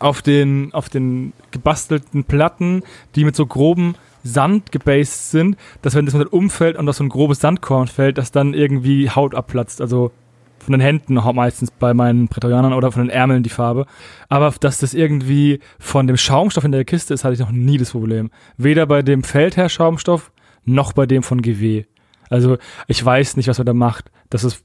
auf 0.01 0.23
den, 0.23 0.73
auf 0.73 0.89
den 0.89 1.33
gebastelten 1.51 2.25
Platten, 2.25 2.83
die 3.15 3.25
mit 3.25 3.37
so 3.37 3.47
groben 3.47 3.95
Sand 4.23 4.73
gebased 4.73 5.31
sind, 5.31 5.57
dass 5.83 5.95
wenn 5.95 6.05
das 6.05 6.15
Modell 6.15 6.29
umfällt 6.29 6.77
und 6.77 6.89
auf 6.89 6.97
so 6.97 7.05
ein 7.05 7.09
grobes 7.09 7.41
Sandkorn 7.41 7.89
fällt, 7.89 8.19
dass 8.19 8.33
dann 8.33 8.55
irgendwie 8.55 9.11
Haut 9.11 9.35
abplatzt. 9.35 9.81
Also 9.81 10.11
von 10.59 10.73
den 10.73 10.81
Händen 10.81 11.15
meistens 11.15 11.71
bei 11.71 11.95
meinen 11.95 12.29
Prätorianern 12.29 12.73
oder 12.73 12.93
von 12.93 13.03
den 13.03 13.11
Ärmeln 13.11 13.43
die 13.43 13.51
Farbe. 13.51 13.87
Aber 14.29 14.53
dass 14.61 14.79
das 14.79 14.93
irgendwie 14.93 15.61
von 15.79 16.07
dem 16.07 16.17
Schaumstoff 16.17 16.65
in 16.65 16.73
der 16.73 16.85
Kiste 16.85 17.15
ist, 17.15 17.25
hatte 17.25 17.35
ich 17.35 17.41
noch 17.41 17.53
nie 17.53 17.79
das 17.79 17.93
Problem. 17.93 18.31
Weder 18.57 18.87
bei 18.87 19.03
dem 19.03 19.23
Feldherr-Schaumstoff 19.23 20.31
noch 20.65 20.93
bei 20.93 21.07
dem 21.07 21.23
von 21.23 21.41
GW. 21.41 21.85
Also 22.29 22.59
ich 22.87 23.03
weiß 23.03 23.37
nicht, 23.37 23.49
was 23.49 23.59
man 23.59 23.67
da 23.67 23.73
macht. 23.73 24.11
Das 24.29 24.45
ist 24.45 24.65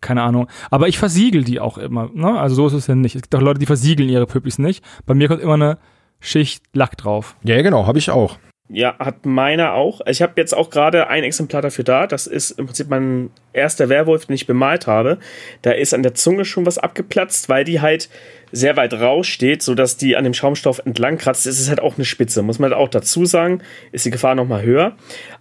keine 0.00 0.22
Ahnung. 0.22 0.46
Aber 0.70 0.88
ich 0.88 0.98
versiegel 0.98 1.44
die 1.44 1.60
auch 1.60 1.78
immer. 1.78 2.10
Ne? 2.14 2.38
Also 2.38 2.54
so 2.54 2.66
ist 2.68 2.72
es 2.72 2.86
ja 2.86 2.94
nicht. 2.94 3.16
Es 3.16 3.22
gibt 3.22 3.34
auch 3.34 3.40
Leute, 3.40 3.58
die 3.58 3.66
versiegeln 3.66 4.08
ihre 4.08 4.26
Püppis 4.26 4.58
nicht. 4.58 4.84
Bei 5.06 5.14
mir 5.14 5.28
kommt 5.28 5.42
immer 5.42 5.54
eine 5.54 5.78
Schicht 6.20 6.62
Lack 6.72 6.96
drauf. 6.96 7.36
Ja, 7.42 7.60
genau, 7.62 7.86
habe 7.86 7.98
ich 7.98 8.10
auch. 8.10 8.38
Ja, 8.72 8.94
hat 9.00 9.26
meiner 9.26 9.72
auch. 9.72 10.00
Ich 10.06 10.22
habe 10.22 10.34
jetzt 10.36 10.56
auch 10.56 10.70
gerade 10.70 11.08
ein 11.08 11.24
Exemplar 11.24 11.60
dafür 11.60 11.82
da. 11.82 12.06
Das 12.06 12.28
ist 12.28 12.52
im 12.52 12.66
Prinzip 12.66 12.88
mein 12.88 13.30
erster 13.52 13.88
Werwolf, 13.88 14.26
den 14.26 14.34
ich 14.34 14.46
bemalt 14.46 14.86
habe. 14.86 15.18
Da 15.62 15.72
ist 15.72 15.92
an 15.92 16.04
der 16.04 16.14
Zunge 16.14 16.44
schon 16.44 16.66
was 16.66 16.78
abgeplatzt, 16.78 17.48
weil 17.48 17.64
die 17.64 17.80
halt 17.80 18.08
sehr 18.52 18.76
weit 18.76 18.94
raussteht, 18.94 19.64
sodass 19.64 19.96
die 19.96 20.16
an 20.16 20.22
dem 20.22 20.34
Schaumstoff 20.34 20.80
entlang 20.84 21.18
kratzt. 21.18 21.48
Es 21.48 21.58
ist 21.58 21.68
halt 21.68 21.80
auch 21.80 21.96
eine 21.96 22.04
Spitze, 22.04 22.42
muss 22.42 22.60
man 22.60 22.70
halt 22.70 22.80
auch 22.80 22.88
dazu 22.88 23.24
sagen. 23.24 23.60
Ist 23.90 24.04
die 24.04 24.12
Gefahr 24.12 24.36
nochmal 24.36 24.62
höher. 24.62 24.92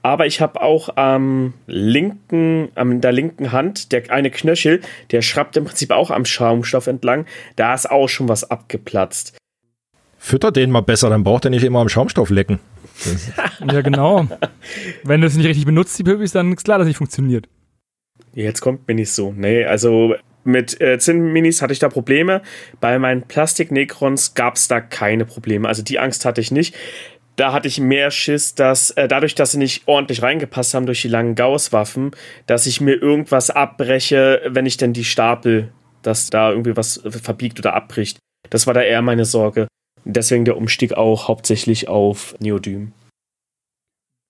Aber 0.02 0.26
ich 0.26 0.42
habe 0.42 0.60
auch 0.64 0.98
am 0.98 1.54
linken, 1.68 2.70
an 2.74 3.00
der 3.00 3.12
linken 3.12 3.52
Hand, 3.52 3.92
der 3.92 4.10
eine 4.10 4.32
Knöchel, 4.32 4.82
der 5.12 5.22
schraubt 5.22 5.56
im 5.56 5.66
Prinzip 5.66 5.92
auch 5.92 6.10
am 6.10 6.26
Schaumstoff 6.26 6.88
entlang. 6.88 7.28
Da 7.58 7.76
ist 7.76 7.92
auch 7.92 8.08
schon 8.08 8.28
was 8.28 8.50
abgeplatzt. 8.50 9.38
Füttert 10.18 10.56
den 10.56 10.72
mal 10.72 10.82
besser, 10.82 11.12
dann 11.12 11.24
braucht 11.24 11.46
er 11.46 11.52
nicht 11.52 11.64
immer 11.64 11.80
am 11.80 11.90
Schaumstoff 11.90 12.32
lecken. 12.32 12.60
Ja, 13.72 13.82
genau. 13.82 14.28
Wenn 15.04 15.22
du 15.22 15.28
es 15.28 15.36
nicht 15.36 15.48
richtig 15.48 15.66
benutzt, 15.66 15.98
die 16.00 16.04
Püppis, 16.04 16.32
dann 16.32 16.54
ist 16.54 16.64
klar, 16.64 16.78
dass 16.78 16.86
es 16.86 16.90
nicht 16.90 16.98
funktioniert. 16.98 17.48
Jetzt 18.34 18.62
kommt 18.62 18.88
mir 18.88 18.96
nicht 18.96 19.12
so. 19.12 19.34
Nee, 19.36 19.66
also 19.66 20.16
mit 20.44 20.80
äh, 20.82 20.98
Zinnminis 21.00 21.62
hatte 21.62 21.74
ich 21.74 21.80
da 21.80 21.90
Probleme. 21.90 22.42
Bei 22.80 22.98
meinen 23.00 23.24
Plastik-Necrons 23.24 24.34
gab 24.34 24.56
es 24.56 24.68
da 24.68 24.82
keine 24.82 25.26
Probleme. 25.26 25.68
Also 25.68 25.84
die 25.84 26.00
Angst 26.00 26.26
hatte 26.26 26.42
ich 26.42 26.52
nicht. 26.52 26.76
Da 27.36 27.54
hatte 27.54 27.68
ich 27.68 27.80
mehr 27.80 28.12
Schiss, 28.12 28.56
dass 28.56 28.92
äh, 28.92 29.08
dadurch, 29.08 29.36
dass 29.36 29.54
sie 29.54 29.58
nicht 29.58 29.88
ordentlich 29.88 30.22
reingepasst 30.22 30.74
haben 30.74 30.86
durch 30.86 31.02
die 31.02 31.08
langen 31.08 31.36
Gauss-Waffen, 31.36 32.12
dass 32.48 32.66
ich 32.66 32.82
mir 32.82 32.96
irgendwas 32.96 33.50
abbreche, 33.50 34.42
wenn 34.46 34.66
ich 34.66 34.78
denn 34.78 34.94
die 34.94 35.06
Stapel, 35.06 35.72
dass 36.02 36.30
da 36.30 36.52
irgendwie 36.52 36.76
was 36.76 37.02
verbiegt 37.08 37.60
oder 37.60 37.76
abbricht. 37.76 38.20
Das 38.50 38.68
war 38.68 38.74
da 38.74 38.82
eher 38.82 39.02
meine 39.02 39.26
Sorge. 39.26 39.68
Deswegen 40.06 40.46
der 40.46 40.58
Umstieg 40.58 40.94
auch 40.94 41.28
hauptsächlich 41.28 41.88
auf 41.88 42.36
Neodym. 42.40 42.94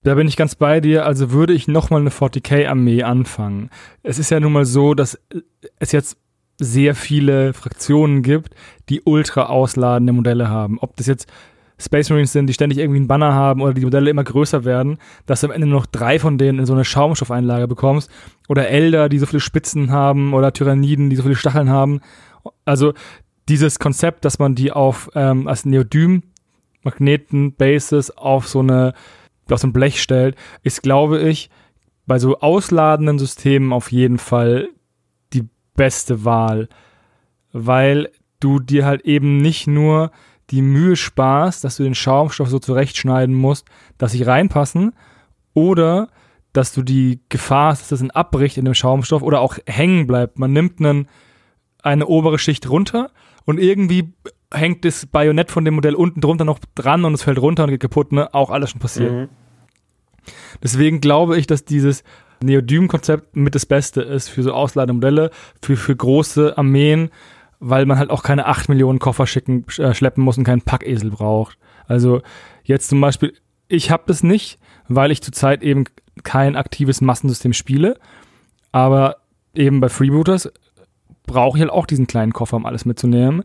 Da 0.03 0.15
bin 0.15 0.27
ich 0.27 0.37
ganz 0.37 0.55
bei 0.55 0.79
dir. 0.79 1.05
Also 1.05 1.31
würde 1.31 1.53
ich 1.53 1.67
nochmal 1.67 2.01
eine 2.01 2.09
40k-Armee 2.09 3.03
anfangen. 3.03 3.69
Es 4.03 4.17
ist 4.17 4.31
ja 4.31 4.39
nun 4.39 4.53
mal 4.53 4.65
so, 4.65 4.93
dass 4.93 5.19
es 5.79 5.91
jetzt 5.91 6.17
sehr 6.57 6.95
viele 6.95 7.53
Fraktionen 7.53 8.21
gibt, 8.21 8.53
die 8.89 9.01
ultra 9.03 9.47
ausladende 9.47 10.13
Modelle 10.13 10.49
haben. 10.49 10.79
Ob 10.79 10.95
das 10.97 11.07
jetzt 11.07 11.27
Space 11.77 12.09
Marines 12.09 12.33
sind, 12.33 12.47
die 12.47 12.53
ständig 12.53 12.77
irgendwie 12.77 12.99
einen 12.99 13.07
Banner 13.07 13.33
haben 13.33 13.61
oder 13.61 13.73
die 13.73 13.85
Modelle 13.85 14.09
immer 14.09 14.23
größer 14.23 14.65
werden, 14.65 14.97
dass 15.25 15.41
du 15.41 15.47
am 15.47 15.53
Ende 15.53 15.67
nur 15.67 15.79
noch 15.79 15.85
drei 15.85 16.19
von 16.19 16.37
denen 16.37 16.59
in 16.59 16.65
so 16.65 16.73
eine 16.73 16.83
Schaumstoffeinlage 16.83 17.67
bekommst. 17.67 18.11
Oder 18.49 18.67
Elder, 18.67 19.07
die 19.07 19.19
so 19.19 19.25
viele 19.25 19.39
Spitzen 19.39 19.91
haben 19.91 20.33
oder 20.33 20.51
Tyranniden, 20.51 21.09
die 21.09 21.15
so 21.15 21.23
viele 21.23 21.35
Stacheln 21.35 21.69
haben. 21.69 22.01
Also 22.65 22.93
dieses 23.49 23.79
Konzept, 23.79 24.25
dass 24.25 24.39
man 24.39 24.55
die 24.55 24.71
auf 24.71 25.09
ähm, 25.15 25.47
als 25.47 25.65
Neodym 25.65 26.23
Magneten-Bases 26.83 28.17
auf 28.17 28.47
so 28.47 28.59
eine 28.59 28.93
auf 29.49 29.59
so 29.59 29.67
ein 29.67 29.73
Blech 29.73 30.01
stellt, 30.01 30.35
ist, 30.61 30.83
glaube 30.83 31.19
ich, 31.19 31.49
bei 32.05 32.19
so 32.19 32.39
ausladenden 32.39 33.17
Systemen 33.17 33.73
auf 33.73 33.91
jeden 33.91 34.19
Fall 34.19 34.69
die 35.33 35.47
beste 35.75 36.23
Wahl. 36.23 36.69
Weil 37.51 38.11
du 38.39 38.59
dir 38.59 38.85
halt 38.85 39.01
eben 39.01 39.37
nicht 39.37 39.65
nur 39.65 40.11
die 40.51 40.61
Mühe 40.61 40.95
sparst, 40.95 41.63
dass 41.63 41.77
du 41.77 41.83
den 41.83 41.95
Schaumstoff 41.95 42.49
so 42.49 42.59
zurechtschneiden 42.59 43.33
musst, 43.35 43.65
dass 43.97 44.11
sie 44.11 44.23
reinpassen, 44.23 44.93
oder 45.53 46.09
dass 46.53 46.73
du 46.73 46.81
die 46.81 47.21
Gefahr 47.29 47.71
hast, 47.71 47.81
dass 47.81 47.89
das 47.89 48.01
ein 48.01 48.11
abbricht 48.11 48.57
in 48.57 48.65
dem 48.65 48.73
Schaumstoff 48.73 49.21
oder 49.21 49.41
auch 49.41 49.57
hängen 49.65 50.07
bleibt. 50.07 50.39
Man 50.39 50.53
nimmt 50.53 50.79
einen, 50.79 51.07
eine 51.83 52.07
obere 52.07 52.39
Schicht 52.39 52.69
runter 52.69 53.11
und 53.49 53.59
irgendwie 53.59 54.13
hängt 54.53 54.85
das 54.85 55.07
Bajonett 55.07 55.49
von 55.49 55.65
dem 55.65 55.73
Modell 55.73 55.95
unten 55.95 56.21
drunter 56.21 56.45
noch 56.45 56.59
dran 56.75 57.03
und 57.03 57.15
es 57.15 57.23
fällt 57.23 57.39
runter 57.39 57.63
und 57.63 57.71
geht 57.71 57.79
kaputt, 57.79 58.11
ne? 58.11 58.31
Auch 58.31 58.51
alles 58.51 58.69
schon 58.69 58.79
passiert. 58.79 59.11
Mhm. 59.11 59.29
Deswegen 60.61 61.01
glaube 61.01 61.35
ich, 61.35 61.47
dass 61.47 61.65
dieses 61.65 62.03
Neodym-Konzept 62.43 63.35
mit 63.35 63.55
das 63.55 63.65
Beste 63.65 64.03
ist 64.03 64.29
für 64.29 64.43
so 64.43 64.53
ausladende 64.53 64.93
Modelle, 64.93 65.31
für, 65.63 65.75
für 65.77 65.95
große 65.95 66.59
Armeen, 66.59 67.09
weil 67.59 67.87
man 67.87 67.97
halt 67.97 68.11
auch 68.11 68.21
keine 68.21 68.45
8 68.45 68.69
Millionen 68.69 68.99
Koffer 68.99 69.25
schicken, 69.25 69.65
äh, 69.79 69.95
schleppen 69.95 70.23
muss 70.23 70.37
und 70.37 70.43
keinen 70.43 70.61
Packesel 70.61 71.09
braucht. 71.09 71.57
Also 71.87 72.21
jetzt 72.63 72.87
zum 72.89 73.01
Beispiel, 73.01 73.33
ich 73.67 73.89
habe 73.89 74.03
das 74.05 74.21
nicht, 74.21 74.59
weil 74.87 75.09
ich 75.09 75.23
zurzeit 75.23 75.63
eben 75.63 75.85
kein 76.21 76.55
aktives 76.55 77.01
Massensystem 77.01 77.53
spiele, 77.53 77.97
aber 78.71 79.15
eben 79.55 79.79
bei 79.79 79.89
Freebooters 79.89 80.51
brauche 81.29 81.57
ich 81.57 81.61
halt 81.61 81.71
auch 81.71 81.85
diesen 81.85 82.07
kleinen 82.07 82.33
Koffer, 82.33 82.57
um 82.57 82.65
alles 82.65 82.85
mitzunehmen. 82.85 83.43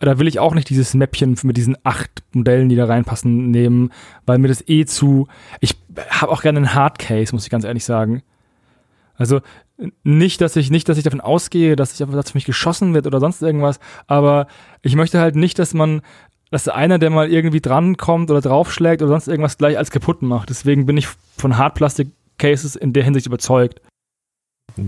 Da 0.00 0.18
will 0.18 0.26
ich 0.26 0.40
auch 0.40 0.54
nicht 0.54 0.68
dieses 0.68 0.94
Mäppchen 0.94 1.36
mit 1.44 1.56
diesen 1.56 1.76
acht 1.84 2.24
Modellen, 2.32 2.68
die 2.68 2.74
da 2.74 2.86
reinpassen, 2.86 3.52
nehmen, 3.52 3.92
weil 4.26 4.38
mir 4.38 4.48
das 4.48 4.68
eh 4.68 4.84
zu. 4.84 5.28
Ich 5.60 5.76
habe 6.10 6.32
auch 6.32 6.42
gerne 6.42 6.58
einen 6.58 6.74
Hardcase, 6.74 7.32
muss 7.32 7.44
ich 7.44 7.50
ganz 7.50 7.64
ehrlich 7.64 7.84
sagen. 7.84 8.22
Also 9.16 9.40
nicht, 10.02 10.40
dass 10.40 10.56
ich 10.56 10.70
nicht, 10.70 10.88
dass 10.88 10.98
ich 10.98 11.04
davon 11.04 11.20
ausgehe, 11.20 11.76
dass 11.76 11.92
ich 11.92 12.06
dass 12.06 12.30
für 12.30 12.36
mich 12.36 12.44
geschossen 12.44 12.94
wird 12.94 13.06
oder 13.06 13.20
sonst 13.20 13.42
irgendwas, 13.42 13.78
aber 14.06 14.48
ich 14.82 14.96
möchte 14.96 15.20
halt 15.20 15.36
nicht, 15.36 15.58
dass 15.58 15.74
man, 15.74 16.02
dass 16.50 16.68
einer, 16.68 16.98
der 16.98 17.10
mal 17.10 17.30
irgendwie 17.30 17.60
drankommt 17.60 18.30
oder 18.30 18.40
draufschlägt 18.40 19.02
oder 19.02 19.10
sonst 19.10 19.28
irgendwas 19.28 19.58
gleich 19.58 19.78
als 19.78 19.90
kaputt 19.90 20.22
macht. 20.22 20.50
Deswegen 20.50 20.86
bin 20.86 20.96
ich 20.96 21.06
von 21.36 21.58
Hardplastic-Cases 21.58 22.76
in 22.76 22.92
der 22.92 23.04
Hinsicht 23.04 23.26
überzeugt. 23.26 23.80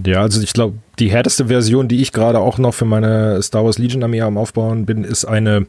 Ja, 0.06 0.20
also 0.22 0.42
ich 0.42 0.52
glaube, 0.52 0.76
die 0.98 1.10
härteste 1.10 1.46
Version, 1.46 1.88
die 1.88 2.02
ich 2.02 2.12
gerade 2.12 2.38
auch 2.40 2.58
noch 2.58 2.74
für 2.74 2.84
meine 2.84 3.40
Star 3.42 3.64
Wars 3.64 3.78
Legion 3.78 4.02
Armee 4.02 4.20
am 4.20 4.36
Aufbauen 4.38 4.86
bin, 4.86 5.04
ist 5.04 5.24
eine. 5.24 5.66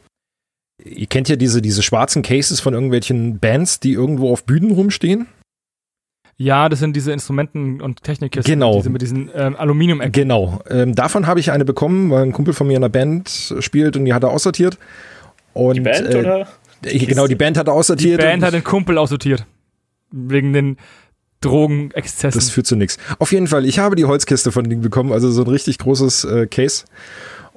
Ihr 0.84 1.08
kennt 1.08 1.28
ja 1.30 1.36
diese, 1.36 1.62
diese 1.62 1.84
schwarzen 1.84 2.22
Cases 2.22 2.60
von 2.60 2.74
irgendwelchen 2.74 3.40
Bands, 3.40 3.80
die 3.80 3.94
irgendwo 3.94 4.32
auf 4.32 4.46
Bühnen 4.46 4.72
rumstehen. 4.72 5.28
Ja, 6.38 6.70
das 6.70 6.80
sind 6.80 6.96
diese 6.96 7.12
Instrumenten- 7.12 7.82
und 7.82 8.02
Technikkisten, 8.02 8.54
Genau. 8.54 8.78
diese 8.78 8.90
mit 8.90 9.02
diesen 9.02 9.30
ähm, 9.36 9.58
aluminium 9.58 10.00
-Ecken. 10.00 10.12
Genau. 10.12 10.62
Ähm, 10.70 10.96
davon 10.96 11.28
habe 11.28 11.42
ich 11.42 11.52
eine 11.52 11.66
bekommen, 11.66 12.10
weil 12.12 12.24
ein 12.24 12.32
Kumpel 12.32 12.54
von 12.54 12.66
mir 12.68 12.78
in 12.78 12.84
einer 12.84 12.90
Band 12.90 13.54
spielt 13.60 13.98
und 13.98 14.06
die 14.06 14.14
hat 14.14 14.24
er 14.24 14.30
aussortiert. 14.30 14.78
Und, 15.54 15.76
Die 15.76 15.82
Band 15.82 16.14
äh, 16.14 16.18
oder? 16.18 16.48
Genau, 16.82 17.28
die 17.28 17.36
Band 17.36 17.58
hat 17.58 17.68
er 17.68 17.74
Die 17.74 17.78
aussortiert. 17.78 18.22
Band 18.22 18.42
und 18.42 18.48
hat 18.48 18.54
den 18.54 18.64
Kumpel 18.64 18.98
aussortiert. 18.98 19.46
Wegen 20.12 20.54
den 20.54 20.78
Drogenexzessen. 21.42 22.40
Das 22.40 22.50
führt 22.50 22.68
zu 22.68 22.76
nichts. 22.76 22.98
Auf 23.18 23.32
jeden 23.32 23.48
Fall, 23.48 23.66
ich 23.66 23.80
habe 23.80 23.96
die 23.96 24.06
Holzkiste 24.06 24.52
von 24.52 24.70
denen 24.70 24.82
bekommen, 24.82 25.12
also 25.12 25.32
so 25.32 25.44
ein 25.44 25.48
richtig 25.48 25.78
großes 25.78 26.26
äh, 26.26 26.48
Case. 26.48 26.86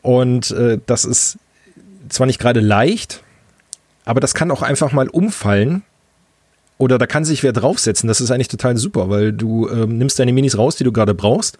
Und 0.02 0.50
äh, 0.52 0.78
das 0.86 1.04
ist 1.04 1.38
zwar 2.08 2.26
nicht 2.26 2.38
gerade 2.38 2.60
leicht, 2.60 3.22
aber 4.04 4.20
das 4.20 4.34
kann 4.34 4.50
auch 4.50 4.62
einfach 4.62 4.92
mal 4.92 5.08
umfallen. 5.08 5.82
Oder 6.78 6.98
da 6.98 7.06
kann 7.06 7.24
sich 7.24 7.42
wer 7.42 7.52
draufsetzen. 7.52 8.08
Das 8.08 8.20
ist 8.20 8.32
eigentlich 8.32 8.48
total 8.48 8.76
super, 8.76 9.08
weil 9.08 9.32
du 9.32 9.68
ähm, 9.68 9.98
nimmst 9.98 10.18
deine 10.18 10.32
Minis 10.32 10.58
raus, 10.58 10.74
die 10.74 10.84
du 10.84 10.90
gerade 10.90 11.14
brauchst. 11.14 11.58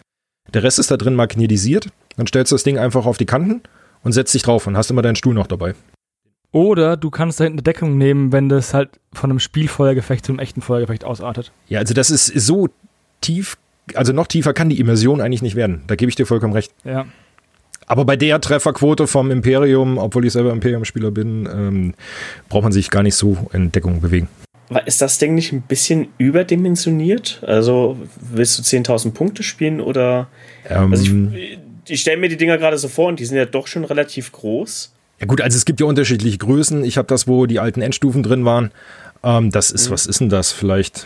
Der 0.53 0.63
Rest 0.63 0.79
ist 0.79 0.91
da 0.91 0.97
drin 0.97 1.15
magnetisiert. 1.15 1.87
Dann 2.17 2.27
stellst 2.27 2.51
du 2.51 2.55
das 2.55 2.63
Ding 2.63 2.77
einfach 2.77 3.05
auf 3.05 3.17
die 3.17 3.25
Kanten 3.25 3.61
und 4.03 4.11
setzt 4.11 4.33
dich 4.33 4.43
drauf 4.43 4.67
und 4.67 4.75
hast 4.75 4.91
immer 4.91 5.01
deinen 5.01 5.15
Stuhl 5.15 5.33
noch 5.33 5.47
dabei. 5.47 5.75
Oder 6.53 6.97
du 6.97 7.09
kannst 7.09 7.39
da 7.39 7.43
hinten 7.45 7.57
eine 7.57 7.63
Deckung 7.63 7.97
nehmen, 7.97 8.31
wenn 8.31 8.47
das 8.47 8.73
halt 8.75 8.91
von 9.11 9.31
einem 9.31 9.39
Spielfeuergefecht 9.39 10.23
zu 10.25 10.31
einem 10.31 10.39
echten 10.39 10.61
Feuergefecht 10.61 11.03
ausartet. 11.03 11.51
Ja, 11.67 11.79
also 11.79 11.95
das 11.95 12.11
ist 12.11 12.27
so 12.27 12.69
tief, 13.21 13.57
also 13.95 14.13
noch 14.13 14.27
tiefer 14.27 14.53
kann 14.53 14.69
die 14.69 14.79
Immersion 14.79 15.19
eigentlich 15.19 15.41
nicht 15.41 15.55
werden. 15.55 15.81
Da 15.87 15.95
gebe 15.95 16.09
ich 16.09 16.15
dir 16.15 16.27
vollkommen 16.27 16.53
recht. 16.53 16.71
Ja. 16.85 17.05
Aber 17.87 18.05
bei 18.05 18.15
der 18.15 18.39
Trefferquote 18.39 19.07
vom 19.07 19.31
Imperium, 19.31 19.97
obwohl 19.97 20.25
ich 20.25 20.33
selber 20.33 20.51
Imperium-Spieler 20.51 21.09
bin, 21.11 21.49
ähm, 21.51 21.93
braucht 22.49 22.63
man 22.63 22.71
sich 22.71 22.91
gar 22.91 23.01
nicht 23.03 23.15
so 23.15 23.49
in 23.51 23.71
Deckung 23.71 23.99
bewegen. 23.99 24.27
Aber 24.69 24.85
ist 24.87 25.01
das 25.01 25.17
Ding 25.17 25.33
nicht 25.33 25.51
ein 25.51 25.63
bisschen 25.63 26.07
überdimensioniert? 26.19 27.41
Also 27.45 27.97
willst 28.19 28.57
du 28.59 28.63
10.000 28.77 29.11
Punkte 29.11 29.41
spielen 29.41 29.81
oder? 29.81 30.27
Ähm, 30.69 30.91
Also 30.91 31.03
ich, 31.35 31.59
ich 31.87 32.01
stelle 32.01 32.17
mir 32.17 32.29
die 32.29 32.37
Dinger 32.37 32.57
gerade 32.59 32.77
so 32.77 32.87
vor 32.87 33.07
und 33.07 33.19
die 33.19 33.25
sind 33.25 33.37
ja 33.37 33.45
doch 33.45 33.65
schon 33.67 33.85
relativ 33.85 34.31
groß. 34.31 34.93
Ja 35.19 35.27
gut, 35.27 35.41
also 35.41 35.55
es 35.55 35.65
gibt 35.65 35.79
ja 35.79 35.85
unterschiedliche 35.85 36.37
Größen. 36.37 36.83
Ich 36.83 36.97
habe 36.97 37.07
das, 37.07 37.27
wo 37.27 37.45
die 37.45 37.59
alten 37.59 37.81
Endstufen 37.81 38.23
drin 38.23 38.45
waren. 38.45 38.71
Ähm, 39.23 39.51
das 39.51 39.71
ist, 39.71 39.89
was 39.89 40.05
ist 40.05 40.19
denn 40.19 40.29
das? 40.29 40.51
Vielleicht 40.51 41.05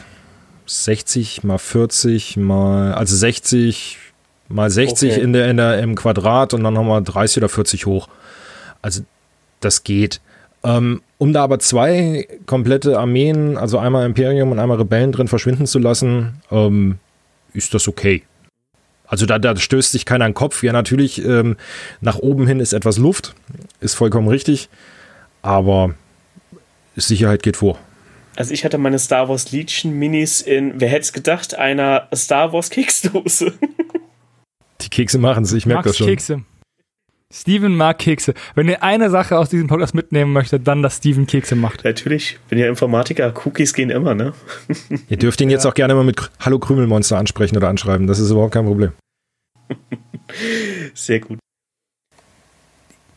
60 0.66 1.44
mal 1.44 1.58
40 1.60 2.38
mal, 2.38 2.94
also 2.94 3.16
60 3.16 3.98
mal 4.50 4.70
60 4.70 5.12
Okay. 5.12 5.22
in 5.22 5.34
der, 5.34 5.50
in 5.50 5.58
der, 5.58 5.80
im 5.80 5.96
Quadrat 5.96 6.54
und 6.54 6.64
dann 6.64 6.74
nochmal 6.74 7.04
30 7.04 7.38
oder 7.38 7.50
40 7.50 7.86
hoch. 7.86 8.08
Also 8.82 9.02
das 9.60 9.84
geht. 9.84 10.20
Ähm, 10.64 11.02
um 11.20 11.34
da 11.34 11.44
aber 11.44 11.60
zwei 11.60 12.28
komplette 12.46 12.98
Armeen, 12.98 13.58
also 13.58 13.78
einmal 13.78 14.06
Imperium 14.06 14.52
und 14.52 14.60
einmal 14.60 14.78
Rebellen 14.78 15.12
drin 15.12 15.28
verschwinden 15.28 15.68
zu 15.68 15.80
lassen, 15.80 16.42
ähm, 16.52 16.98
ist 17.54 17.74
das 17.74 17.88
okay. 17.88 18.24
Also 19.08 19.26
da, 19.26 19.40
da 19.40 19.56
stößt 19.56 19.92
sich 19.92 20.06
keiner 20.06 20.26
an 20.26 20.32
den 20.32 20.36
Kopf. 20.36 20.62
Ja, 20.64 20.74
natürlich, 20.74 21.24
ähm, 21.24 21.56
nach 22.02 22.18
oben 22.20 22.46
hin 22.46 22.60
ist 22.60 22.74
etwas 22.74 22.98
Luft, 22.98 23.34
ist 23.80 23.96
vollkommen 23.96 24.28
richtig, 24.28 24.70
aber 25.42 25.96
Sicherheit 26.96 27.42
geht 27.42 27.58
vor. 27.58 27.78
Also 28.36 28.54
ich 28.54 28.64
hatte 28.64 28.78
meine 28.78 29.00
Star 29.00 29.30
Wars 29.30 29.52
Legion 29.52 29.94
Minis 29.94 30.42
in, 30.42 30.80
wer 30.80 30.90
hätte 30.90 31.02
es 31.02 31.14
gedacht, 31.14 31.56
einer 31.56 32.08
Star 32.14 32.54
Wars 32.54 32.70
Keksdose. 32.70 33.54
Die 34.82 34.90
Kekse 34.90 35.18
machen 35.18 35.44
es, 35.44 35.54
ich 35.54 35.66
merke 35.66 35.90
das 35.90 35.98
schon. 35.98 36.08
Kekse. 36.08 36.44
Steven 37.34 37.76
mag 37.76 38.00
Kekse. 38.00 38.34
Wenn 38.56 38.70
ihr 38.70 38.84
eine 38.84 39.10
Sache 39.10 39.38
aus 39.38 39.50
diesem 39.50 39.68
Podcast 39.68 39.94
mitnehmen 39.94 40.32
möchtet, 40.32 40.66
dann, 40.66 40.82
dass 40.82 40.98
Steven 40.98 41.28
Kekse 41.28 41.56
macht. 41.56 41.84
Natürlich, 41.84 42.40
bin 42.48 42.58
ja 42.58 42.70
Informatiker, 42.70 43.34
Cookies 43.46 43.74
gehen 43.74 43.90
immer, 43.90 44.16
ne? 44.16 44.32
Ihr 45.10 45.18
dürft 45.18 45.42
ihn 45.42 45.50
jetzt 45.50 45.66
auch 45.66 45.74
gerne 45.74 45.94
mal 45.94 46.06
mit 46.06 46.18
Hallo 46.40 46.58
Krümelmonster 46.58 47.18
ansprechen 47.18 47.58
oder 47.58 47.68
anschreiben, 47.68 48.08
das 48.08 48.20
ist 48.20 48.32
überhaupt 48.32 48.54
kein 48.54 48.66
Problem. 48.66 48.94
Sehr 50.94 51.20
gut. 51.20 51.38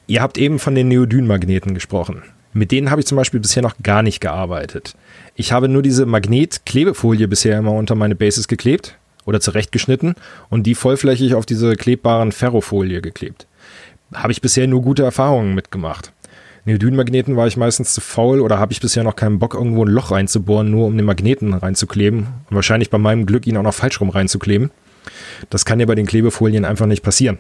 Ihr 0.09 0.23
habt 0.23 0.39
eben 0.39 0.59
von 0.59 0.75
den 0.75 0.89
Neodyn-Magneten 0.89 1.73
gesprochen. 1.73 2.25
Mit 2.53 2.73
denen 2.73 2.91
habe 2.91 3.01
ich 3.01 3.07
zum 3.07 3.15
Beispiel 3.15 3.39
bisher 3.39 3.63
noch 3.63 3.77
gar 3.81 4.03
nicht 4.03 4.21
gearbeitet. 4.21 4.97
Ich 5.37 5.53
habe 5.53 5.69
nur 5.69 5.83
diese 5.83 6.05
Magnet-Klebefolie 6.05 7.29
bisher 7.29 7.57
immer 7.59 7.75
unter 7.75 7.95
meine 7.95 8.17
Bases 8.17 8.49
geklebt 8.49 8.99
oder 9.25 9.41
zurechtgeschnitten 9.41 10.17
und 10.49 10.65
die 10.65 10.75
vollflächig 10.75 11.37
auf 11.37 11.47
diese 11.47 11.77
klebbaren 11.77 12.33
Ferrofolie 12.33 13.03
geklebt. 13.03 13.47
Habe 14.15 14.33
ich 14.33 14.41
bisher 14.41 14.67
nur 14.67 14.83
gute 14.83 15.03
Erfahrungen 15.03 15.55
mitgemacht. 15.55 16.13
Neodyn-Magneten 16.65 17.37
war 17.37 17.47
ich 17.47 17.57
meistens 17.57 17.95
zu 17.95 18.01
faul 18.01 18.41
oder 18.41 18.59
habe 18.59 18.73
ich 18.73 18.81
bisher 18.81 19.03
noch 19.03 19.17
keinen 19.17 19.39
Bock, 19.39 19.55
irgendwo 19.55 19.85
ein 19.85 19.91
Loch 19.91 20.11
reinzubohren, 20.11 20.71
nur 20.71 20.87
um 20.87 20.97
den 20.97 21.07
Magneten 21.07 21.55
reinzukleben 21.55 22.27
und 22.49 22.55
wahrscheinlich 22.55 22.91
bei 22.91 22.99
meinem 22.99 23.27
Glück 23.27 23.47
ihn 23.47 23.57
auch 23.57 23.63
noch 23.63 23.75
falsch 23.75 24.01
rum 24.01 24.11
reinzukleben. 24.11 24.71
Das 25.49 25.65
kann 25.65 25.81
ja 25.81 25.87
bei 25.87 25.95
den 25.95 26.07
Klebefolien 26.07 26.65
einfach 26.65 26.87
nicht 26.87 27.03
passieren. 27.03 27.39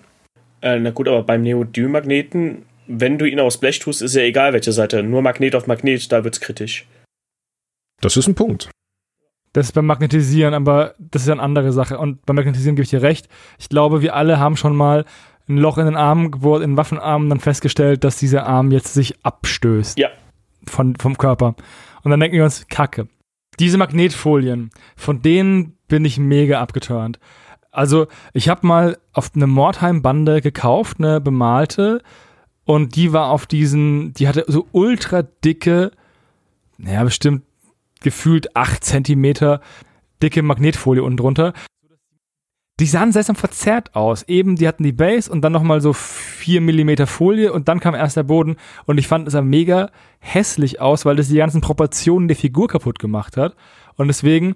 Äh, 0.62 0.78
na 0.78 0.90
gut, 0.90 1.08
aber 1.08 1.22
beim 1.22 1.42
Neodym-Magneten, 1.42 2.62
wenn 2.86 3.18
du 3.18 3.24
ihn 3.26 3.40
aus 3.40 3.58
Blech 3.58 3.78
tust, 3.78 4.02
ist 4.02 4.14
ja 4.14 4.22
egal 4.22 4.52
welche 4.52 4.72
Seite. 4.72 5.02
Nur 5.02 5.22
Magnet 5.22 5.54
auf 5.54 5.66
Magnet, 5.66 6.10
da 6.10 6.24
wird's 6.24 6.40
kritisch. 6.40 6.86
Das 8.00 8.16
ist 8.16 8.26
ein 8.26 8.34
Punkt. 8.34 8.70
Das 9.52 9.66
ist 9.66 9.72
beim 9.72 9.86
Magnetisieren, 9.86 10.54
aber 10.54 10.94
das 10.98 11.22
ist 11.22 11.28
ja 11.28 11.34
eine 11.34 11.42
andere 11.42 11.72
Sache. 11.72 11.98
Und 11.98 12.24
beim 12.24 12.36
Magnetisieren 12.36 12.76
gebe 12.76 12.84
ich 12.84 12.90
dir 12.90 13.02
recht. 13.02 13.28
Ich 13.58 13.68
glaube, 13.68 14.00
wir 14.00 14.14
alle 14.14 14.38
haben 14.38 14.56
schon 14.56 14.76
mal 14.76 15.04
ein 15.50 15.58
Loch 15.58 15.78
in 15.78 15.86
den 15.86 15.96
Arm 15.96 16.30
gebohrt, 16.30 16.62
in 16.62 16.72
den 16.72 16.76
Waffenarm, 16.76 17.28
dann 17.28 17.40
festgestellt, 17.40 18.04
dass 18.04 18.16
dieser 18.16 18.46
Arm 18.46 18.70
jetzt 18.70 18.94
sich 18.94 19.24
abstößt. 19.24 19.98
Ja. 19.98 20.08
Von, 20.66 20.96
vom 20.96 21.18
Körper. 21.18 21.54
Und 22.02 22.10
dann 22.10 22.20
denken 22.20 22.36
wir 22.36 22.44
uns, 22.44 22.66
Kacke. 22.68 23.08
Diese 23.58 23.76
Magnetfolien, 23.76 24.70
von 24.96 25.20
denen 25.20 25.76
bin 25.88 26.04
ich 26.04 26.18
mega 26.18 26.60
abgeturnt. 26.60 27.18
Also, 27.72 28.06
ich 28.32 28.48
habe 28.48 28.66
mal 28.66 28.98
auf 29.12 29.32
eine 29.34 29.46
Mordheim-Bande 29.46 30.40
gekauft, 30.40 30.96
eine 30.98 31.20
bemalte, 31.20 32.02
und 32.64 32.94
die 32.94 33.12
war 33.12 33.30
auf 33.30 33.46
diesen, 33.46 34.12
die 34.14 34.28
hatte 34.28 34.44
so 34.46 34.68
ultra 34.72 35.22
dicke, 35.22 35.90
naja, 36.78 37.02
bestimmt 37.04 37.42
gefühlt 38.00 38.56
8 38.56 38.84
Zentimeter 38.84 39.60
dicke 40.22 40.42
Magnetfolie 40.42 41.02
unten 41.02 41.16
drunter. 41.16 41.52
Die 42.80 42.86
sahen 42.86 43.12
seltsam 43.12 43.36
verzerrt 43.36 43.94
aus. 43.94 44.22
Eben, 44.22 44.56
die 44.56 44.66
hatten 44.66 44.84
die 44.84 44.92
Base 44.92 45.30
und 45.30 45.42
dann 45.42 45.52
nochmal 45.52 45.82
so 45.82 45.92
4 45.92 46.62
Millimeter 46.62 47.06
Folie 47.06 47.52
und 47.52 47.68
dann 47.68 47.78
kam 47.78 47.94
erst 47.94 48.16
der 48.16 48.22
Boden 48.22 48.56
und 48.86 48.96
ich 48.96 49.06
fand 49.06 49.28
es 49.28 49.32
sah 49.32 49.42
mega 49.42 49.90
hässlich 50.18 50.80
aus, 50.80 51.04
weil 51.04 51.14
das 51.14 51.28
die 51.28 51.36
ganzen 51.36 51.60
Proportionen 51.60 52.26
der 52.26 52.38
Figur 52.38 52.68
kaputt 52.68 52.98
gemacht 52.98 53.36
hat. 53.36 53.54
Und 53.96 54.08
deswegen 54.08 54.54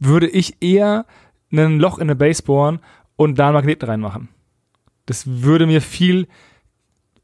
würde 0.00 0.28
ich 0.28 0.60
eher 0.60 1.06
ein 1.52 1.78
Loch 1.78 1.98
in 1.98 2.02
eine 2.02 2.16
Base 2.16 2.42
bohren 2.42 2.80
und 3.14 3.38
da 3.38 3.46
einen 3.46 3.54
Magneten 3.54 3.88
reinmachen. 3.88 4.28
Das 5.06 5.24
würde 5.26 5.68
mir 5.68 5.82
viel 5.82 6.26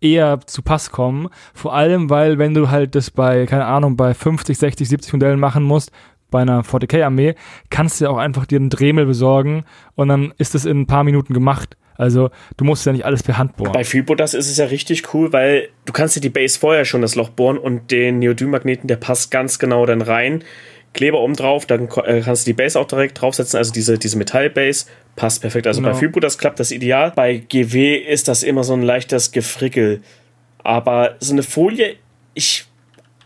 eher 0.01 0.39
zu 0.47 0.63
Pass 0.63 0.93
kommen. 0.93 1.31
Vor 1.53 1.75
allem, 1.75 2.11
weil 2.11 2.39
wenn 2.39 2.55
du 2.55 2.71
halt 2.71 2.95
das 2.95 3.11
bei, 3.11 3.47
keine 3.47 3.67
Ahnung, 3.67 3.97
bei 3.97 4.15
50, 4.15 4.57
60, 4.57 4.89
70 4.89 5.13
Modellen 5.15 5.41
machen 5.41 5.65
musst, 5.65 5.91
bei 6.31 6.41
einer 6.43 6.63
40k-Armee, 6.63 7.35
kannst 7.71 8.01
du 8.01 8.05
ja 8.07 8.11
auch 8.11 8.19
einfach 8.19 8.47
dir 8.47 8.57
einen 8.59 8.71
Dremel 8.71 9.07
besorgen 9.07 9.65
und 9.95 10.09
dann 10.09 10.33
ist 10.39 10.55
es 10.55 10.65
in 10.65 10.81
ein 10.81 10.87
paar 10.87 11.05
Minuten 11.05 11.35
gemacht. 11.35 11.77
Also 11.97 12.31
du 12.57 12.65
musst 12.65 12.87
ja 12.87 12.93
nicht 12.93 13.05
alles 13.05 13.23
per 13.25 13.39
Hand 13.39 13.57
bohren. 13.57 13.73
Bei 13.73 13.83
Freebooters 13.85 14.35
ist 14.35 14.49
es 14.49 14.57
ja 14.57 14.67
richtig 14.67 15.13
cool, 15.15 15.33
weil 15.33 15.69
du 15.85 15.93
kannst 15.93 16.15
dir 16.15 16.21
die 16.21 16.29
Base 16.31 16.59
vorher 16.59 16.85
schon 16.85 17.03
das 17.03 17.17
Loch 17.17 17.31
bohren 17.31 17.59
und 17.59 17.91
den 17.91 18.21
Neodym-Magneten, 18.21 18.87
der 18.87 18.97
passt 18.97 19.31
ganz 19.33 19.59
genau 19.59 19.85
dann 19.85 20.01
rein. 20.03 20.45
Kleber 20.95 21.21
oben 21.21 21.35
drauf, 21.35 21.67
dann 21.67 21.89
äh, 22.05 22.21
kannst 22.21 22.47
du 22.47 22.51
die 22.51 22.55
Base 22.55 22.79
auch 22.79 22.87
direkt 22.87 23.21
draufsetzen, 23.21 23.59
also 23.59 23.73
diese, 23.73 23.99
diese 23.99 24.17
Metall-Base 24.17 24.87
passt 25.17 25.43
perfekt. 25.43 25.67
Also 25.67 25.81
Genau. 25.81 25.93
bei 25.93 25.99
Freebooters 25.99 26.39
klappt 26.39 26.61
das 26.61 26.71
ideal. 26.71 27.13
Bei 27.17 27.37
GW 27.39 27.97
ist 27.97 28.29
das 28.29 28.43
immer 28.45 28.63
so 28.65 28.75
ein 28.75 28.83
leichtes 28.83 29.33
Gefrickel. 29.33 30.01
Aber 30.63 31.17
so 31.19 31.33
eine 31.33 31.43
Folie, 31.43 31.97
ich 32.35 32.65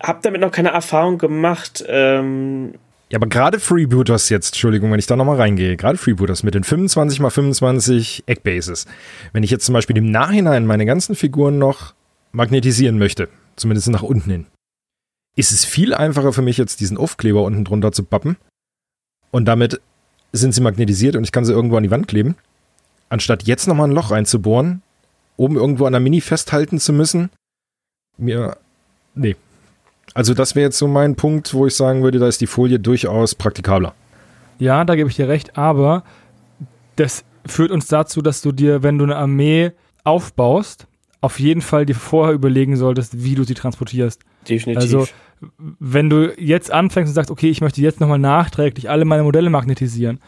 habe 0.03 0.21
damit 0.23 0.41
noch 0.41 0.51
keine 0.51 0.71
Erfahrung 0.71 1.19
gemacht. 1.19 1.85
Ähm, 1.87 2.75
Ja, 3.12 3.18
aber 3.18 3.27
gerade 3.27 3.61
Freebooters 3.61 4.31
jetzt, 4.31 4.55
Entschuldigung, 4.55 4.90
wenn 4.90 4.98
ich 4.98 5.07
da 5.07 5.16
nochmal 5.16 5.37
reingehe, 5.37 5.77
gerade 5.77 5.98
Freebooters 5.98 6.44
mit 6.44 6.55
den 6.55 6.64
25 6.64 7.20
x 7.20 7.35
25 7.35 8.25
Eckbases. 8.25 8.87
Wenn 9.35 9.42
ich 9.42 9.51
jetzt 9.51 9.66
zum 9.66 9.75
Beispiel 9.75 9.98
im 9.98 10.11
Nachhinein 10.11 10.64
meine 10.64 10.87
ganzen 10.87 11.14
Figuren 11.14 11.59
noch 11.59 11.92
magnetisieren 12.33 12.96
möchte, 12.96 13.29
zumindest 13.55 13.90
nach 13.90 14.03
unten 14.03 14.31
hin, 14.31 14.46
ist 15.37 15.53
es 15.53 15.66
viel 15.66 15.92
einfacher 15.92 16.33
für 16.33 16.40
mich 16.40 16.57
jetzt 16.57 16.81
diesen 16.81 16.96
Aufkleber 16.96 17.42
unten 17.42 17.66
drunter 17.66 17.92
zu 17.92 18.03
bappen 18.03 18.38
und 19.31 19.44
damit 19.44 19.83
sind 20.33 20.55
sie 20.55 20.62
magnetisiert 20.62 21.14
und 21.14 21.25
ich 21.25 21.33
kann 21.33 21.44
sie 21.44 21.53
irgendwo 21.53 21.77
an 21.77 21.83
die 21.83 21.90
Wand 21.90 22.09
kleben, 22.09 22.35
anstatt 23.11 23.42
jetzt 23.42 23.68
nochmal 23.68 23.88
ein 23.88 23.94
Loch 23.94 24.11
reinzubohren, 24.11 24.81
oben 25.37 25.57
irgendwo 25.57 25.85
an 25.85 25.92
der 25.92 26.01
Mini 26.01 26.22
festhalten 26.22 26.81
zu 26.81 26.94
müssen. 26.94 27.29
Mir, 28.16 28.57
nee, 29.14 29.37
also 30.15 30.35
das 30.35 30.55
wäre 30.55 30.67
jetzt 30.67 30.79
so 30.79 30.88
mein 30.88 31.17
Punkt, 31.17 31.55
wo 31.55 31.67
ich 31.67 31.75
sagen 31.75 32.03
würde, 32.03 32.19
da 32.19 32.29
ist 32.29 32.41
die 32.41 32.47
Folie 32.47 32.79
durchaus 32.79 33.35
praktikabler. 33.35 33.95
Ja, 34.59 34.85
da 34.85 34.95
gebe 34.95 35.09
ich 35.09 35.17
dir 35.17 35.29
recht, 35.29 35.57
aber 35.57 36.05
das 36.97 37.25
führt 37.47 37.71
uns 37.71 37.88
dazu, 37.88 38.23
dass 38.23 38.43
du 38.43 38.53
dir, 38.53 38.83
wenn 38.83 38.99
du 38.99 39.05
eine 39.05 39.17
Armee 39.17 39.73
aufbaust, 40.05 40.87
auf 41.21 41.38
jeden 41.41 41.62
Fall 41.62 41.87
dir 41.87 41.95
vorher 41.95 42.35
überlegen 42.35 42.77
solltest, 42.77 43.25
wie 43.25 43.35
du 43.35 43.45
sie 43.45 43.55
transportierst. 43.55 44.21
definitiv. 44.49 44.83
Also, 44.83 45.07
wenn 45.79 46.11
du 46.11 46.33
jetzt 46.38 46.71
anfängst 46.71 47.11
und 47.11 47.15
sagst, 47.15 47.31
okay, 47.31 47.49
ich 47.49 47.61
möchte 47.61 47.81
jetzt 47.81 48.01
nochmal 48.01 48.19
nachträglich 48.19 48.91
alle 48.91 49.05
meine 49.05 49.23
Modelle 49.25 49.51
magnetisieren 49.51 50.21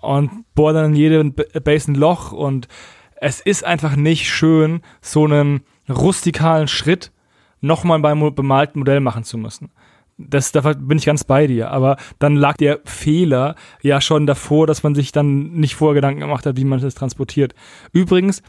und 0.00 0.30
bohr 0.54 0.72
dann 0.72 0.92
in 0.92 0.94
jede 0.94 1.24
Base 1.24 1.90
ein 1.90 1.94
Loch 1.94 2.32
und 2.32 2.68
es 3.16 3.40
ist 3.40 3.64
einfach 3.64 3.96
nicht 3.96 4.28
schön, 4.28 4.82
so 5.00 5.24
einen 5.24 5.62
rustikalen 5.88 6.68
Schritt 6.68 7.10
nochmal 7.60 7.98
beim 8.00 8.34
bemalten 8.34 8.80
Modell 8.80 9.00
machen 9.00 9.24
zu 9.24 9.38
müssen. 9.38 9.70
Das, 10.18 10.52
da 10.52 10.60
bin 10.60 10.98
ich 10.98 11.06
ganz 11.06 11.24
bei 11.24 11.46
dir. 11.46 11.70
Aber 11.70 11.96
dann 12.18 12.36
lag 12.36 12.56
der 12.56 12.80
Fehler 12.84 13.54
ja 13.82 14.00
schon 14.00 14.26
davor, 14.26 14.66
dass 14.66 14.82
man 14.82 14.94
sich 14.94 15.12
dann 15.12 15.52
nicht 15.52 15.74
vorher 15.74 15.94
Gedanken 15.94 16.20
gemacht 16.20 16.44
hat, 16.44 16.56
wie 16.56 16.64
man 16.64 16.80
das 16.80 16.94
transportiert. 16.94 17.54
Übrigens, 17.92 18.42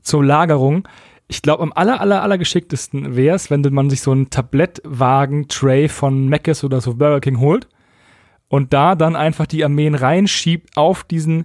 zur 0.00 0.24
Lagerung. 0.24 0.88
ich 1.30 1.42
glaube, 1.42 1.62
am 1.62 1.72
aller, 1.74 2.00
aller, 2.00 2.22
aller 2.22 2.38
geschicktesten 2.38 3.14
wäre 3.14 3.36
es, 3.36 3.50
wenn 3.50 3.60
man 3.60 3.90
sich 3.90 4.00
so 4.00 4.12
einen 4.12 4.30
Tablettwagen-Tray 4.30 5.88
von 5.88 6.28
Mc's 6.28 6.64
oder 6.64 6.80
so 6.80 6.94
Burger 6.94 7.20
King 7.20 7.38
holt 7.38 7.68
und 8.48 8.72
da 8.72 8.94
dann 8.94 9.14
einfach 9.14 9.46
die 9.46 9.62
Armeen 9.62 9.94
reinschiebt 9.94 10.76
auf 10.76 11.04
diesen, 11.04 11.44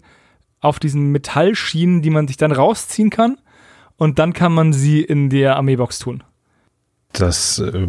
auf 0.61 0.79
diesen 0.79 1.11
Metallschienen, 1.11 2.01
die 2.01 2.11
man 2.11 2.27
sich 2.27 2.37
dann 2.37 2.53
rausziehen 2.53 3.09
kann 3.09 3.37
und 3.97 4.19
dann 4.19 4.31
kann 4.31 4.53
man 4.53 4.71
sie 4.71 5.01
in 5.01 5.29
der 5.29 5.57
Armeebox 5.57 5.99
tun. 5.99 6.23
Das 7.13 7.59
äh, 7.59 7.87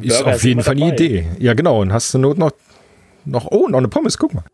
ist 0.00 0.22
auf 0.22 0.44
jeden 0.44 0.62
Fall 0.62 0.76
eine 0.76 0.92
Idee. 0.92 1.26
Ja, 1.38 1.54
genau. 1.54 1.80
Und 1.80 1.92
hast 1.92 2.14
du 2.14 2.18
Not 2.18 2.38
noch, 2.38 2.52
noch, 3.24 3.46
oh, 3.50 3.68
noch 3.68 3.78
eine 3.78 3.88
Pommes, 3.88 4.18
guck 4.18 4.34
mal. 4.34 4.44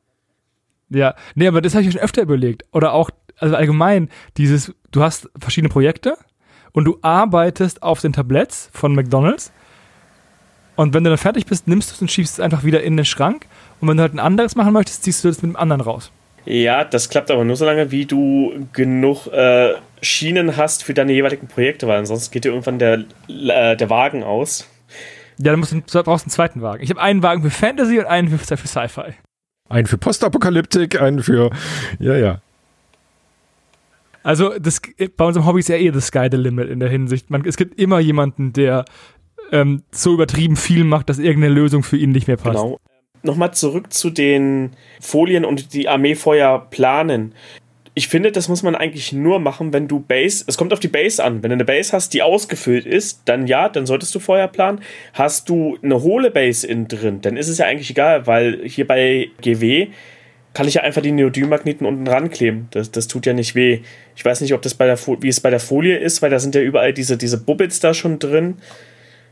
Ja, 0.91 1.15
nee, 1.35 1.47
aber 1.47 1.61
das 1.61 1.75
habe 1.75 1.85
ich 1.85 1.93
schon 1.93 2.01
öfter 2.01 2.23
überlegt. 2.23 2.65
Oder 2.73 2.93
auch, 2.93 3.11
also 3.39 3.55
allgemein, 3.55 4.09
dieses, 4.37 4.75
du 4.91 5.03
hast 5.03 5.31
verschiedene 5.39 5.69
Projekte 5.69 6.17
und 6.73 6.85
du 6.85 6.99
arbeitest 7.03 7.83
auf 7.83 8.01
den 8.01 8.13
Tabletts 8.13 8.71
von 8.73 8.95
McDonalds. 8.95 9.53
Und 10.77 10.95
wenn 10.95 11.05
du 11.05 11.11
dann 11.11 11.19
fertig 11.19 11.47
bist, 11.47 11.69
nimmst 11.69 11.91
du 11.91 11.95
es 11.95 12.03
und 12.03 12.11
schiebst 12.11 12.35
es 12.35 12.41
einfach 12.41 12.65
wieder 12.65 12.83
in 12.83 12.97
den 12.97 13.05
Schrank. 13.05 13.47
Und 13.81 13.89
wenn 13.89 13.97
du 13.97 14.03
halt 14.03 14.15
ein 14.15 14.19
anderes 14.19 14.57
machen 14.57 14.73
möchtest, 14.73 15.05
ziehst 15.05 15.23
du 15.23 15.29
das 15.29 15.43
mit 15.43 15.53
dem 15.53 15.57
anderen 15.57 15.83
raus. 15.83 16.11
Ja, 16.47 16.85
das 16.85 17.11
klappt 17.11 17.31
aber 17.31 17.45
nur 17.45 17.57
so 17.57 17.65
lange, 17.65 17.91
wie 17.91 18.07
du 18.07 18.67
genug 18.73 19.27
äh, 19.27 19.75
Schienen 20.03 20.57
hast 20.57 20.85
für 20.85 20.95
deine 20.95 21.13
jeweiligen 21.13 21.47
Projekte, 21.47 21.87
weil 21.87 21.99
ansonsten 21.99 22.33
geht 22.33 22.45
dir 22.45 22.51
irgendwann 22.51 22.79
der, 22.79 23.05
äh, 23.29 23.77
der 23.77 23.91
Wagen 23.91 24.23
aus. 24.23 24.69
Ja, 25.39 25.53
dann 25.53 25.61
musst 25.61 25.73
du, 25.73 25.81
du 25.81 26.03
brauchst 26.03 26.27
einen 26.27 26.31
zweiten 26.31 26.63
Wagen. 26.63 26.83
Ich 26.83 26.91
habe 26.91 27.01
einen 27.01 27.23
Wagen 27.23 27.43
für 27.43 27.51
Fantasy 27.51 27.99
und 27.99 28.07
einen 28.07 28.29
für, 28.29 28.57
für 28.57 28.69
Sci-Fi. 28.69 29.15
Einen 29.69 29.87
für 29.87 29.99
Postapokalyptik, 29.99 31.01
einen 31.01 31.23
für. 31.23 31.51
Ja, 31.99 32.17
ja. 32.17 32.41
Also 34.23 34.59
das, 34.59 34.83
bei 35.17 35.25
unserem 35.25 35.47
Hobby 35.47 35.61
ist 35.61 35.69
ja 35.69 35.77
eh 35.77 35.91
the 35.93 36.01
sky 36.01 36.29
the 36.31 36.37
limit 36.37 36.69
in 36.69 36.81
der 36.81 36.91
Hinsicht. 36.91 37.31
Man, 37.31 37.45
es 37.47 37.57
gibt 37.57 37.81
immer 37.81 38.01
jemanden, 38.01 38.53
der 38.53 38.85
ähm, 39.53 39.83
so 39.91 40.13
übertrieben 40.13 40.57
viel 40.57 40.85
macht, 40.85 41.09
dass 41.09 41.19
irgendeine 41.19 41.55
Lösung 41.55 41.83
für 41.83 41.97
ihn 41.97 42.11
nicht 42.11 42.27
mehr 42.27 42.37
passt. 42.37 42.57
Genau. 42.57 42.79
Nochmal 43.23 43.53
zurück 43.53 43.93
zu 43.93 44.11
den 44.11 44.71
Folien 45.01 45.45
und 45.45 45.75
die 45.75 45.89
Armeefeuer 45.89 46.59
planen. 46.71 47.35
Ich 47.95 48.09
finde, 48.09 48.31
das 48.31 48.49
muss 48.49 48.63
man 48.63 48.77
eigentlich 48.77 49.13
nur 49.13 49.41
machen, 49.41 49.73
wenn 49.73 49.89
du 49.89 50.01
Base, 50.01 50.45
es 50.47 50.57
kommt 50.57 50.73
auf 50.73 50.81
die 50.81 50.89
Base 50.89 51.23
an. 51.23 51.43
Wenn 51.43 51.51
du 51.51 51.55
eine 51.55 51.65
Base 51.65 51.93
hast, 51.93 52.15
die 52.15 52.23
ausgefüllt 52.23 52.87
ist, 52.87 53.23
dann 53.25 53.47
ja, 53.47 53.69
dann 53.69 53.85
solltest 53.85 54.15
du 54.15 54.21
Feuer 54.21 54.47
planen. 54.47 54.81
Hast 55.13 55.49
du 55.49 55.77
eine 55.83 56.01
hohle 56.03 56.31
Base 56.31 56.67
innen 56.67 56.87
drin, 56.87 57.21
dann 57.21 57.37
ist 57.37 57.49
es 57.49 57.59
ja 57.59 57.67
eigentlich 57.67 57.91
egal, 57.91 58.27
weil 58.27 58.61
hier 58.65 58.87
bei 58.87 59.31
GW 59.43 59.89
kann 60.53 60.67
ich 60.67 60.75
ja 60.75 60.83
einfach 60.83 61.03
die 61.03 61.13
Neodym-Magneten 61.13 61.87
unten 61.87 62.09
rankleben. 62.09 62.69
Das, 62.73 62.91
das 62.91 63.07
tut 63.07 63.27
ja 63.27 63.33
nicht 63.33 63.55
weh. 63.55 63.81
Ich 64.17 64.25
weiß 64.25 64.41
nicht, 64.41 64.53
ob 64.53 64.63
das 64.63 64.75
bei 64.75 64.87
der 64.87 64.99
wie 65.21 65.29
es 65.29 65.41
bei 65.41 65.51
der 65.51 65.61
Folie 65.61 65.97
ist, 65.99 66.23
weil 66.23 66.31
da 66.31 66.39
sind 66.39 66.55
ja 66.55 66.61
überall 66.61 66.93
diese, 66.93 67.17
diese 67.17 67.39
Bubbits 67.39 67.81
da 67.81 67.95
schon 67.95 68.19
drin. 68.19 68.57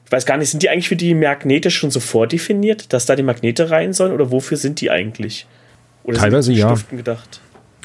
Ich 0.05 0.13
weiß 0.13 0.27
gar 0.27 0.37
nicht, 0.37 0.51
sind 0.51 0.63
die 0.63 0.71
eigentlich 0.71 0.89
für 0.89 0.97
die 0.97 1.15
Magnete 1.15 1.71
schon 1.71 1.91
so 1.91 2.01
vordefiniert, 2.01 2.93
dass 2.93 3.05
da 3.05 3.17
die 3.17 3.23
Magnete 3.23 3.71
rein 3.71 3.93
sollen 3.93 4.13
oder 4.13 4.31
wofür 4.31 4.57
sind 4.57 4.81
die 4.81 4.91
eigentlich? 4.91 5.47
Oder 6.05 6.19
Teilweise 6.19 6.45
sind 6.45 6.55
die 6.55 6.61
ja. 6.61 6.77
Stiften 6.77 6.97
gedacht? 6.97 7.41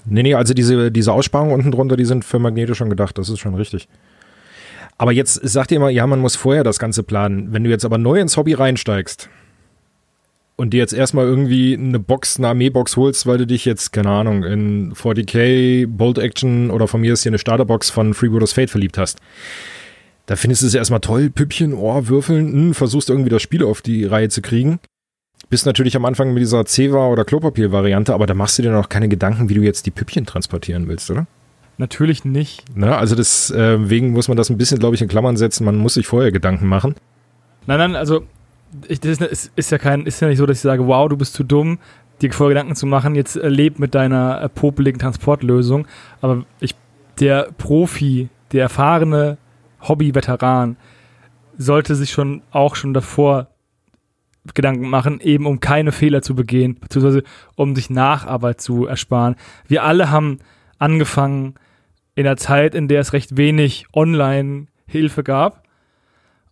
Nee, 0.05 0.23
nee, 0.23 0.33
also 0.33 0.53
diese, 0.53 0.91
diese 0.91 1.13
Aussparungen 1.13 1.53
unten 1.53 1.71
drunter, 1.71 1.95
die 1.95 2.05
sind 2.05 2.25
für 2.25 2.39
Magnete 2.39 2.75
schon 2.75 2.89
gedacht, 2.89 3.17
das 3.17 3.29
ist 3.29 3.39
schon 3.39 3.55
richtig. 3.55 3.87
Aber 4.97 5.11
jetzt 5.11 5.35
sagt 5.47 5.71
ihr 5.71 5.77
immer, 5.77 5.89
ja, 5.89 6.05
man 6.05 6.19
muss 6.19 6.35
vorher 6.35 6.63
das 6.63 6.79
Ganze 6.79 7.03
planen. 7.03 7.51
Wenn 7.51 7.63
du 7.63 7.69
jetzt 7.69 7.85
aber 7.85 7.97
neu 7.97 8.19
ins 8.19 8.37
Hobby 8.37 8.53
reinsteigst, 8.53 9.29
und 10.55 10.71
dir 10.71 10.77
jetzt 10.77 10.93
erstmal 10.93 11.25
irgendwie 11.25 11.75
eine 11.75 11.99
Box, 11.99 12.37
eine 12.37 12.49
Armeebox 12.49 12.95
holst, 12.95 13.25
weil 13.25 13.37
du 13.37 13.47
dich 13.47 13.65
jetzt, 13.65 13.91
keine 13.91 14.09
Ahnung, 14.09 14.43
in 14.43 14.93
40k, 14.93 15.87
Bolt 15.87 16.17
Action 16.19 16.69
oder 16.69 16.87
von 16.87 17.01
mir 17.01 17.13
ist 17.13 17.23
hier 17.23 17.31
eine 17.31 17.39
Starterbox 17.39 17.89
von 17.89 18.13
Freebooters 18.13 18.53
Fate 18.53 18.69
verliebt 18.69 18.97
hast. 18.97 19.19
Da 20.25 20.35
findest 20.35 20.61
du 20.61 20.67
es 20.67 20.75
erstmal 20.75 21.01
toll, 21.01 21.29
Püppchen, 21.29 21.73
oh, 21.73 22.07
würfeln, 22.07 22.53
hm, 22.53 22.73
versuchst 22.73 23.09
irgendwie 23.09 23.29
das 23.29 23.41
Spiel 23.41 23.63
auf 23.63 23.81
die 23.81 24.05
Reihe 24.05 24.29
zu 24.29 24.41
kriegen. 24.41 24.79
Bist 25.49 25.65
natürlich 25.65 25.95
am 25.95 26.05
Anfang 26.05 26.33
mit 26.33 26.41
dieser 26.41 26.65
Zewa- 26.65 27.09
oder 27.09 27.25
Klopapier-Variante, 27.25 28.13
aber 28.13 28.25
da 28.25 28.33
machst 28.33 28.57
du 28.57 28.63
dir 28.63 28.71
noch 28.71 28.89
keine 28.89 29.07
Gedanken, 29.07 29.49
wie 29.49 29.53
du 29.53 29.61
jetzt 29.61 29.85
die 29.85 29.91
Püppchen 29.91 30.25
transportieren 30.25 30.87
willst, 30.87 31.11
oder? 31.11 31.27
Natürlich 31.77 32.23
nicht. 32.23 32.63
Na, 32.75 32.97
also 32.97 33.15
deswegen 33.15 34.07
äh, 34.07 34.11
muss 34.11 34.27
man 34.27 34.37
das 34.37 34.49
ein 34.49 34.57
bisschen, 34.57 34.79
glaube 34.79 34.95
ich, 34.95 35.01
in 35.01 35.07
Klammern 35.07 35.37
setzen. 35.37 35.65
Man 35.65 35.75
muss 35.75 35.95
sich 35.95 36.07
vorher 36.07 36.31
Gedanken 36.31 36.67
machen. 36.67 36.95
Nein, 37.65 37.79
nein, 37.79 37.95
also 37.95 38.23
ich, 38.87 38.99
das 38.99 39.19
ist, 39.19 39.51
ist, 39.55 39.71
ja 39.71 39.77
kein, 39.77 40.05
ist 40.05 40.19
ja 40.19 40.27
nicht 40.27 40.37
so, 40.37 40.45
dass 40.45 40.57
ich 40.57 40.61
sage, 40.61 40.85
wow, 40.87 41.07
du 41.09 41.17
bist 41.17 41.33
zu 41.33 41.43
dumm, 41.43 41.79
dir 42.21 42.31
vorher 42.31 42.55
Gedanken 42.55 42.75
zu 42.75 42.85
machen, 42.85 43.15
jetzt 43.15 43.35
äh, 43.35 43.47
leb 43.47 43.79
mit 43.79 43.95
deiner 43.95 44.41
äh, 44.41 44.49
popeligen 44.49 44.99
Transportlösung. 44.99 45.87
Aber 46.21 46.45
ich, 46.59 46.75
der 47.19 47.49
Profi, 47.57 48.29
der 48.51 48.63
erfahrene 48.63 49.37
Hobby-Veteran, 49.81 50.77
sollte 51.57 51.95
sich 51.95 52.11
schon 52.11 52.41
auch 52.51 52.75
schon 52.75 52.93
davor 52.93 53.47
Gedanken 54.53 54.89
machen, 54.89 55.19
eben 55.21 55.45
um 55.45 55.59
keine 55.59 55.91
Fehler 55.91 56.21
zu 56.21 56.35
begehen, 56.35 56.75
beziehungsweise 56.79 57.23
um 57.55 57.75
sich 57.75 57.89
Nacharbeit 57.89 58.59
zu 58.59 58.85
ersparen. 58.85 59.35
Wir 59.67 59.83
alle 59.83 60.11
haben 60.11 60.39
angefangen 60.79 61.55
in 62.15 62.25
der 62.25 62.37
Zeit, 62.37 62.75
in 62.75 62.87
der 62.87 62.99
es 62.99 63.13
recht 63.13 63.37
wenig 63.37 63.85
Online-Hilfe 63.93 65.23
gab. 65.23 65.63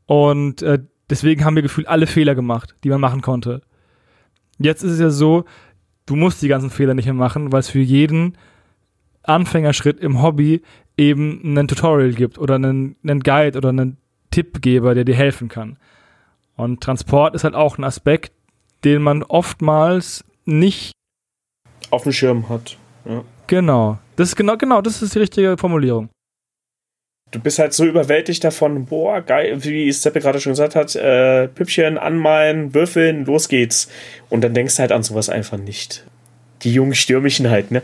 Und 0.06 0.62
äh, 0.62 0.80
Deswegen 1.12 1.44
haben 1.44 1.56
wir 1.56 1.62
gefühlt 1.62 1.90
alle 1.90 2.08
Fehler 2.08 2.36
gemacht, 2.36 2.74
die 2.86 2.90
man 2.90 3.02
machen 3.02 3.22
konnte. 3.22 3.62
Jetzt 4.58 4.82
ist 4.82 4.94
es 4.94 5.00
ja 5.02 5.10
so, 5.10 5.44
du 6.06 6.16
musst 6.16 6.42
die 6.42 6.48
ganzen 6.48 6.70
Fehler 6.70 6.94
nicht 6.94 7.04
mehr 7.04 7.14
machen, 7.14 7.52
weil 7.52 7.60
es 7.60 7.70
für 7.70 7.80
jeden 7.82 8.38
Anfängerschritt 9.24 10.00
im 10.00 10.22
Hobby 10.22 10.62
eben 10.96 11.42
einen 11.44 11.68
Tutorial 11.68 12.14
gibt 12.14 12.38
oder 12.38 12.56
einen, 12.56 12.96
einen 13.04 13.20
Guide 13.20 13.58
oder 13.58 13.70
einen 13.70 13.98
Tippgeber, 14.32 14.96
der 14.96 15.04
dir 15.04 15.14
helfen 15.14 15.50
kann. 15.50 15.78
Und 16.62 16.82
Transport 16.82 17.36
ist 17.36 17.44
halt 17.44 17.56
auch 17.56 17.78
ein 17.78 17.84
Aspekt, 17.84 18.32
den 18.84 19.02
man 19.02 19.24
oftmals 19.24 20.24
nicht 20.46 20.92
auf 21.90 22.04
dem 22.04 22.12
Schirm 22.12 22.50
hat. 22.50 22.78
Ja. 23.06 23.24
Genau. 23.48 23.98
Das 24.16 24.30
ist 24.30 24.36
genau, 24.36 24.58
genau, 24.58 24.82
das 24.82 25.02
ist 25.02 25.16
die 25.16 25.20
richtige 25.20 25.58
Formulierung 25.58 26.10
du 27.32 27.40
bist 27.40 27.60
halt 27.60 27.74
so 27.74 27.86
überwältigt 27.86 28.44
davon, 28.44 28.86
boah, 28.86 29.22
geil, 29.22 29.64
wie 29.64 29.92
Steppe 29.92 30.20
gerade 30.20 30.40
schon 30.40 30.52
gesagt 30.52 30.76
hat, 30.76 30.96
äh, 30.96 31.48
Püppchen 31.48 31.98
anmalen, 31.98 32.74
würfeln, 32.74 33.26
los 33.26 33.48
geht's. 33.48 33.90
Und 34.30 34.42
dann 34.42 34.54
denkst 34.54 34.76
du 34.76 34.80
halt 34.82 34.92
an 34.92 35.04
sowas 35.04 35.30
einfach 35.30 35.58
nicht. 35.58 36.06
Die 36.64 36.74
jungen 36.74 36.94
Stürmischen 36.94 37.50
halt, 37.50 37.72
ne? 37.72 37.82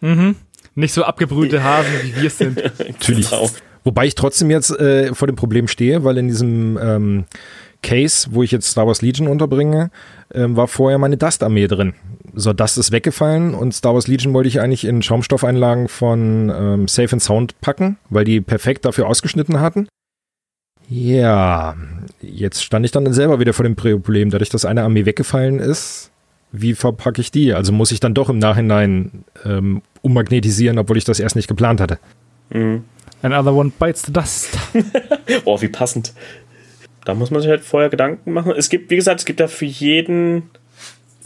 Mhm. 0.00 0.36
Nicht 0.76 0.94
so 0.94 1.04
abgebrühte 1.04 1.62
Hasen, 1.62 1.92
wie 2.02 2.22
wir 2.22 2.30
sind. 2.30 2.56
Natürlich. 2.78 3.30
Genau. 3.30 3.50
Wobei 3.84 4.06
ich 4.06 4.14
trotzdem 4.14 4.50
jetzt 4.50 4.70
äh, 4.70 5.14
vor 5.14 5.26
dem 5.26 5.36
Problem 5.36 5.68
stehe, 5.68 6.04
weil 6.04 6.16
in 6.16 6.28
diesem 6.28 6.78
ähm, 6.80 7.24
Case, 7.84 8.28
wo 8.32 8.42
ich 8.42 8.50
jetzt 8.50 8.70
Star 8.70 8.86
Wars 8.86 9.02
Legion 9.02 9.28
unterbringe, 9.28 9.90
ähm, 10.32 10.56
war 10.56 10.66
vorher 10.66 10.98
meine 10.98 11.16
Dust-Armee 11.16 11.68
drin. 11.68 11.94
So, 12.34 12.52
das 12.52 12.76
ist 12.76 12.90
weggefallen 12.90 13.54
und 13.54 13.74
Star 13.74 13.94
Wars 13.94 14.08
Legion 14.08 14.32
wollte 14.34 14.48
ich 14.48 14.60
eigentlich 14.60 14.84
in 14.84 15.02
Schaumstoffeinlagen 15.02 15.88
von 15.88 16.50
ähm, 16.50 16.88
Safe 16.88 17.12
and 17.12 17.22
Sound 17.22 17.60
packen, 17.60 17.98
weil 18.10 18.24
die 18.24 18.40
perfekt 18.40 18.84
dafür 18.84 19.06
ausgeschnitten 19.06 19.60
hatten. 19.60 19.86
Ja, 20.88 21.76
jetzt 22.20 22.64
stand 22.64 22.84
ich 22.84 22.90
dann 22.90 23.12
selber 23.12 23.38
wieder 23.38 23.52
vor 23.52 23.64
dem 23.64 23.76
Problem, 23.76 24.30
dadurch, 24.30 24.50
dass 24.50 24.64
eine 24.64 24.82
Armee 24.82 25.04
weggefallen 25.04 25.60
ist. 25.60 26.10
Wie 26.52 26.74
verpacke 26.74 27.20
ich 27.20 27.30
die? 27.30 27.52
Also 27.52 27.72
muss 27.72 27.92
ich 27.92 28.00
dann 28.00 28.14
doch 28.14 28.28
im 28.30 28.38
Nachhinein 28.38 29.24
ähm, 29.44 29.82
ummagnetisieren, 30.02 30.78
obwohl 30.78 30.96
ich 30.96 31.04
das 31.04 31.20
erst 31.20 31.36
nicht 31.36 31.48
geplant 31.48 31.80
hatte. 31.80 31.98
Mhm. 32.50 32.84
Another 33.22 33.54
one 33.54 33.72
bites 33.78 34.02
the 34.02 34.12
dust. 34.12 34.58
oh, 35.44 35.60
wie 35.60 35.68
passend. 35.68 36.12
Da 37.04 37.14
muss 37.14 37.30
man 37.30 37.40
sich 37.40 37.50
halt 37.50 37.62
vorher 37.62 37.90
Gedanken 37.90 38.32
machen. 38.32 38.52
Es 38.56 38.68
gibt, 38.68 38.90
wie 38.90 38.96
gesagt, 38.96 39.20
es 39.20 39.26
gibt 39.26 39.40
da 39.40 39.48
für 39.48 39.66
jeden 39.66 40.50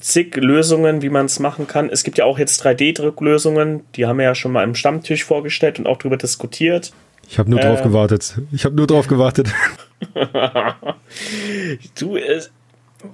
zig 0.01 0.37
Lösungen, 0.37 1.03
wie 1.03 1.09
man 1.09 1.27
es 1.27 1.38
machen 1.38 1.67
kann. 1.67 1.91
Es 1.91 2.05
gibt 2.05 2.19
ja 2.19 2.25
auch 2.25 2.38
jetzt 2.38 2.64
3D-Drucklösungen, 2.64 3.83
die 3.95 4.07
haben 4.07 4.19
wir 4.19 4.25
ja 4.25 4.35
schon 4.35 4.53
mal 4.53 4.64
im 4.64 4.75
Stammtisch 4.75 5.25
vorgestellt 5.25 5.79
und 5.79 5.87
auch 5.87 5.99
darüber 5.99 6.17
diskutiert. 6.17 6.93
Ich 7.29 7.38
habe 7.38 7.51
nur 7.51 7.61
äh, 7.61 7.62
drauf 7.62 7.83
gewartet. 7.83 8.41
Ich 8.53 8.64
habe 8.64 8.75
nur 8.75 8.87
drauf 8.87 9.07
gewartet. 9.07 9.49
du, 11.99 12.16
äh, 12.16 12.41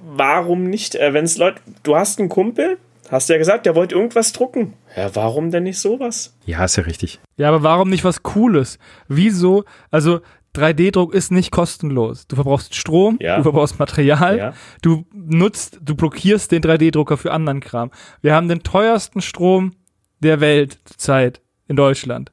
warum 0.05 0.69
nicht? 0.69 0.95
Äh, 0.95 1.13
Wenn 1.13 1.25
es 1.25 1.37
Leute, 1.37 1.59
du 1.83 1.95
hast 1.95 2.19
einen 2.19 2.29
Kumpel, 2.29 2.77
hast 3.11 3.29
ja 3.29 3.37
gesagt, 3.37 3.65
der 3.65 3.75
wollte 3.75 3.95
irgendwas 3.95 4.31
drucken. 4.31 4.73
Ja, 4.95 5.13
warum 5.15 5.51
denn 5.51 5.63
nicht 5.63 5.79
sowas? 5.79 6.33
Ja, 6.45 6.63
ist 6.63 6.77
ja 6.77 6.83
richtig. 6.83 7.19
Ja, 7.37 7.49
aber 7.49 7.63
warum 7.63 7.89
nicht 7.89 8.03
was 8.03 8.23
Cooles? 8.23 8.79
Wieso? 9.07 9.65
Also 9.91 10.21
3D-Druck 10.55 11.13
ist 11.13 11.31
nicht 11.31 11.51
kostenlos. 11.51 12.27
Du 12.27 12.35
verbrauchst 12.35 12.75
Strom, 12.75 13.17
ja. 13.21 13.37
du 13.37 13.43
verbrauchst 13.43 13.79
Material, 13.79 14.37
ja. 14.37 14.53
du 14.81 15.05
nutzt, 15.13 15.79
du 15.81 15.95
blockierst 15.95 16.51
den 16.51 16.61
3D-Drucker 16.61 17.17
für 17.17 17.31
anderen 17.31 17.59
Kram. 17.59 17.91
Wir 18.21 18.33
haben 18.33 18.47
den 18.47 18.63
teuersten 18.63 19.21
Strom 19.21 19.73
der 20.19 20.39
Welt 20.39 20.79
zurzeit 20.85 21.41
in 21.67 21.75
Deutschland. 21.75 22.31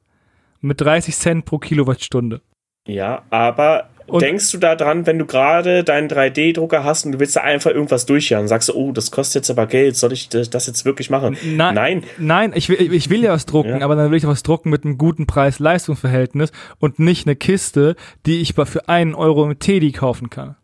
Mit 0.60 0.80
30 0.80 1.14
Cent 1.16 1.44
pro 1.44 1.58
Kilowattstunde. 1.58 2.40
Ja, 2.86 3.22
aber 3.30 3.90
Und- 4.06 4.22
denkst 4.22 4.50
du 4.50 4.58
da 4.58 4.74
dran, 4.74 5.06
wenn 5.06 5.18
du 5.18 5.26
gerade 5.26 5.84
deinen 5.84 6.08
3D-Drucker 6.08 6.84
hast 6.84 7.06
und 7.06 7.12
du 7.12 7.20
willst 7.20 7.36
da 7.36 7.40
einfach 7.42 7.70
irgendwas 7.70 8.06
durchjagen, 8.06 8.48
sagst 8.48 8.68
du, 8.68 8.74
oh, 8.74 8.92
das 8.92 9.10
kostet 9.10 9.36
jetzt 9.42 9.50
aber 9.50 9.66
Geld, 9.66 9.96
soll 9.96 10.12
ich 10.12 10.28
das 10.28 10.66
jetzt 10.66 10.84
wirklich 10.84 11.10
machen? 11.10 11.36
Nein, 11.44 11.74
Nein. 11.74 12.02
nein 12.18 12.52
ich, 12.54 12.68
will, 12.68 12.92
ich 12.92 13.10
will 13.10 13.22
ja 13.22 13.32
was 13.32 13.46
drucken, 13.46 13.78
Ja. 13.80 13.84
aber 13.84 13.96
dann 13.96 14.10
will 14.10 14.18
ich 14.18 14.26
was 14.26 14.42
drucken 14.42 14.70
mit 14.70 14.84
einem 14.84 14.98
guten 14.98 15.26
Preis-Leistungs-Verhältnis 15.26 16.52
und 16.78 16.98
nicht 16.98 17.26
eine 17.26 17.36
Kiste, 17.36 17.96
die 18.26 18.40
ich 18.40 18.54
für 18.54 18.88
einen 18.88 19.14
Euro 19.14 19.46
mit 19.46 19.60
Teddy 19.60 19.92
kaufen 19.92 20.30
kann. 20.30 20.56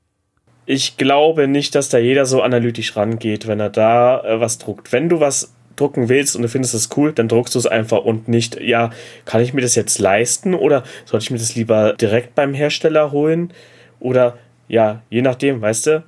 Ich 0.67 0.99
glaube 0.99 1.49
nicht, 1.49 1.75
dass 1.75 1.89
da 1.89 1.97
jeder 1.97 2.27
so 2.27 2.43
analytisch 2.43 2.95
rangeht, 2.95 3.47
wenn 3.47 3.59
er 3.59 3.71
da 3.71 4.23
äh, 4.23 4.39
was 4.41 4.59
druckt. 4.59 4.93
Wenn 4.93 5.09
du 5.09 5.19
was 5.19 5.55
drucken 5.81 6.09
willst 6.09 6.37
und 6.37 6.43
du 6.43 6.49
findest 6.49 6.75
es 6.75 6.91
cool, 6.97 7.13
dann 7.13 7.29
druckst 7.29 7.55
du 7.55 7.59
es 7.59 7.67
einfach 7.67 8.05
und 8.05 8.29
nicht, 8.29 8.61
ja, 8.61 8.91
kann 9.25 9.41
ich 9.41 9.55
mir 9.55 9.61
das 9.61 9.75
jetzt 9.75 9.99
leisten 9.99 10.55
oder 10.55 10.83
sollte 11.05 11.25
ich 11.25 11.31
mir 11.31 11.39
das 11.39 11.55
lieber 11.55 11.95
direkt 11.95 12.35
beim 12.35 12.55
Hersteller 12.55 13.13
holen? 13.13 13.53
Oder 14.01 14.39
ja, 14.69 15.03
je 15.11 15.23
nachdem, 15.23 15.61
weißt 15.61 15.87
du? 15.87 16.05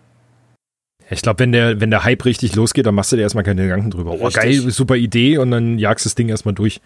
Ich 1.11 1.23
glaube, 1.23 1.41
wenn 1.41 1.53
der, 1.53 1.81
wenn 1.81 1.91
der 1.91 2.05
Hype 2.05 2.25
richtig 2.25 2.55
losgeht, 2.55 2.87
dann 2.87 2.95
machst 2.95 3.11
du 3.11 3.17
dir 3.17 3.23
erstmal 3.23 3.43
keine 3.43 3.63
Gedanken 3.63 3.91
drüber. 3.91 4.13
Oh, 4.13 4.27
Richtig. 4.27 4.35
geil, 4.35 4.71
super 4.71 4.95
Idee 4.95 5.39
und 5.39 5.51
dann 5.51 5.79
jagst 5.79 6.07
das 6.07 6.15
Ding 6.15 6.29
erstmal 6.29 6.55
durch. 6.55 6.81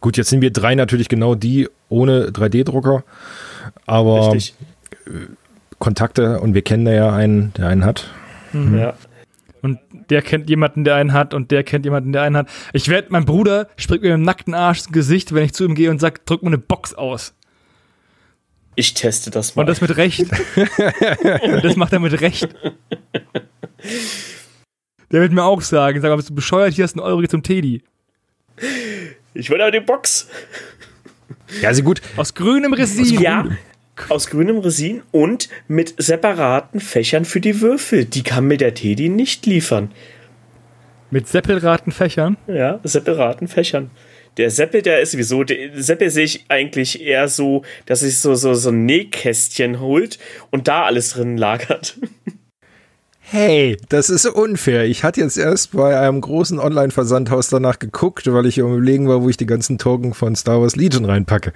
Gut, 0.00 0.16
jetzt 0.16 0.30
sind 0.30 0.40
wir 0.40 0.52
drei 0.52 0.74
natürlich 0.74 1.08
genau 1.08 1.34
die 1.34 1.68
ohne 1.88 2.28
3D-Drucker, 2.28 3.02
aber 3.86 4.32
Richtig. 4.34 4.54
Kontakte 5.78 6.40
und 6.40 6.54
wir 6.54 6.62
kennen 6.62 6.84
da 6.84 6.92
ja 6.92 7.14
einen, 7.14 7.52
der 7.54 7.68
einen 7.68 7.84
hat. 7.84 8.08
Ja. 8.52 8.94
Und 9.66 9.80
der 10.10 10.22
kennt 10.22 10.48
jemanden, 10.48 10.84
der 10.84 10.94
einen 10.94 11.12
hat 11.12 11.34
und 11.34 11.50
der 11.50 11.64
kennt 11.64 11.84
jemanden, 11.84 12.12
der 12.12 12.22
einen 12.22 12.36
hat. 12.36 12.48
Ich 12.72 12.86
werde, 12.86 13.08
mein 13.10 13.24
Bruder 13.24 13.68
springt 13.76 14.02
mir 14.02 14.10
mit 14.10 14.18
dem 14.18 14.22
nackten 14.22 14.54
Arsch 14.54 14.78
ins 14.78 14.92
Gesicht, 14.92 15.34
wenn 15.34 15.44
ich 15.44 15.54
zu 15.54 15.64
ihm 15.64 15.74
gehe 15.74 15.90
und 15.90 16.00
sage, 16.00 16.20
drück 16.24 16.42
mir 16.42 16.50
eine 16.50 16.58
Box 16.58 16.94
aus. 16.94 17.34
Ich 18.76 18.94
teste 18.94 19.30
das 19.30 19.56
mal. 19.56 19.62
Und 19.62 19.68
das 19.68 19.80
mit 19.80 19.96
Recht. 19.96 20.20
und 20.20 20.30
das 21.64 21.74
macht 21.74 21.92
er 21.92 21.98
mit 21.98 22.20
Recht. 22.20 22.48
Der 25.10 25.20
wird 25.20 25.32
mir 25.32 25.42
auch 25.42 25.62
sagen, 25.62 26.00
sag 26.00 26.10
mal, 26.10 26.16
bist 26.16 26.30
du 26.30 26.34
bescheuert, 26.34 26.74
hier 26.74 26.84
hast 26.84 26.94
du 26.94 27.02
einen 27.02 27.10
Euro, 27.10 27.26
zum 27.26 27.42
Teddy. 27.42 27.82
ich 29.34 29.50
will 29.50 29.60
aber 29.60 29.72
die 29.72 29.80
Box. 29.80 30.28
Ja, 31.60 31.70
also 31.70 31.82
gut, 31.82 32.00
Aus 32.16 32.34
grünem 32.34 32.72
Resin. 32.72 33.20
Ja, 33.20 33.44
aus 34.08 34.28
grünem 34.28 34.58
Resin 34.58 35.02
und 35.10 35.48
mit 35.68 35.94
separaten 35.98 36.80
Fächern 36.80 37.24
für 37.24 37.40
die 37.40 37.60
Würfel. 37.60 38.04
Die 38.04 38.22
kann 38.22 38.46
mir 38.46 38.56
der 38.56 38.74
Teddy 38.74 39.08
nicht 39.08 39.46
liefern. 39.46 39.90
Mit 41.10 41.28
separaten 41.28 41.92
Fächern. 41.92 42.36
Ja, 42.46 42.80
separaten 42.82 43.48
Fächern. 43.48 43.90
Der 44.36 44.50
Seppel, 44.50 44.82
der 44.82 45.00
ist 45.00 45.12
sowieso, 45.12 45.44
der 45.44 45.82
Seppel 45.82 46.10
sehe 46.10 46.24
ich 46.24 46.44
eigentlich 46.48 47.00
eher 47.00 47.28
so, 47.28 47.62
dass 47.86 48.00
sich 48.00 48.18
so, 48.18 48.34
so, 48.34 48.52
so 48.54 48.68
ein 48.68 48.84
Nähkästchen 48.84 49.80
holt 49.80 50.18
und 50.50 50.68
da 50.68 50.84
alles 50.84 51.10
drin 51.10 51.36
lagert. 51.36 51.98
Hey, 53.28 53.76
das 53.88 54.08
ist 54.08 54.24
unfair. 54.24 54.84
Ich 54.84 55.02
hatte 55.02 55.20
jetzt 55.20 55.36
erst 55.36 55.72
bei 55.72 55.98
einem 55.98 56.20
großen 56.20 56.60
Online-Versandhaus 56.60 57.48
danach 57.48 57.80
geguckt, 57.80 58.32
weil 58.32 58.46
ich 58.46 58.60
am 58.60 58.72
überlegen 58.72 59.08
war, 59.08 59.20
wo 59.20 59.28
ich 59.28 59.36
die 59.36 59.46
ganzen 59.46 59.78
Token 59.78 60.14
von 60.14 60.36
Star 60.36 60.60
Wars 60.60 60.76
Legion 60.76 61.04
reinpacke. 61.04 61.52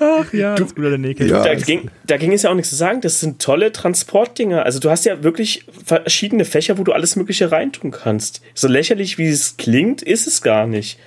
Ach 0.00 0.32
ja, 0.32 0.54
das 0.54 0.68
ist 0.68 0.76
guter 0.76 0.96
Nähkästchen. 0.96 1.36
Ja. 1.36 1.42
Da 1.42 1.54
ging, 1.54 1.90
da 2.06 2.16
ging 2.16 2.32
es 2.32 2.42
ja 2.42 2.50
auch 2.50 2.54
nichts 2.54 2.70
zu 2.70 2.76
sagen. 2.76 3.00
Das 3.00 3.20
sind 3.20 3.42
tolle 3.42 3.72
Transportdinger. 3.72 4.64
Also 4.64 4.78
du 4.80 4.90
hast 4.90 5.04
ja 5.04 5.22
wirklich 5.22 5.66
verschiedene 5.84 6.44
Fächer, 6.44 6.78
wo 6.78 6.84
du 6.84 6.92
alles 6.92 7.16
Mögliche 7.16 7.50
reintun 7.52 7.90
kannst. 7.90 8.42
So 8.54 8.68
lächerlich, 8.68 9.18
wie 9.18 9.28
es 9.28 9.56
klingt, 9.56 10.02
ist 10.02 10.26
es 10.26 10.40
gar 10.40 10.66
nicht. 10.66 10.98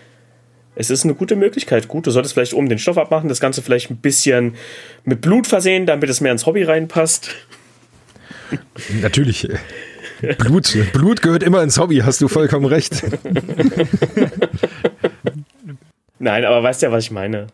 Es 0.75 0.89
ist 0.89 1.03
eine 1.03 1.13
gute 1.13 1.35
Möglichkeit. 1.35 1.87
Gut, 1.87 2.07
du 2.07 2.11
solltest 2.11 2.33
vielleicht 2.33 2.53
oben 2.53 2.67
den 2.67 2.79
Stoff 2.79 2.97
abmachen, 2.97 3.29
das 3.29 3.39
Ganze 3.39 3.61
vielleicht 3.61 3.91
ein 3.91 3.97
bisschen 3.97 4.55
mit 5.03 5.21
Blut 5.21 5.47
versehen, 5.47 5.85
damit 5.85 6.09
es 6.09 6.19
mehr 6.19 6.31
ins 6.31 6.45
Hobby 6.45 6.63
reinpasst. 6.63 7.29
Natürlich. 9.01 9.47
Blut, 10.37 10.75
Blut 10.93 11.21
gehört 11.21 11.43
immer 11.43 11.61
ins 11.63 11.77
Hobby, 11.77 11.97
hast 11.97 12.21
du 12.21 12.27
vollkommen 12.27 12.65
recht. 12.65 13.03
Nein, 16.23 16.45
aber 16.45 16.63
weißt 16.63 16.81
ja, 16.83 16.91
was 16.91 17.03
ich 17.03 17.11
meine. 17.11 17.47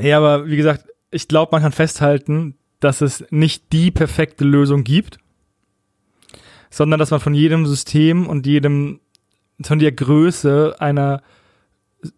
Ja, 0.00 0.16
aber 0.16 0.48
wie 0.48 0.56
gesagt, 0.56 0.84
ich 1.12 1.28
glaube, 1.28 1.50
man 1.52 1.62
kann 1.62 1.70
festhalten, 1.70 2.56
dass 2.80 3.02
es 3.02 3.24
nicht 3.30 3.72
die 3.72 3.92
perfekte 3.92 4.44
Lösung 4.44 4.82
gibt, 4.82 5.18
sondern 6.70 6.98
dass 6.98 7.12
man 7.12 7.20
von 7.20 7.34
jedem 7.34 7.66
System 7.66 8.26
und 8.26 8.46
jedem, 8.46 8.98
von 9.62 9.78
der 9.78 9.92
Größe 9.92 10.74
einer, 10.80 11.22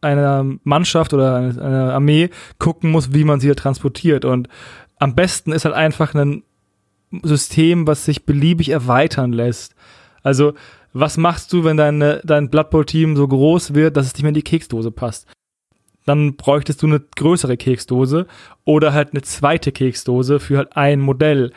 einer 0.01 0.47
Mannschaft 0.65 1.13
oder 1.13 1.37
einer, 1.37 1.93
Armee 1.93 2.31
gucken 2.59 2.91
muss, 2.91 3.13
wie 3.13 3.25
man 3.25 3.39
sie 3.39 3.55
transportiert. 3.55 4.25
Und 4.25 4.49
am 4.99 5.15
besten 5.15 5.53
ist 5.53 5.67
halt 5.67 5.75
einfach 5.75 6.15
ein 6.15 6.43
System, 7.23 7.87
was 7.87 8.07
sich 8.07 8.25
beliebig 8.25 8.71
erweitern 8.71 9.35
lässt. 9.35 9.75
Also, 10.23 10.55
was 10.99 11.17
machst 11.17 11.53
du, 11.53 11.65
wenn 11.65 11.77
deine, 11.77 12.21
dein 12.25 12.49
Blood 12.51 12.71
Bowl-Team 12.71 13.17
so 13.17 13.27
groß 13.29 13.75
wird, 13.75 13.97
dass 13.97 14.07
es 14.07 14.15
nicht 14.15 14.23
mehr 14.23 14.31
in 14.31 14.35
die 14.35 14.43
Keksdose 14.43 14.91
passt? 14.91 15.27
dann 16.09 16.37
bräuchtest 16.37 16.81
du 16.83 16.87
eine 16.87 17.01
größere 17.01 17.57
Keksdose 17.57 18.29
oder 18.65 18.93
halt 18.93 19.11
eine 19.11 19.23
zweite 19.23 19.73
Keksdose 19.73 20.39
für 20.39 20.59
halt 20.59 20.77
ein 20.77 21.01
Modell. 21.01 21.53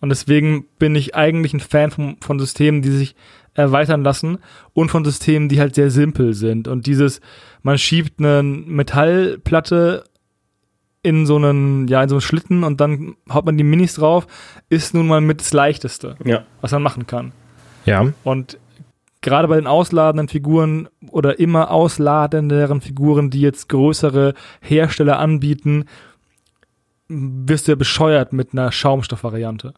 Und 0.00 0.08
deswegen 0.08 0.64
bin 0.78 0.94
ich 0.94 1.14
eigentlich 1.14 1.52
ein 1.52 1.60
Fan 1.60 1.90
von, 1.90 2.16
von 2.22 2.38
Systemen, 2.38 2.80
die 2.80 2.88
sich 2.92 3.14
erweitern 3.52 4.02
lassen 4.02 4.38
und 4.72 4.90
von 4.90 5.04
Systemen, 5.04 5.50
die 5.50 5.60
halt 5.60 5.74
sehr 5.74 5.90
simpel 5.90 6.32
sind. 6.32 6.66
Und 6.66 6.86
dieses, 6.86 7.20
man 7.62 7.76
schiebt 7.76 8.20
eine 8.20 8.42
Metallplatte 8.42 10.04
in 11.02 11.26
so 11.26 11.36
einen, 11.36 11.86
ja, 11.88 12.02
in 12.02 12.08
so 12.08 12.14
einen 12.16 12.20
Schlitten 12.22 12.64
und 12.64 12.80
dann 12.80 13.16
haut 13.30 13.44
man 13.44 13.58
die 13.58 13.64
Minis 13.64 13.96
drauf, 13.96 14.26
ist 14.70 14.94
nun 14.94 15.08
mal 15.08 15.20
mit 15.20 15.40
das 15.40 15.52
Leichteste, 15.52 16.16
Ja. 16.24 16.44
was 16.62 16.72
man 16.72 16.82
machen 16.82 17.06
kann. 17.06 17.32
Ja, 17.84 18.10
Und 18.24 18.58
gerade 19.20 19.48
bei 19.48 19.56
den 19.56 19.66
ausladenden 19.66 20.28
Figuren 20.28 20.88
oder 21.10 21.38
immer 21.38 21.70
ausladenderen 21.70 22.80
Figuren, 22.80 23.30
die 23.30 23.40
jetzt 23.40 23.68
größere 23.68 24.34
Hersteller 24.60 25.18
anbieten, 25.18 25.84
wirst 27.08 27.66
du 27.66 27.72
ja 27.72 27.76
bescheuert 27.76 28.32
mit 28.32 28.52
einer 28.52 28.72
Schaumstoffvariante. 28.72 29.74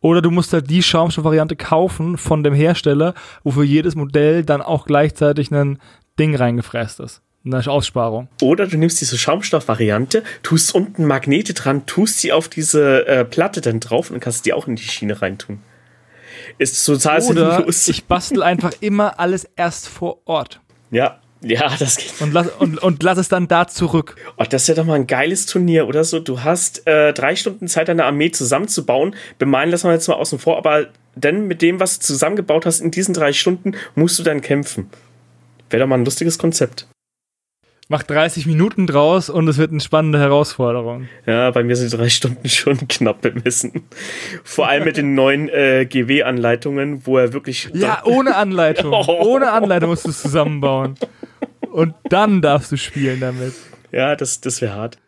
Oder 0.00 0.22
du 0.22 0.30
musst 0.30 0.52
halt 0.52 0.70
die 0.70 0.82
Schaumstoffvariante 0.82 1.56
kaufen 1.56 2.16
von 2.16 2.42
dem 2.42 2.54
Hersteller, 2.54 3.14
wofür 3.44 3.64
jedes 3.64 3.94
Modell 3.94 4.44
dann 4.44 4.62
auch 4.62 4.86
gleichzeitig 4.86 5.50
ein 5.50 5.78
Ding 6.18 6.34
reingefräst 6.34 7.00
ist. 7.00 7.22
Eine 7.44 7.66
Aussparung. 7.66 8.28
Oder 8.42 8.66
du 8.66 8.76
nimmst 8.76 9.00
diese 9.00 9.16
Schaumstoffvariante, 9.16 10.22
tust 10.42 10.74
unten 10.74 11.06
Magnete 11.06 11.54
dran, 11.54 11.86
tust 11.86 12.20
sie 12.20 12.32
auf 12.32 12.48
diese 12.48 13.06
äh, 13.06 13.24
Platte 13.24 13.60
dann 13.60 13.80
drauf 13.80 14.10
und 14.10 14.20
kannst 14.20 14.44
die 14.44 14.52
auch 14.52 14.66
in 14.66 14.76
die 14.76 14.82
Schiene 14.82 15.20
reintun. 15.20 15.60
Ist 16.58 16.84
total 16.84 17.20
Oder 17.22 17.56
sinnlos. 17.56 17.88
ich 17.88 18.04
bastel 18.04 18.42
einfach 18.42 18.72
immer 18.80 19.18
alles 19.18 19.48
erst 19.56 19.88
vor 19.88 20.20
Ort 20.26 20.60
Ja, 20.90 21.18
ja, 21.42 21.74
das 21.78 21.96
geht. 21.96 22.12
und 22.20 22.32
lass, 22.32 22.48
und, 22.58 22.78
und 22.82 23.02
lass 23.02 23.16
es 23.18 23.28
dann 23.28 23.48
da 23.48 23.66
zurück. 23.66 24.16
Oh, 24.36 24.44
das 24.48 24.68
wäre 24.68 24.76
doch 24.76 24.84
mal 24.84 24.94
ein 24.94 25.06
geiles 25.06 25.46
Turnier 25.46 25.88
oder 25.88 26.04
so. 26.04 26.20
Du 26.20 26.42
hast 26.42 26.86
äh, 26.86 27.12
drei 27.14 27.34
Stunden 27.34 27.66
Zeit, 27.66 27.88
deine 27.88 28.04
Armee 28.04 28.30
zusammenzubauen. 28.30 29.14
Bemalen 29.38 29.70
lassen 29.70 29.88
wir 29.88 29.92
jetzt 29.94 30.06
mal 30.08 30.14
außen 30.16 30.38
vor, 30.38 30.58
aber 30.58 30.88
dann 31.16 31.46
mit 31.46 31.62
dem, 31.62 31.80
was 31.80 31.98
du 31.98 32.04
zusammengebaut 32.06 32.66
hast, 32.66 32.80
in 32.80 32.90
diesen 32.90 33.14
drei 33.14 33.32
Stunden 33.32 33.72
musst 33.94 34.18
du 34.18 34.22
dann 34.22 34.42
kämpfen. 34.42 34.90
Wäre 35.70 35.82
doch 35.84 35.88
mal 35.88 35.96
ein 35.98 36.04
lustiges 36.04 36.38
Konzept. 36.38 36.86
Mach 37.92 38.04
30 38.04 38.46
Minuten 38.46 38.86
draus 38.86 39.28
und 39.28 39.48
es 39.48 39.58
wird 39.58 39.72
eine 39.72 39.80
spannende 39.80 40.20
Herausforderung. 40.20 41.08
Ja, 41.26 41.50
bei 41.50 41.64
mir 41.64 41.74
sind 41.74 41.90
die 41.92 41.96
drei 41.96 42.08
Stunden 42.08 42.48
schon 42.48 42.86
knapp 42.86 43.20
bemessen. 43.20 43.82
Vor 44.44 44.68
allem 44.68 44.84
mit 44.84 44.96
den 44.96 45.14
neuen 45.16 45.48
äh, 45.48 45.86
GW-Anleitungen, 45.86 47.04
wo 47.04 47.18
er 47.18 47.32
wirklich. 47.32 47.68
Ja, 47.74 48.02
ohne 48.04 48.36
Anleitung. 48.36 48.92
Ohne 49.08 49.50
Anleitung 49.50 49.90
musst 49.90 50.04
du 50.04 50.10
es 50.10 50.22
zusammenbauen. 50.22 50.94
Und 51.72 51.94
dann 52.04 52.40
darfst 52.40 52.70
du 52.70 52.76
spielen 52.76 53.18
damit. 53.18 53.54
Ja, 53.90 54.14
das, 54.14 54.40
das 54.40 54.62
wäre 54.62 54.76
hart. 54.76 54.98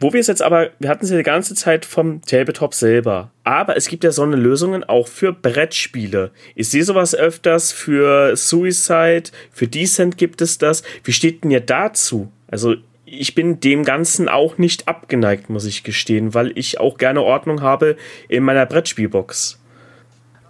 Wo 0.00 0.12
wir 0.12 0.20
es 0.20 0.26
jetzt 0.26 0.42
aber, 0.42 0.70
wir 0.78 0.88
hatten 0.88 1.04
es 1.04 1.10
ja 1.10 1.16
die 1.16 1.22
ganze 1.22 1.54
Zeit 1.54 1.84
vom 1.84 2.22
Tabletop 2.22 2.74
selber. 2.74 3.30
Aber 3.44 3.76
es 3.76 3.88
gibt 3.88 4.04
ja 4.04 4.10
so 4.10 4.22
eine 4.22 4.36
Lösungen 4.36 4.84
auch 4.84 5.08
für 5.08 5.32
Brettspiele. 5.32 6.30
Ich 6.54 6.68
sehe 6.68 6.84
sowas 6.84 7.14
öfters 7.14 7.72
für 7.72 8.36
Suicide, 8.36 9.24
für 9.50 9.68
Descent 9.68 10.16
gibt 10.16 10.40
es 10.40 10.58
das. 10.58 10.82
Wie 11.04 11.12
steht 11.12 11.44
denn 11.44 11.50
ihr 11.50 11.60
dazu? 11.60 12.30
Also, 12.48 12.76
ich 13.04 13.34
bin 13.34 13.60
dem 13.60 13.84
Ganzen 13.84 14.28
auch 14.28 14.58
nicht 14.58 14.88
abgeneigt, 14.88 15.50
muss 15.50 15.66
ich 15.66 15.84
gestehen, 15.84 16.34
weil 16.34 16.56
ich 16.56 16.80
auch 16.80 16.98
gerne 16.98 17.22
Ordnung 17.22 17.62
habe 17.62 17.96
in 18.28 18.42
meiner 18.42 18.66
Brettspielbox. 18.66 19.60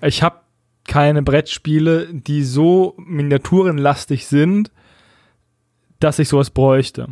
Ich 0.00 0.22
habe 0.22 0.40
keine 0.86 1.22
Brettspiele, 1.22 2.08
die 2.12 2.44
so 2.44 2.94
miniaturenlastig 2.98 4.26
sind, 4.26 4.70
dass 5.98 6.18
ich 6.18 6.28
sowas 6.28 6.50
bräuchte. 6.50 7.08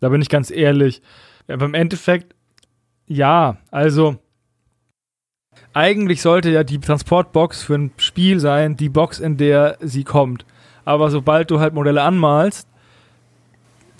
Da 0.00 0.08
bin 0.08 0.20
ich 0.20 0.28
ganz 0.28 0.50
ehrlich. 0.50 1.02
Aber 1.48 1.66
im 1.66 1.74
Endeffekt, 1.74 2.34
ja, 3.06 3.56
also 3.70 4.16
eigentlich 5.72 6.22
sollte 6.22 6.50
ja 6.50 6.64
die 6.64 6.78
Transportbox 6.78 7.62
für 7.62 7.74
ein 7.74 7.90
Spiel 7.98 8.40
sein, 8.40 8.76
die 8.76 8.88
Box, 8.88 9.20
in 9.20 9.36
der 9.36 9.76
sie 9.80 10.04
kommt. 10.04 10.44
Aber 10.84 11.10
sobald 11.10 11.50
du 11.50 11.60
halt 11.60 11.74
Modelle 11.74 12.02
anmalst, 12.02 12.68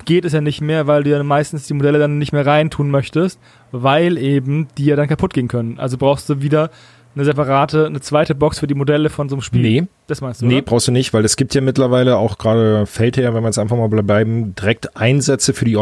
geht 0.05 0.25
es 0.25 0.33
ja 0.33 0.41
nicht 0.41 0.61
mehr, 0.61 0.87
weil 0.87 1.03
du 1.03 1.11
ja 1.11 1.23
meistens 1.23 1.67
die 1.67 1.75
Modelle 1.75 1.99
dann 1.99 2.19
nicht 2.19 2.33
mehr 2.33 2.47
reintun 2.47 2.91
möchtest, 2.91 3.41
weil 3.73 4.19
eben 4.19 4.69
die 4.79 4.87
ja 4.87 4.97
dann 4.97 5.09
kaputt 5.09 5.35
gehen 5.35 5.49
können. 5.49 5.79
Also 5.79 5.99
brauchst 5.99 6.29
du 6.29 6.41
wieder 6.41 6.71
eine 7.15 7.25
separate, 7.25 7.87
eine 7.87 8.01
zweite 8.01 8.35
Box 8.35 8.59
für 8.59 8.67
die 8.67 8.75
Modelle 8.75 9.11
von 9.11 9.29
so 9.29 9.37
einem 9.37 9.43
Spiel. 9.43 9.63
Nee. 9.63 9.87
Das 10.07 10.21
meinst 10.21 10.43
du? 10.43 10.47
Nee, 10.47 10.57
oder? 10.57 10.63
brauchst 10.63 10.89
du 10.89 10.93
nicht, 10.93 11.13
weil 11.13 11.25
es 11.25 11.37
gibt 11.37 11.55
ja 11.55 11.61
mittlerweile 11.61 12.17
auch 12.17 12.39
gerade 12.39 12.87
Feldherr, 12.87 13.35
wenn 13.35 13.43
wir 13.43 13.49
jetzt 13.49 13.59
einfach 13.59 13.77
mal 13.77 13.89
bleiben, 13.89 14.55
direkt 14.55 14.97
Einsätze 14.97 15.55
für 15.55 15.65
die 15.65 15.77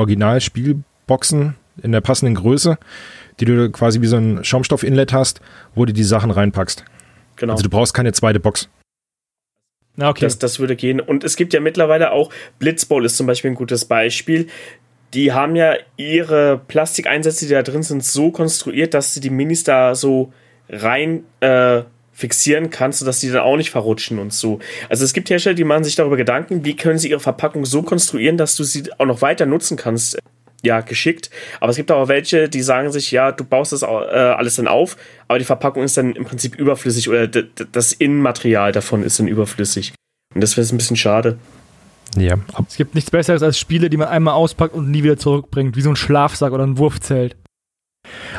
Originalspielboxen 1.07 1.57
in 1.82 1.92
der 1.92 2.00
passenden 2.00 2.34
Größe, 2.34 2.78
die 3.40 3.44
du 3.44 3.70
quasi 3.70 4.00
wie 4.00 4.07
so 4.07 4.16
ein 4.16 4.44
Schaumstoff-Inlet 4.44 5.12
hast, 5.12 5.40
wo 5.74 5.84
du 5.84 5.92
die 5.92 6.05
Sachen 6.05 6.30
reinpackst. 6.30 6.84
Genau. 7.36 7.52
Also 7.52 7.64
du 7.64 7.70
brauchst 7.70 7.94
keine 7.94 8.12
zweite 8.12 8.40
Box. 8.40 8.68
Na, 9.96 10.09
okay. 10.09 10.24
Das, 10.24 10.38
das 10.38 10.59
würde 10.59 10.76
gehen. 10.76 11.00
Und 11.00 11.24
es 11.24 11.36
gibt 11.36 11.52
ja 11.52 11.61
mittlerweile 11.61 12.12
auch, 12.12 12.30
Blitzball 12.59 13.05
ist 13.05 13.16
zum 13.16 13.26
Beispiel 13.26 13.52
ein 13.52 13.57
gutes 13.57 13.84
Beispiel. 13.84 14.48
Die 15.14 15.32
haben 15.32 15.55
ja 15.55 15.74
ihre 15.96 16.59
Plastikeinsätze, 16.59 17.46
die 17.46 17.52
da 17.52 17.62
drin 17.62 17.82
sind, 17.82 18.05
so 18.05 18.30
konstruiert, 18.30 18.94
dass 18.94 19.14
du 19.14 19.20
die 19.20 19.30
Minis 19.30 19.62
da 19.62 19.94
so 19.94 20.32
rein 20.68 21.24
äh, 21.40 21.82
fixieren 22.12 22.70
kannst, 22.70 23.00
sodass 23.00 23.20
die 23.20 23.30
dann 23.30 23.42
auch 23.42 23.57
nicht 23.57 23.70
verrutschen 23.70 24.18
und 24.18 24.32
so. 24.32 24.61
Also 24.88 25.05
es 25.05 25.12
gibt 25.12 25.30
Hersteller, 25.30 25.55
die 25.55 25.64
machen 25.64 25.84
sich 25.84 25.96
darüber 25.96 26.16
Gedanken, 26.16 26.64
wie 26.64 26.76
können 26.76 26.98
sie 26.98 27.11
ihre 27.11 27.20
Verpackung 27.20 27.64
so 27.64 27.82
konstruieren, 27.82 28.36
dass 28.36 28.57
du 28.57 28.64
sie 28.64 28.84
auch 28.98 29.07
noch 29.07 29.22
weiter 29.22 29.46
nutzen 29.46 29.76
kannst. 29.76 30.18
Ja, 30.64 30.80
geschickt. 30.80 31.30
Aber 31.60 31.70
es 31.70 31.76
gibt 31.76 31.92
auch 31.92 32.08
welche, 32.08 32.48
die 32.48 32.62
sagen 32.62 32.90
sich, 32.90 33.10
ja, 33.10 33.32
du 33.32 33.44
baust 33.44 33.72
das 33.72 33.82
äh, 33.82 33.86
alles 33.86 34.56
dann 34.56 34.66
auf, 34.66 34.96
aber 35.28 35.38
die 35.38 35.44
Verpackung 35.44 35.82
ist 35.82 35.96
dann 35.96 36.14
im 36.14 36.24
Prinzip 36.24 36.56
überflüssig 36.56 37.08
oder 37.08 37.26
das 37.26 37.92
Innenmaterial 37.92 38.72
davon 38.72 39.02
ist 39.02 39.18
dann 39.20 39.28
überflüssig. 39.28 39.92
Und 40.34 40.40
das 40.42 40.56
wäre 40.56 40.66
ein 40.66 40.76
bisschen 40.78 40.96
schade. 40.96 41.36
Ja, 42.16 42.36
es 42.68 42.76
gibt 42.76 42.94
nichts 42.94 43.10
Besseres 43.10 43.42
als 43.42 43.58
Spiele, 43.58 43.90
die 43.90 43.96
man 43.96 44.08
einmal 44.08 44.34
auspackt 44.34 44.74
und 44.74 44.90
nie 44.90 45.02
wieder 45.02 45.16
zurückbringt, 45.18 45.76
wie 45.76 45.82
so 45.82 45.90
ein 45.90 45.96
Schlafsack 45.96 46.52
oder 46.52 46.64
ein 46.64 46.78
Wurfzelt. 46.78 47.36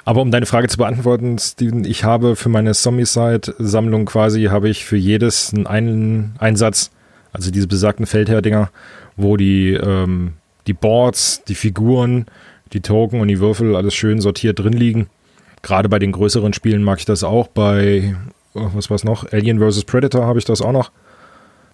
aber 0.06 0.22
um 0.22 0.32
deine 0.32 0.46
Frage 0.46 0.68
zu 0.68 0.78
beantworten, 0.78 1.38
Steven, 1.38 1.84
ich 1.86 2.04
habe 2.04 2.36
für 2.36 2.50
meine 2.50 2.74
Zombie-Side-Sammlung 2.74 4.06
quasi, 4.06 4.46
habe 4.46 4.70
ich 4.70 4.86
für 4.86 4.98
jedes 4.98 5.54
einen 5.54 5.68
Ein- 5.68 6.36
Einsatz, 6.40 6.92
also 7.34 7.52
diese 7.52 7.68
besagten 7.68 8.06
Feldherr-Dinger, 8.06 8.70
wo 9.18 9.38
die, 9.38 9.74
ähm, 9.74 10.34
die 10.68 10.74
Boards, 10.74 11.44
die 11.48 11.56
Figuren, 11.56 12.26
die 12.74 12.82
Token 12.82 13.22
und 13.22 13.28
die 13.28 13.40
Würfel 13.40 13.76
alles 13.76 13.94
schön 13.94 14.22
sortiert 14.22 14.60
drin 14.60 14.74
liegen. 14.74 15.08
Gerade 15.62 15.90
bei 15.90 16.00
den 16.00 16.12
größeren 16.12 16.54
Spielen 16.54 16.84
mag 16.84 17.00
ich 17.00 17.06
das 17.06 17.24
auch. 17.24 17.48
Bei, 17.48 18.16
oh, 18.54 18.70
was 18.74 18.90
war's 18.90 19.04
noch? 19.04 19.32
Alien 19.32 19.60
vs. 19.60 19.84
Predator 19.84 20.26
habe 20.26 20.40
ich 20.40 20.46
das 20.46 20.62
auch 20.62 20.72
noch. 20.72 20.92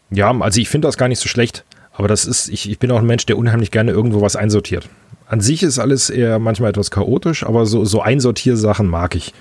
Ja, 0.09 0.31
also 0.39 0.61
ich 0.61 0.69
finde 0.69 0.87
das 0.87 0.97
gar 0.97 1.07
nicht 1.07 1.19
so 1.19 1.27
schlecht. 1.27 1.65
Aber 1.93 2.07
das 2.07 2.25
ist, 2.25 2.47
ich, 2.47 2.69
ich 2.69 2.79
bin 2.79 2.91
auch 2.91 2.99
ein 2.99 3.05
Mensch, 3.05 3.25
der 3.25 3.37
unheimlich 3.37 3.71
gerne 3.71 3.91
irgendwo 3.91 4.21
was 4.21 4.35
einsortiert. 4.35 4.89
An 5.27 5.41
sich 5.41 5.63
ist 5.63 5.79
alles 5.79 6.09
eher 6.09 6.39
manchmal 6.39 6.69
etwas 6.69 6.91
chaotisch, 6.91 7.43
aber 7.45 7.65
so, 7.65 7.85
so 7.85 8.01
Einsortiersachen 8.01 8.87
mag 8.87 9.15
ich. 9.15 9.33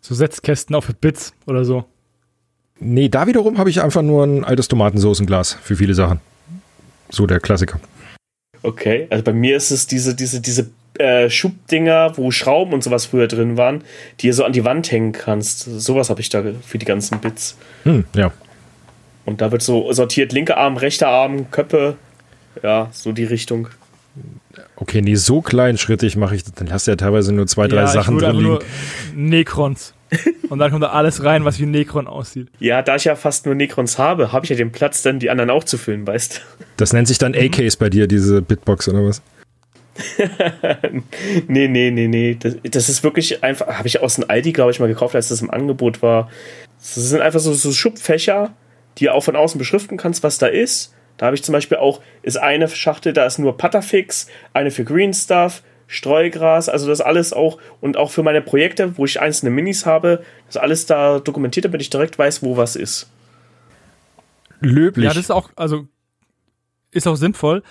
So 0.00 0.14
Setzkästen 0.14 0.76
auf 0.76 0.86
Bits 1.00 1.32
oder 1.46 1.64
so. 1.64 1.84
Nee, 2.78 3.08
da 3.08 3.26
wiederum 3.26 3.58
habe 3.58 3.70
ich 3.70 3.82
einfach 3.82 4.02
nur 4.02 4.24
ein 4.24 4.44
altes 4.44 4.68
Tomatensoßenglas 4.68 5.54
für 5.62 5.76
viele 5.76 5.94
Sachen. 5.94 6.20
So 7.10 7.26
der 7.26 7.40
Klassiker. 7.40 7.80
Okay, 8.64 9.06
also 9.10 9.22
bei 9.22 9.34
mir 9.34 9.58
ist 9.58 9.70
es 9.70 9.86
diese, 9.86 10.14
diese, 10.14 10.40
diese 10.40 10.70
äh, 10.98 11.28
Schubdinger, 11.28 12.16
wo 12.16 12.30
Schrauben 12.30 12.72
und 12.72 12.82
sowas 12.82 13.04
früher 13.04 13.28
drin 13.28 13.58
waren, 13.58 13.84
die 14.20 14.28
ihr 14.28 14.32
so 14.32 14.42
an 14.42 14.52
die 14.52 14.64
Wand 14.64 14.90
hängen 14.90 15.12
kannst. 15.12 15.64
Sowas 15.64 16.08
habe 16.08 16.22
ich 16.22 16.30
da 16.30 16.42
für 16.66 16.78
die 16.78 16.86
ganzen 16.86 17.20
Bits. 17.20 17.58
Hm, 17.82 18.04
ja. 18.16 18.32
Und 19.26 19.42
da 19.42 19.52
wird 19.52 19.60
so 19.60 19.92
sortiert 19.92 20.32
linker 20.32 20.56
Arm, 20.56 20.78
rechter 20.78 21.08
Arm, 21.08 21.50
Köppe. 21.50 21.96
Ja, 22.62 22.88
so 22.90 23.12
die 23.12 23.24
Richtung. 23.24 23.68
Okay, 24.76 25.02
nee, 25.02 25.16
so 25.16 25.42
kleinschrittig 25.42 26.16
mache 26.16 26.36
ich 26.36 26.44
das. 26.44 26.54
Dann 26.54 26.72
hast 26.72 26.86
du 26.86 26.92
ja 26.92 26.96
teilweise 26.96 27.34
nur 27.34 27.46
zwei, 27.46 27.68
drei 27.68 27.82
ja, 27.82 27.86
Sachen 27.86 28.16
ich 28.16 28.22
würde 28.22 28.32
drin 28.32 28.44
liegen. 28.44 28.48
nur 28.48 28.62
Necrons. 29.14 29.92
Und 30.48 30.58
dann 30.58 30.70
kommt 30.70 30.82
da 30.82 30.90
alles 30.90 31.24
rein, 31.24 31.44
was 31.44 31.58
wie 31.58 31.64
ein 31.64 31.70
Necron 31.70 32.06
aussieht. 32.06 32.48
Ja, 32.58 32.82
da 32.82 32.96
ich 32.96 33.04
ja 33.04 33.16
fast 33.16 33.46
nur 33.46 33.54
Necrons 33.54 33.98
habe, 33.98 34.32
habe 34.32 34.44
ich 34.44 34.50
ja 34.50 34.56
den 34.56 34.72
Platz, 34.72 35.02
dann 35.02 35.18
die 35.18 35.30
anderen 35.30 35.50
auch 35.50 35.64
zu 35.64 35.78
füllen, 35.78 36.06
weißt 36.06 36.40
Das 36.76 36.92
nennt 36.92 37.08
sich 37.08 37.18
dann 37.18 37.34
AKs 37.34 37.76
bei 37.76 37.90
dir, 37.90 38.06
diese 38.06 38.42
Bitbox 38.42 38.88
oder 38.88 39.04
was? 39.04 39.22
Nee, 41.46 41.68
nee, 41.68 41.90
nee, 41.90 42.08
nee. 42.08 42.36
Das, 42.38 42.56
das 42.62 42.88
ist 42.88 43.04
wirklich 43.04 43.44
einfach, 43.44 43.66
habe 43.66 43.88
ich 43.88 44.00
aus 44.00 44.16
dem 44.16 44.28
Aldi, 44.28 44.52
glaube 44.52 44.70
ich, 44.70 44.80
mal 44.80 44.88
gekauft, 44.88 45.14
als 45.14 45.28
das 45.28 45.42
im 45.42 45.50
Angebot 45.50 46.02
war. 46.02 46.30
Das 46.78 46.94
sind 46.94 47.20
einfach 47.20 47.40
so, 47.40 47.52
so 47.52 47.72
Schubfächer, 47.72 48.52
die 48.98 49.04
du 49.04 49.12
auch 49.12 49.24
von 49.24 49.36
außen 49.36 49.58
beschriften 49.58 49.96
kannst, 49.96 50.22
was 50.22 50.38
da 50.38 50.46
ist. 50.46 50.94
Da 51.16 51.26
habe 51.26 51.36
ich 51.36 51.44
zum 51.44 51.52
Beispiel 51.52 51.78
auch, 51.78 52.00
ist 52.22 52.36
eine 52.36 52.68
Schachtel, 52.68 53.12
da 53.12 53.24
ist 53.24 53.38
nur 53.38 53.56
Patterfix, 53.56 54.26
eine 54.52 54.70
für 54.70 54.84
Green 54.84 55.14
Stuff, 55.14 55.62
Streugras, 55.86 56.68
also 56.68 56.88
das 56.88 57.00
alles 57.00 57.32
auch 57.32 57.58
und 57.80 57.96
auch 57.96 58.10
für 58.10 58.22
meine 58.22 58.40
Projekte, 58.40 58.96
wo 58.96 59.04
ich 59.04 59.20
einzelne 59.20 59.50
Minis 59.50 59.86
habe, 59.86 60.22
das 60.46 60.56
alles 60.56 60.86
da 60.86 61.20
dokumentiert, 61.20 61.64
damit 61.64 61.82
ich 61.82 61.90
direkt 61.90 62.18
weiß, 62.18 62.42
wo 62.42 62.56
was 62.56 62.76
ist. 62.76 63.10
Löblich. 64.60 65.04
Ja, 65.04 65.10
das 65.10 65.24
ist 65.24 65.30
auch, 65.30 65.50
also 65.56 65.86
ist 66.90 67.06
auch 67.06 67.16
sinnvoll, 67.16 67.62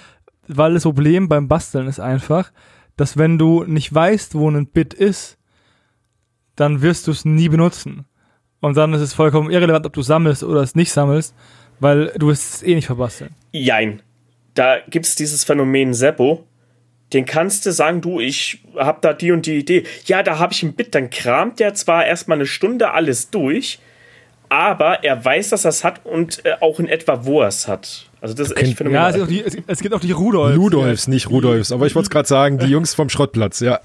weil 0.47 0.74
das 0.74 0.84
Problem 0.84 1.30
beim 1.30 1.47
Basteln 1.47 1.88
ist 1.88 1.99
einfach, 1.99 2.51
dass 2.97 3.18
wenn 3.18 3.38
du 3.38 3.64
nicht 3.64 3.93
weißt, 3.93 4.36
wo 4.36 4.49
ein 4.49 4.68
Bit 4.68 4.93
ist, 4.93 5.38
dann 6.55 6.82
wirst 6.82 7.07
du 7.07 7.11
es 7.11 7.26
nie 7.26 7.49
benutzen. 7.49 8.05
Und 8.59 8.78
dann 8.78 8.93
ist 8.93 9.01
es 9.01 9.14
vollkommen 9.14 9.49
irrelevant, 9.49 9.86
ob 9.86 9.93
du 9.93 10.01
sammelst 10.01 10.43
oder 10.43 10.61
es 10.61 10.76
nicht 10.76 10.91
sammelst, 10.91 11.36
weil 11.80 12.14
du 12.18 12.28
wirst 12.28 12.55
es 12.55 12.64
eh 12.64 12.76
nicht 12.76 12.86
verbasteln. 12.86 13.32
Jein. 13.51 14.01
Da 14.53 14.78
gibt 14.88 15.05
es 15.05 15.16
dieses 15.16 15.43
Phänomen 15.43 15.93
Seppo. 15.93 16.45
Den 17.14 17.26
kannst 17.26 17.66
du 17.66 17.72
sagen, 17.72 18.01
du, 18.01 18.20
ich 18.20 18.64
hab 18.76 19.01
da 19.01 19.14
die 19.14 19.32
und 19.32 19.45
die 19.45 19.57
Idee. 19.59 19.84
Ja, 20.05 20.24
da 20.24 20.39
habe 20.39 20.53
ich 20.53 20.64
ein 20.64 20.74
Bit. 20.74 20.95
Dann 20.95 21.09
kramt 21.09 21.59
der 21.59 21.74
zwar 21.76 22.05
erstmal 22.05 22.38
eine 22.38 22.45
Stunde 22.47 22.91
alles 22.91 23.30
durch, 23.30 23.80
aber 24.49 25.03
er 25.03 25.24
weiß, 25.24 25.49
dass 25.49 25.66
er 25.66 25.70
es 25.70 25.84
hat 25.84 26.05
und 26.05 26.45
äh, 26.45 26.53
auch 26.59 26.80
in 26.80 26.88
etwa, 26.88 27.26
wo 27.26 27.41
er 27.41 27.47
es 27.47 27.68
hat. 27.68 28.09
Also 28.22 28.36
das 28.36 28.51
ist 28.51 28.57
echt 28.57 28.78
Kennt- 28.78 28.91
Ja, 28.91 29.09
phänomenal. 29.09 29.09
es 29.09 29.16
gibt 29.16 29.24
auch 29.24 29.28
die, 29.28 29.43
es, 29.43 29.64
es 29.68 29.80
gibt 29.82 29.95
auch 29.95 29.99
die 29.99 30.11
Rudolfs. 30.11 30.55
Ludolfs, 30.55 31.07
nicht 31.07 31.30
Rudolfs. 31.30 31.72
Aber 31.72 31.86
ich 31.88 31.95
wollte 31.95 32.05
es 32.07 32.09
gerade 32.09 32.28
sagen, 32.28 32.57
die 32.59 32.68
Jungs 32.68 32.93
vom 32.93 33.09
Schrottplatz, 33.09 33.59
ja. 33.59 33.80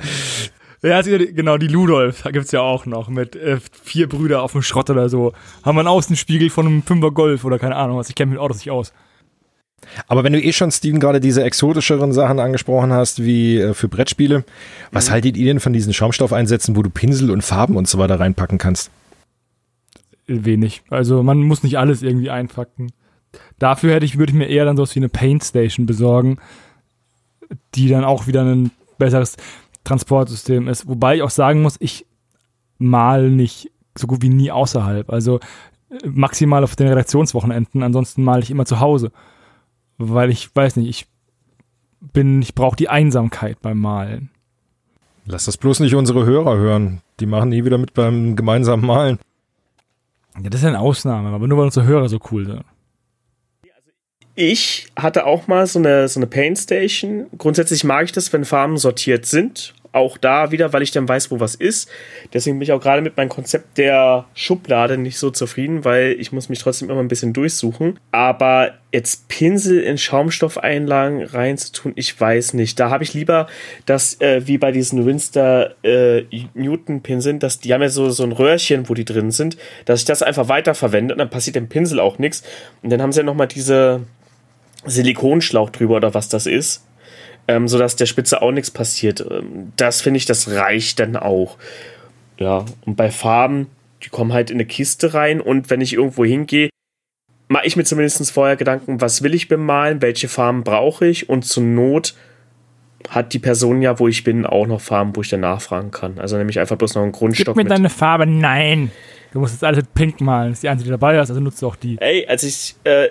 Ja, 0.81 1.01
es 1.01 1.07
gibt 1.07 1.21
die, 1.21 1.35
genau, 1.35 1.57
die 1.59 1.67
Ludolfs 1.67 2.23
gibt's 2.33 2.53
ja 2.53 2.61
auch 2.61 2.87
noch 2.87 3.09
mit 3.09 3.35
äh, 3.35 3.59
vier 3.83 4.09
Brüder 4.09 4.43
auf 4.43 4.53
dem 4.53 4.63
Schrott 4.63 4.91
oder 4.91 5.09
so. 5.09 5.33
Haben 5.65 5.77
wir 5.77 5.81
einen 5.81 5.89
Außenspiegel 5.89 6.51
von 6.51 6.67
einem 6.67 6.83
Fünfer 6.85 7.11
Golf 7.11 7.45
oder 7.45 7.59
keine 7.59 7.75
Ahnung 7.75 7.97
was. 7.99 8.09
Ich 8.09 8.15
kenne 8.15 8.31
mich 8.31 8.35
mit 8.37 8.43
Autos 8.45 8.59
nicht 8.59 8.71
aus. 8.71 8.93
Aber 10.07 10.25
wenn 10.25 10.33
du 10.33 10.43
eh 10.43 10.53
schon, 10.53 10.71
Steven, 10.71 11.01
gerade 11.01 11.21
diese 11.21 11.43
exotischeren 11.43 12.13
Sachen 12.13 12.41
angesprochen 12.41 12.93
hast, 12.93 13.25
wie 13.25 13.59
äh, 13.59 13.75
für 13.75 13.89
Brettspiele, 13.89 14.45
was 14.93 15.11
haltet 15.11 15.37
ihr 15.37 15.47
denn 15.47 15.61
von 15.61 15.73
diesen 15.73 15.95
Schaumstoffeinsätzen, 15.95 16.77
wo 16.77 16.83
du 16.83 16.91
Pinsel 16.91 17.31
und 17.31 17.43
Farben 17.43 17.77
und 17.77 17.89
so 17.89 17.99
weiter 17.99 18.21
reinpacken 18.21 18.59
kannst? 18.59 18.91
wenig. 20.29 20.83
Also 20.91 21.23
man 21.23 21.43
muss 21.43 21.63
nicht 21.63 21.79
alles 21.79 22.03
irgendwie 22.03 22.31
einpacken. 22.31 22.93
Dafür 23.59 23.95
hätte 23.95 24.07
ich, 24.07 24.19
würde 24.19 24.31
ich 24.31 24.39
mir 24.39 24.49
eher 24.49 24.65
dann 24.65 24.77
sowas 24.77 24.95
wie 24.95 25.01
eine 25.01 25.09
Paint 25.09 25.43
Station 25.43 25.87
besorgen, 25.87 26.39
die 27.75 27.89
dann 27.89 28.05
auch 28.05 28.27
wieder 28.27 28.45
ein 28.45 28.71
besseres 28.99 29.37
Transportsystem 29.85 30.69
ist. 30.69 30.87
Wobei 30.87 31.17
ich 31.17 31.23
auch 31.23 31.31
sagen 31.31 31.63
muss, 31.63 31.77
ich 31.81 32.07
mal 32.79 33.31
nicht 33.31 33.71
so 33.97 34.07
gut 34.07 34.23
wie 34.23 34.29
nie 34.29 34.51
außerhalb. 34.51 35.11
Also 35.11 35.41
äh, 35.91 36.07
maximal 36.07 36.63
auf 36.63 36.77
den 36.77 36.89
Redaktionswochenenden, 36.89 37.83
ansonsten 37.83 38.23
male 38.23 38.43
ich 38.43 38.51
immer 38.51 38.67
zu 38.67 38.81
Hause. 38.81 39.11
Weil 39.99 40.31
ich 40.31 40.55
weiß 40.55 40.77
nicht, 40.77 40.89
ich 40.89 41.07
bin, 42.13 42.41
ich 42.41 42.55
brauche 42.55 42.77
die 42.77 42.89
Einsamkeit 42.89 43.61
beim 43.61 43.79
Malen. 43.79 44.31
Lass 45.27 45.45
das 45.45 45.57
bloß 45.57 45.81
nicht 45.81 45.95
unsere 45.95 46.25
Hörer 46.25 46.57
hören. 46.57 47.03
Die 47.21 47.27
machen 47.27 47.51
nie 47.51 47.65
wieder 47.65 47.79
mit 47.79 47.95
beim 47.95 48.37
gemeinsamen 48.37 48.87
Malen. 48.87 49.19
Ja, 50.43 50.49
das 50.49 50.61
ist 50.61 50.67
eine 50.67 50.81
Ausnahme, 50.81 51.31
aber 51.31 51.47
nur 51.49 51.59
weil 51.59 51.65
unsere 51.65 51.87
Hörer 51.87 52.09
so 52.09 52.19
cool 52.31 52.47
sind. 52.47 52.65
Ich 54.35 54.87
hatte 54.95 55.27
auch 55.27 55.49
mal 55.49 55.67
so 55.67 55.81
eine, 55.81 56.07
so 56.07 56.21
eine 56.21 56.29
Paint 56.29 56.59
Station. 56.59 57.27
Grundsätzlich 57.37 57.83
mag 57.83 58.05
ich 58.05 58.13
das, 58.13 58.33
wenn 58.33 58.45
Farben 58.45 58.77
sortiert 58.77 59.27
sind. 59.27 59.75
Auch 59.93 60.19
da 60.19 60.51
wieder, 60.51 60.73
weil 60.73 60.83
ich 60.83 60.91
dann 60.91 61.09
weiß, 61.09 61.31
wo 61.31 61.41
was 61.41 61.55
ist. 61.55 61.89
Deswegen 62.33 62.59
bin 62.59 62.65
ich 62.65 62.73
auch 62.73 62.81
gerade 62.81 63.03
mit 63.03 63.17
meinem 63.17 63.29
Konzept 63.29 63.79
der 63.79 64.27
Schublade 64.35 64.99
nicht 64.99 65.19
so 65.19 65.31
zufrieden, 65.31 65.85
weil 65.85 66.17
ich 66.19 66.31
muss 66.33 66.49
mich 66.49 66.59
trotzdem 66.59 66.91
immer 66.91 67.01
ein 67.01 67.09
bisschen 67.09 67.33
durchsuchen. 67.33 67.99
Aber 68.13 68.75
jetzt 68.93 69.29
Pinsel 69.29 69.81
in 69.81 69.99
Schaumstoffeinlagen 69.99 71.23
reinzutun, 71.23 71.93
ich 71.95 72.19
weiß 72.19 72.55
nicht. 72.55 72.79
Da 72.79 72.91
habe 72.91 73.05
ich 73.05 73.15
lieber 73.15 73.47
das, 73.87 74.21
äh, 74.21 74.47
wie 74.47 74.59
bei 74.59 74.73
diesen 74.73 75.05
Winster 75.07 75.75
äh, 75.83 76.25
Newton 76.55 77.03
Pinseln, 77.03 77.39
dass 77.39 77.61
die 77.61 77.73
haben 77.73 77.83
ja 77.83 77.89
so, 77.89 78.11
so 78.11 78.25
ein 78.25 78.33
Röhrchen, 78.33 78.89
wo 78.89 78.95
die 78.95 79.05
drin 79.05 79.31
sind, 79.31 79.57
dass 79.85 80.01
ich 80.01 80.07
das 80.07 80.23
einfach 80.23 80.49
weiterverwende 80.49 81.15
und 81.15 81.19
dann 81.19 81.31
passiert 81.31 81.57
dem 81.57 81.69
Pinsel 81.69 82.01
auch 82.01 82.19
nichts. 82.19 82.43
Und 82.83 82.91
dann 82.91 83.03
haben 83.03 83.13
sie 83.13 83.21
ja 83.21 83.25
nochmal 83.25 83.49
diese 83.49 84.03
Silikonschlauch 84.85 85.71
drüber 85.71 85.97
oder 85.97 86.15
was 86.15 86.29
das 86.29 86.47
ist, 86.47 86.85
ähm, 87.49 87.67
sodass 87.67 87.97
der 87.97 88.07
Spitze 88.07 88.43
auch 88.43 88.53
nichts 88.53 88.71
passiert. 88.71 89.25
Ähm, 89.29 89.73
das 89.77 90.03
finde 90.03 90.19
ich, 90.19 90.27
das 90.27 90.51
reicht 90.51 91.01
dann 91.01 91.17
auch. 91.17 91.57
Ja, 92.39 92.65
und 92.87 92.97
bei 92.97 93.11
Farben, 93.11 93.67
die 94.05 94.11
kommen 94.11 94.33
halt 94.33 94.51
in 94.51 94.57
eine 94.57 94.67
Kiste 94.67 95.15
rein 95.15 95.41
und 95.41 95.71
wenn 95.71 95.81
ich 95.81 95.95
irgendwo 95.95 96.25
hingehe, 96.25 96.71
mache 97.49 97.67
ich 97.67 97.77
mir 97.77 97.85
zumindest 97.85 98.31
vorher 98.31 98.57
Gedanken, 98.57 99.01
was 99.01 99.23
will 99.23 99.35
ich 99.35 99.49
bemalen, 99.49 100.03
welche 100.03 100.29
Farben 100.29 100.63
brauche 100.63 101.07
ich 101.07 101.29
und 101.29 101.45
zur 101.45 101.65
Not 101.65 102.15
hat 103.09 103.33
die 103.33 103.39
Person 103.39 103.81
ja, 103.81 103.99
wo 103.99 104.07
ich 104.07 104.23
bin, 104.23 104.45
auch 104.45 104.67
noch 104.67 104.81
Farben, 104.81 105.17
wo 105.17 105.23
ich 105.23 105.31
dann 105.31 105.41
nachfragen 105.41 105.91
kann. 105.91 106.19
Also 106.19 106.37
nämlich 106.37 106.61
einfach 106.61 106.77
bloß 106.77 106.95
noch 106.95 107.03
einen 107.03 107.13
Grundstock. 107.13 107.55
Gib 107.55 107.57
mir 107.57 107.65
mit. 107.65 107.73
deine 107.73 107.89
Farbe. 107.89 108.27
Nein. 108.27 108.91
Du 109.33 109.41
musst 109.41 109.55
jetzt 109.55 109.65
alles 109.65 109.79
mit 109.79 109.95
Pink 109.95 110.21
malen. 110.21 110.51
Das 110.51 110.59
ist 110.59 110.63
die 110.63 110.69
einzige, 110.69 110.89
die 110.89 110.91
dabei 110.93 111.15
ist, 111.19 111.31
also 111.31 111.41
nutzt 111.41 111.63
du 111.63 111.69
auch 111.69 111.77
die. 111.77 111.97
Ey, 112.01 112.27
als 112.27 112.43
ich 112.43 112.77
äh, 112.85 113.09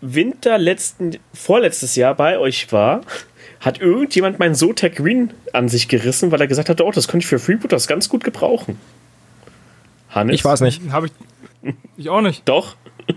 Winter 0.00 0.56
letzten, 0.58 1.18
vorletztes 1.32 1.96
Jahr 1.96 2.14
bei 2.14 2.38
euch 2.38 2.72
war, 2.72 3.02
hat 3.64 3.80
irgendjemand 3.80 4.38
meinen 4.38 4.54
Zotac 4.54 4.96
Green 4.96 5.32
an 5.54 5.70
sich 5.70 5.88
gerissen, 5.88 6.30
weil 6.30 6.40
er 6.40 6.46
gesagt 6.46 6.68
hat, 6.68 6.82
oh, 6.82 6.90
das 6.90 7.08
könnte 7.08 7.24
ich 7.24 7.28
für 7.28 7.38
Freebooters 7.38 7.86
ganz 7.86 8.10
gut 8.10 8.22
gebrauchen. 8.22 8.78
Hannes? 10.10 10.34
Ich 10.34 10.44
weiß 10.44 10.60
nicht. 10.60 10.82
Habe 10.90 11.06
ich. 11.06 11.12
Ich 11.96 12.10
auch 12.10 12.20
nicht. 12.20 12.48
Doch. 12.48 12.76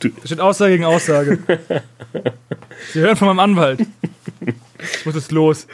Da 0.00 0.08
steht 0.24 0.40
Aussage 0.40 0.72
gegen 0.72 0.86
Aussage. 0.86 1.38
Sie 2.94 3.00
hören 3.00 3.16
von 3.16 3.28
meinem 3.28 3.38
Anwalt. 3.40 3.80
Ich 4.80 5.04
muss 5.04 5.14
jetzt 5.14 5.30
los. 5.30 5.66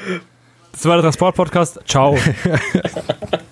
Das 0.72 0.84
war 0.84 0.96
der 0.96 1.02
Transport-Podcast. 1.02 1.78
Ciao. 1.86 2.18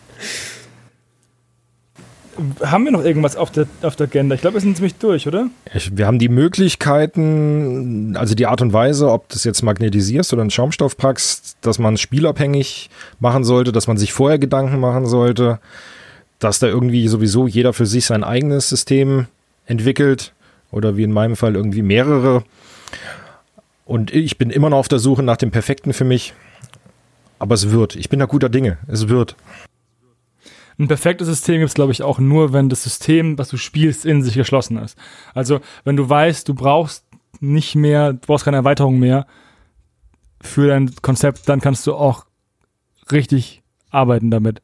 Haben 2.63 2.85
wir 2.85 2.93
noch 2.93 3.05
irgendwas 3.05 3.37
auf 3.37 3.51
der, 3.51 3.67
auf 3.83 3.97
der 3.97 4.07
Agenda? 4.07 4.35
Ich 4.35 4.41
glaube, 4.41 4.55
wir 4.55 4.61
sind 4.61 4.77
ziemlich 4.77 4.97
durch, 4.97 5.27
oder? 5.27 5.49
Ich, 5.75 5.97
wir 5.97 6.07
haben 6.07 6.19
die 6.19 6.29
Möglichkeiten, 6.29 8.17
also 8.17 8.35
die 8.35 8.47
Art 8.47 8.61
und 8.61 8.73
Weise, 8.73 9.11
ob 9.11 9.29
du 9.29 9.37
es 9.37 9.45
jetzt 9.45 9.63
magnetisierst 9.63 10.33
oder 10.33 10.43
einen 10.43 10.51
Schaumstoff 10.51 10.97
packst, 10.97 11.57
dass 11.61 11.79
man 11.79 11.95
es 11.95 12.01
spielabhängig 12.01 12.91
machen 13.21 13.45
sollte, 13.45 13.73
dass 13.73 13.87
man 13.87 13.97
sich 13.97 14.13
vorher 14.13 14.39
Gedanken 14.39 14.81
machen 14.81 15.07
sollte, 15.07 15.59
dass 16.39 16.59
da 16.59 16.67
irgendwie 16.67 17.09
sowieso 17.09 17.47
jeder 17.47 17.73
für 17.73 17.87
sich 17.87 18.07
sein 18.07 18.25
eigenes 18.25 18.69
System 18.69 19.27
entwickelt 19.67 20.33
oder 20.71 20.97
wie 20.97 21.05
in 21.05 21.13
meinem 21.13 21.37
Fall 21.37 21.55
irgendwie 21.55 21.83
mehrere. 21.83 22.45
Und 23.85 24.13
ich 24.13 24.37
bin 24.37 24.51
immer 24.51 24.71
noch 24.71 24.79
auf 24.79 24.89
der 24.89 24.99
Suche 24.99 25.23
nach 25.23 25.37
dem 25.37 25.51
Perfekten 25.51 25.93
für 25.93 26.05
mich. 26.05 26.35
Aber 27.39 27.55
es 27.55 27.71
wird. 27.71 27.97
Ich 27.97 28.09
bin 28.09 28.19
da 28.19 28.27
guter 28.27 28.49
Dinge. 28.49 28.79
Es 28.89 29.09
wird. 29.09 29.37
Ein 30.79 30.89
perfektes 30.89 31.27
System 31.27 31.57
gibt 31.59 31.71
es, 31.71 31.75
glaube 31.75 31.93
ich, 31.93 32.03
auch 32.03 32.19
nur, 32.19 32.53
wenn 32.53 32.69
das 32.69 32.83
System, 32.83 33.39
was 33.39 33.49
du 33.49 33.57
spielst, 33.57 34.05
in 34.05 34.23
sich 34.23 34.35
geschlossen 34.35 34.77
ist. 34.77 34.99
Also, 35.35 35.61
wenn 35.85 35.97
du 35.97 36.09
weißt, 36.09 36.47
du 36.49 36.55
brauchst 36.55 37.07
nicht 37.41 37.75
mehr, 37.75 38.13
du 38.13 38.19
brauchst 38.19 38.45
keine 38.45 38.59
Erweiterung 38.59 38.99
mehr 38.99 39.27
für 40.41 40.69
dein 40.69 40.95
Konzept, 41.03 41.49
dann 41.49 41.61
kannst 41.61 41.87
du 41.87 41.95
auch 41.95 42.27
richtig 43.11 43.63
arbeiten 43.91 44.31
damit. 44.31 44.61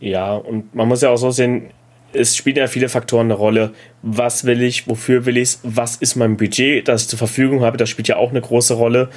Ja, 0.00 0.34
und 0.34 0.74
man 0.74 0.88
muss 0.88 1.02
ja 1.02 1.10
auch 1.10 1.16
so 1.16 1.30
sehen, 1.30 1.70
es 2.12 2.36
spielen 2.36 2.56
ja 2.56 2.66
viele 2.66 2.88
Faktoren 2.88 3.26
eine 3.26 3.34
Rolle. 3.34 3.72
Was 4.02 4.44
will 4.44 4.62
ich, 4.62 4.88
wofür 4.88 5.26
will 5.26 5.36
ich 5.36 5.42
es, 5.42 5.60
was 5.62 5.96
ist 5.96 6.16
mein 6.16 6.36
Budget, 6.36 6.88
das 6.88 7.02
ich 7.02 7.08
zur 7.08 7.18
Verfügung 7.18 7.62
habe, 7.62 7.76
das 7.76 7.88
spielt 7.88 8.08
ja 8.08 8.16
auch 8.16 8.30
eine 8.30 8.40
große 8.40 8.74
Rolle. 8.74 9.10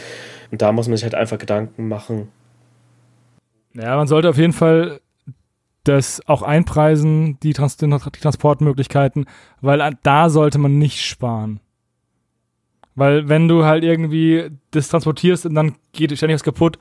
Und 0.51 0.62
da 0.62 0.72
muss 0.72 0.88
man 0.88 0.97
sich 0.97 1.03
halt 1.03 1.16
einfach 1.16 1.38
Gedanken 1.38 1.88
machen. 1.88 2.30
Ja, 3.74 3.97
man 3.97 4.08
sollte 4.08 4.30
auf 4.30 4.38
jeden 4.38 4.53
Fall 4.53 5.01
das 5.88 6.21
auch 6.27 6.41
einpreisen, 6.41 7.39
die, 7.41 7.53
Trans 7.53 7.77
die 7.77 7.88
Transportmöglichkeiten, 7.88 9.25
weil 9.61 9.97
da 10.03 10.29
sollte 10.29 10.57
man 10.57 10.77
nicht 10.77 11.01
sparen. 11.01 11.59
Weil 12.95 13.27
wenn 13.29 13.47
du 13.47 13.65
halt 13.65 13.83
irgendwie 13.83 14.49
das 14.71 14.88
transportierst 14.89 15.45
und 15.45 15.55
dann 15.55 15.75
geht 15.91 16.15
ständig 16.17 16.36
was 16.36 16.43
kaputt, 16.43 16.79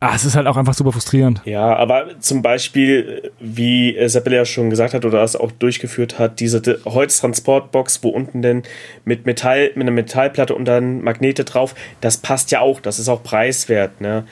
ah, 0.00 0.12
es 0.14 0.24
ist 0.24 0.36
halt 0.36 0.46
auch 0.46 0.58
einfach 0.58 0.74
super 0.74 0.92
frustrierend. 0.92 1.40
Ja, 1.46 1.74
aber 1.76 2.20
zum 2.20 2.42
Beispiel, 2.42 3.32
wie 3.40 3.96
Seppele 4.06 4.36
ja 4.36 4.44
schon 4.44 4.68
gesagt 4.68 4.92
hat 4.92 5.04
oder 5.04 5.20
das 5.20 5.34
auch 5.34 5.50
durchgeführt 5.50 6.18
hat, 6.18 6.40
diese 6.40 6.60
Holztransportbox, 6.84 8.02
wo 8.02 8.10
unten 8.10 8.42
denn 8.42 8.64
mit 9.04 9.24
Metall, 9.24 9.70
mit 9.74 9.82
einer 9.82 9.92
Metallplatte 9.92 10.54
und 10.54 10.66
dann 10.66 11.02
Magnete 11.02 11.44
drauf, 11.44 11.74
das 12.02 12.18
passt 12.18 12.50
ja 12.50 12.60
auch, 12.60 12.80
das 12.80 12.98
ist 12.98 13.08
auch 13.08 13.22
preiswert, 13.22 14.00
ne? 14.00 14.26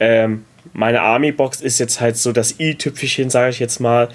Ähm, 0.00 0.44
meine 0.72 1.02
Army-Box 1.02 1.60
ist 1.60 1.78
jetzt 1.78 2.00
halt 2.00 2.16
so 2.16 2.32
das 2.32 2.58
i-Tüpfelchen, 2.58 3.30
sage 3.30 3.50
ich 3.50 3.58
jetzt 3.58 3.80
mal, 3.80 4.08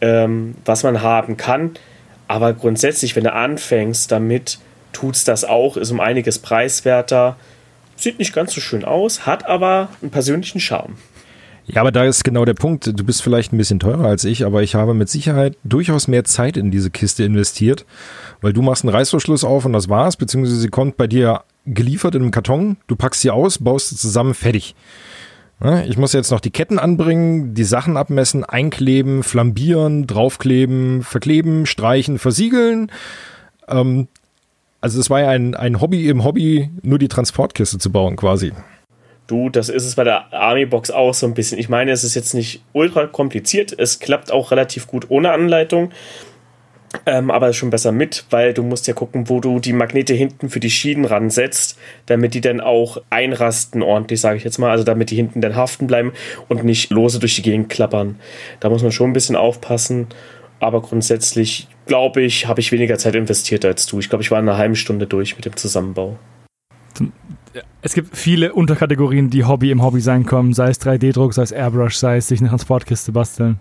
ähm, 0.00 0.54
was 0.64 0.82
man 0.82 1.02
haben 1.02 1.36
kann. 1.36 1.72
Aber 2.26 2.52
grundsätzlich, 2.52 3.16
wenn 3.16 3.24
du 3.24 3.32
anfängst 3.32 4.12
damit, 4.12 4.58
tut's 4.92 5.24
das 5.24 5.44
auch, 5.44 5.76
ist 5.76 5.90
um 5.90 6.00
einiges 6.00 6.38
preiswerter. 6.38 7.36
Sieht 7.96 8.18
nicht 8.18 8.34
ganz 8.34 8.54
so 8.54 8.60
schön 8.60 8.84
aus, 8.84 9.26
hat 9.26 9.46
aber 9.46 9.88
einen 10.02 10.10
persönlichen 10.10 10.60
Charme. 10.60 10.96
Ja, 11.70 11.82
aber 11.82 11.92
da 11.92 12.04
ist 12.04 12.24
genau 12.24 12.46
der 12.46 12.54
Punkt. 12.54 12.86
Du 12.86 13.04
bist 13.04 13.22
vielleicht 13.22 13.52
ein 13.52 13.58
bisschen 13.58 13.78
teurer 13.78 14.06
als 14.06 14.24
ich, 14.24 14.46
aber 14.46 14.62
ich 14.62 14.74
habe 14.74 14.94
mit 14.94 15.10
Sicherheit 15.10 15.58
durchaus 15.64 16.08
mehr 16.08 16.24
Zeit 16.24 16.56
in 16.56 16.70
diese 16.70 16.90
Kiste 16.90 17.24
investiert, 17.24 17.84
weil 18.40 18.54
du 18.54 18.62
machst 18.62 18.84
einen 18.84 18.94
Reißverschluss 18.94 19.44
auf 19.44 19.66
und 19.66 19.74
das 19.74 19.88
war's, 19.90 20.16
beziehungsweise 20.16 20.56
sie 20.56 20.68
kommt 20.68 20.96
bei 20.96 21.06
dir 21.06 21.42
geliefert 21.66 22.14
in 22.14 22.22
einem 22.22 22.30
Karton, 22.30 22.78
du 22.86 22.96
packst 22.96 23.20
sie 23.20 23.30
aus, 23.30 23.58
baust 23.58 23.90
sie 23.90 23.96
zusammen, 23.96 24.32
fertig. 24.32 24.74
Ich 25.86 25.96
muss 25.96 26.12
jetzt 26.12 26.30
noch 26.30 26.38
die 26.40 26.52
Ketten 26.52 26.78
anbringen, 26.78 27.54
die 27.54 27.64
Sachen 27.64 27.96
abmessen, 27.96 28.44
einkleben, 28.44 29.24
flambieren, 29.24 30.06
draufkleben, 30.06 31.02
verkleben, 31.02 31.66
streichen, 31.66 32.20
versiegeln. 32.20 32.92
Ähm, 33.66 34.06
also 34.80 35.00
es 35.00 35.10
war 35.10 35.20
ja 35.20 35.30
ein, 35.30 35.56
ein 35.56 35.80
Hobby 35.80 36.08
im 36.08 36.22
Hobby, 36.22 36.70
nur 36.82 37.00
die 37.00 37.08
Transportkiste 37.08 37.78
zu 37.78 37.90
bauen 37.90 38.14
quasi. 38.14 38.52
Du, 39.26 39.50
das 39.50 39.68
ist 39.68 39.84
es 39.84 39.96
bei 39.96 40.04
der 40.04 40.32
Army 40.32 40.64
Box 40.64 40.90
auch 40.90 41.12
so 41.12 41.26
ein 41.26 41.34
bisschen. 41.34 41.58
Ich 41.58 41.68
meine, 41.68 41.90
es 41.90 42.04
ist 42.04 42.14
jetzt 42.14 42.34
nicht 42.34 42.62
ultra 42.72 43.06
kompliziert. 43.06 43.74
Es 43.76 43.98
klappt 43.98 44.30
auch 44.32 44.52
relativ 44.52 44.86
gut 44.86 45.06
ohne 45.10 45.32
Anleitung. 45.32 45.90
Ähm, 47.06 47.30
aber 47.30 47.52
schon 47.52 47.70
besser 47.70 47.92
mit, 47.92 48.24
weil 48.30 48.54
du 48.54 48.62
musst 48.62 48.86
ja 48.86 48.94
gucken, 48.94 49.28
wo 49.28 49.40
du 49.40 49.60
die 49.60 49.72
Magnete 49.72 50.14
hinten 50.14 50.48
für 50.48 50.60
die 50.60 50.70
Schienen 50.70 51.04
ransetzt, 51.04 51.78
damit 52.06 52.34
die 52.34 52.40
dann 52.40 52.60
auch 52.60 52.98
einrasten 53.10 53.82
ordentlich, 53.82 54.20
sage 54.20 54.38
ich 54.38 54.44
jetzt 54.44 54.58
mal. 54.58 54.70
Also 54.70 54.84
damit 54.84 55.10
die 55.10 55.16
hinten 55.16 55.40
dann 55.40 55.56
haften 55.56 55.86
bleiben 55.86 56.12
und 56.48 56.64
nicht 56.64 56.90
lose 56.90 57.18
durch 57.18 57.36
die 57.36 57.42
Gegend 57.42 57.68
klappern. 57.68 58.18
Da 58.60 58.70
muss 58.70 58.82
man 58.82 58.92
schon 58.92 59.10
ein 59.10 59.14
bisschen 59.14 59.36
aufpassen. 59.36 60.08
Aber 60.60 60.82
grundsätzlich, 60.82 61.68
glaube 61.86 62.22
ich, 62.22 62.46
habe 62.48 62.60
ich 62.60 62.72
weniger 62.72 62.98
Zeit 62.98 63.14
investiert 63.14 63.64
als 63.64 63.86
du. 63.86 63.98
Ich 64.00 64.08
glaube, 64.08 64.22
ich 64.22 64.30
war 64.30 64.40
in 64.40 64.48
einer 64.48 64.58
halben 64.58 64.74
Stunde 64.74 65.06
durch 65.06 65.36
mit 65.36 65.44
dem 65.44 65.56
Zusammenbau. 65.56 66.18
Es 67.80 67.94
gibt 67.94 68.16
viele 68.16 68.52
Unterkategorien, 68.54 69.30
die 69.30 69.44
Hobby 69.44 69.70
im 69.70 69.82
Hobby 69.82 70.00
sein 70.00 70.26
können, 70.26 70.52
sei 70.52 70.70
es 70.70 70.80
3D-Druck, 70.80 71.32
sei 71.32 71.42
es 71.42 71.52
Airbrush, 71.52 71.94
sei 71.94 72.16
es 72.16 72.28
sich 72.28 72.40
eine 72.40 72.48
Transportkiste 72.48 73.12
basteln. 73.12 73.60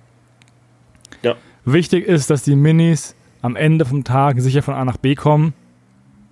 Ja. 1.21 1.35
Wichtig 1.65 2.07
ist, 2.07 2.29
dass 2.29 2.43
die 2.43 2.55
Minis 2.55 3.15
am 3.41 3.55
Ende 3.55 3.85
vom 3.85 4.03
Tag 4.03 4.39
sicher 4.41 4.61
von 4.61 4.73
A 4.73 4.85
nach 4.85 4.97
B 4.97 5.15
kommen, 5.15 5.53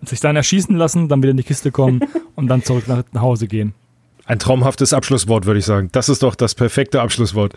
sich 0.04 0.20
dann 0.20 0.36
erschießen 0.36 0.76
lassen, 0.76 1.10
dann 1.10 1.22
wieder 1.22 1.32
in 1.32 1.38
die 1.38 1.44
Kiste 1.44 1.72
kommen 1.72 2.00
und 2.36 2.48
dann 2.48 2.64
zurück 2.64 2.88
nach, 2.88 3.04
nach 3.12 3.22
Hause 3.22 3.48
gehen. 3.48 3.74
Ein 4.26 4.40
traumhaftes 4.40 4.94
Abschlusswort, 4.94 5.46
würde 5.46 5.60
ich 5.60 5.66
sagen. 5.66 5.90
Das 5.92 6.10
ist 6.10 6.24
doch 6.24 6.36
das 6.36 6.56
perfekte 6.56 7.02
Abschlusswort. 7.02 7.56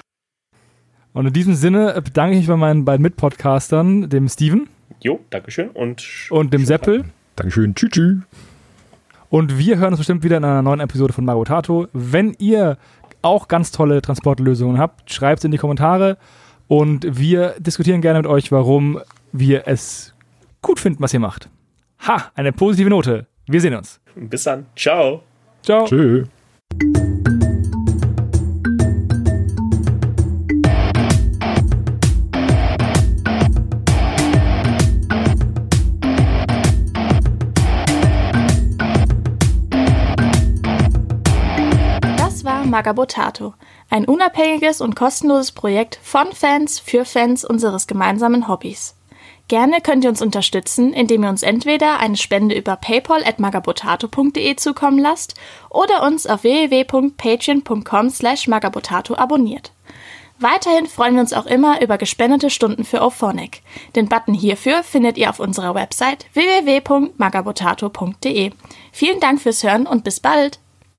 Und 1.15 1.27
in 1.27 1.33
diesem 1.33 1.55
Sinne 1.55 2.01
bedanke 2.03 2.35
ich 2.35 2.41
mich 2.41 2.49
bei 2.49 2.57
meinen 2.57 2.85
beiden 2.85 3.03
Mitpodcastern, 3.03 4.09
dem 4.11 4.29
Steven. 4.29 4.69
Jo, 5.03 5.21
Dankeschön. 5.31 5.71
Und, 5.71 6.29
und 6.31 6.53
dem 6.53 6.65
Seppel. 6.65 7.05
Dankeschön. 7.37 7.75
Tschüss. 7.75 7.91
Tschü. 7.91 8.21
Und 9.31 9.59
wir 9.59 9.79
hören 9.79 9.91
uns 9.91 9.99
bestimmt 9.99 10.23
wieder 10.25 10.37
in 10.37 10.45
einer 10.45 10.63
neuen 10.63 10.81
Episode 10.81 11.13
von 11.13 11.25
Magotato. 11.25 11.87
Wenn 11.93 12.35
ihr 12.39 12.79
auch 13.23 13.49
ganz 13.49 13.73
tolle 13.73 14.01
Transportlösungen 14.03 14.79
habt, 14.79 15.11
schreibt 15.13 15.41
es 15.41 15.45
in 15.45 15.51
die 15.51 15.59
Kommentare. 15.59 16.19
Und 16.67 17.19
wir 17.19 17.55
diskutieren 17.59 18.01
gerne 18.01 18.21
mit 18.21 18.27
euch, 18.27 18.53
warum 18.53 19.01
wir 19.39 19.67
es 19.67 20.15
gut 20.63 20.81
finden, 20.81 21.03
was 21.03 21.15
ihr 21.15 21.21
macht. 21.21 21.49
Ha, 22.07 22.31
eine 22.35 22.53
positive 22.53 22.91
Note. 22.91 23.27
Wir 23.47 23.61
sehen 23.61 23.75
uns. 23.75 24.01
Bis 24.15 24.45
dann. 24.45 24.67
Ciao. 24.77 25.23
Ciao. 25.63 25.85
Tschüss. 25.87 26.29
Das 42.17 42.45
war 42.45 42.65
Magabotato, 42.67 43.55
ein 43.91 44.05
unabhängiges 44.05 44.81
und 44.81 44.97
kostenloses 44.97 45.53
Projekt 45.53 45.99
von 46.03 46.33
Fans 46.33 46.79
für 46.79 47.05
Fans 47.05 47.45
unseres 47.45 47.87
gemeinsamen 47.87 48.49
Hobbys. 48.49 48.98
Gerne 49.49 49.81
könnt 49.81 50.05
ihr 50.05 50.11
uns 50.11 50.21
unterstützen, 50.21 50.93
indem 50.93 51.25
ihr 51.25 51.31
uns 51.31 51.43
entweder 51.43 51.99
eine 51.99 52.19
Spende 52.19 52.55
über 52.55 52.77
paypal@magabotato.de 52.77 54.57
zukommen 54.57 54.99
lasst 54.99 55.33
oder 55.71 56.03
uns 56.03 56.27
auf 56.27 56.43
www.patreon.com/magabotato 56.43 59.17
abonniert. 59.17 59.73
Weiterhin 60.39 60.85
freuen 60.87 61.15
wir 61.15 61.23
uns 61.23 61.33
auch 61.33 61.47
immer 61.47 61.81
über 61.81 61.97
gespendete 61.99 62.49
Stunden 62.51 62.85
für 62.85 63.03
Ophonic. 63.03 63.63
Den 63.97 64.09
Button 64.09 64.35
hierfür 64.35 64.85
findet 64.85 65.19
ihr 65.19 65.31
auf 65.31 65.41
unserer 65.41 65.75
Website 65.75 66.27
www.magabotato.de. 66.35 68.53
Vielen 68.93 69.19
Dank 69.19 69.41
fürs 69.41 69.65
Hören 69.65 69.87
und 69.87 70.05
bis 70.05 70.21
bald! 70.21 70.61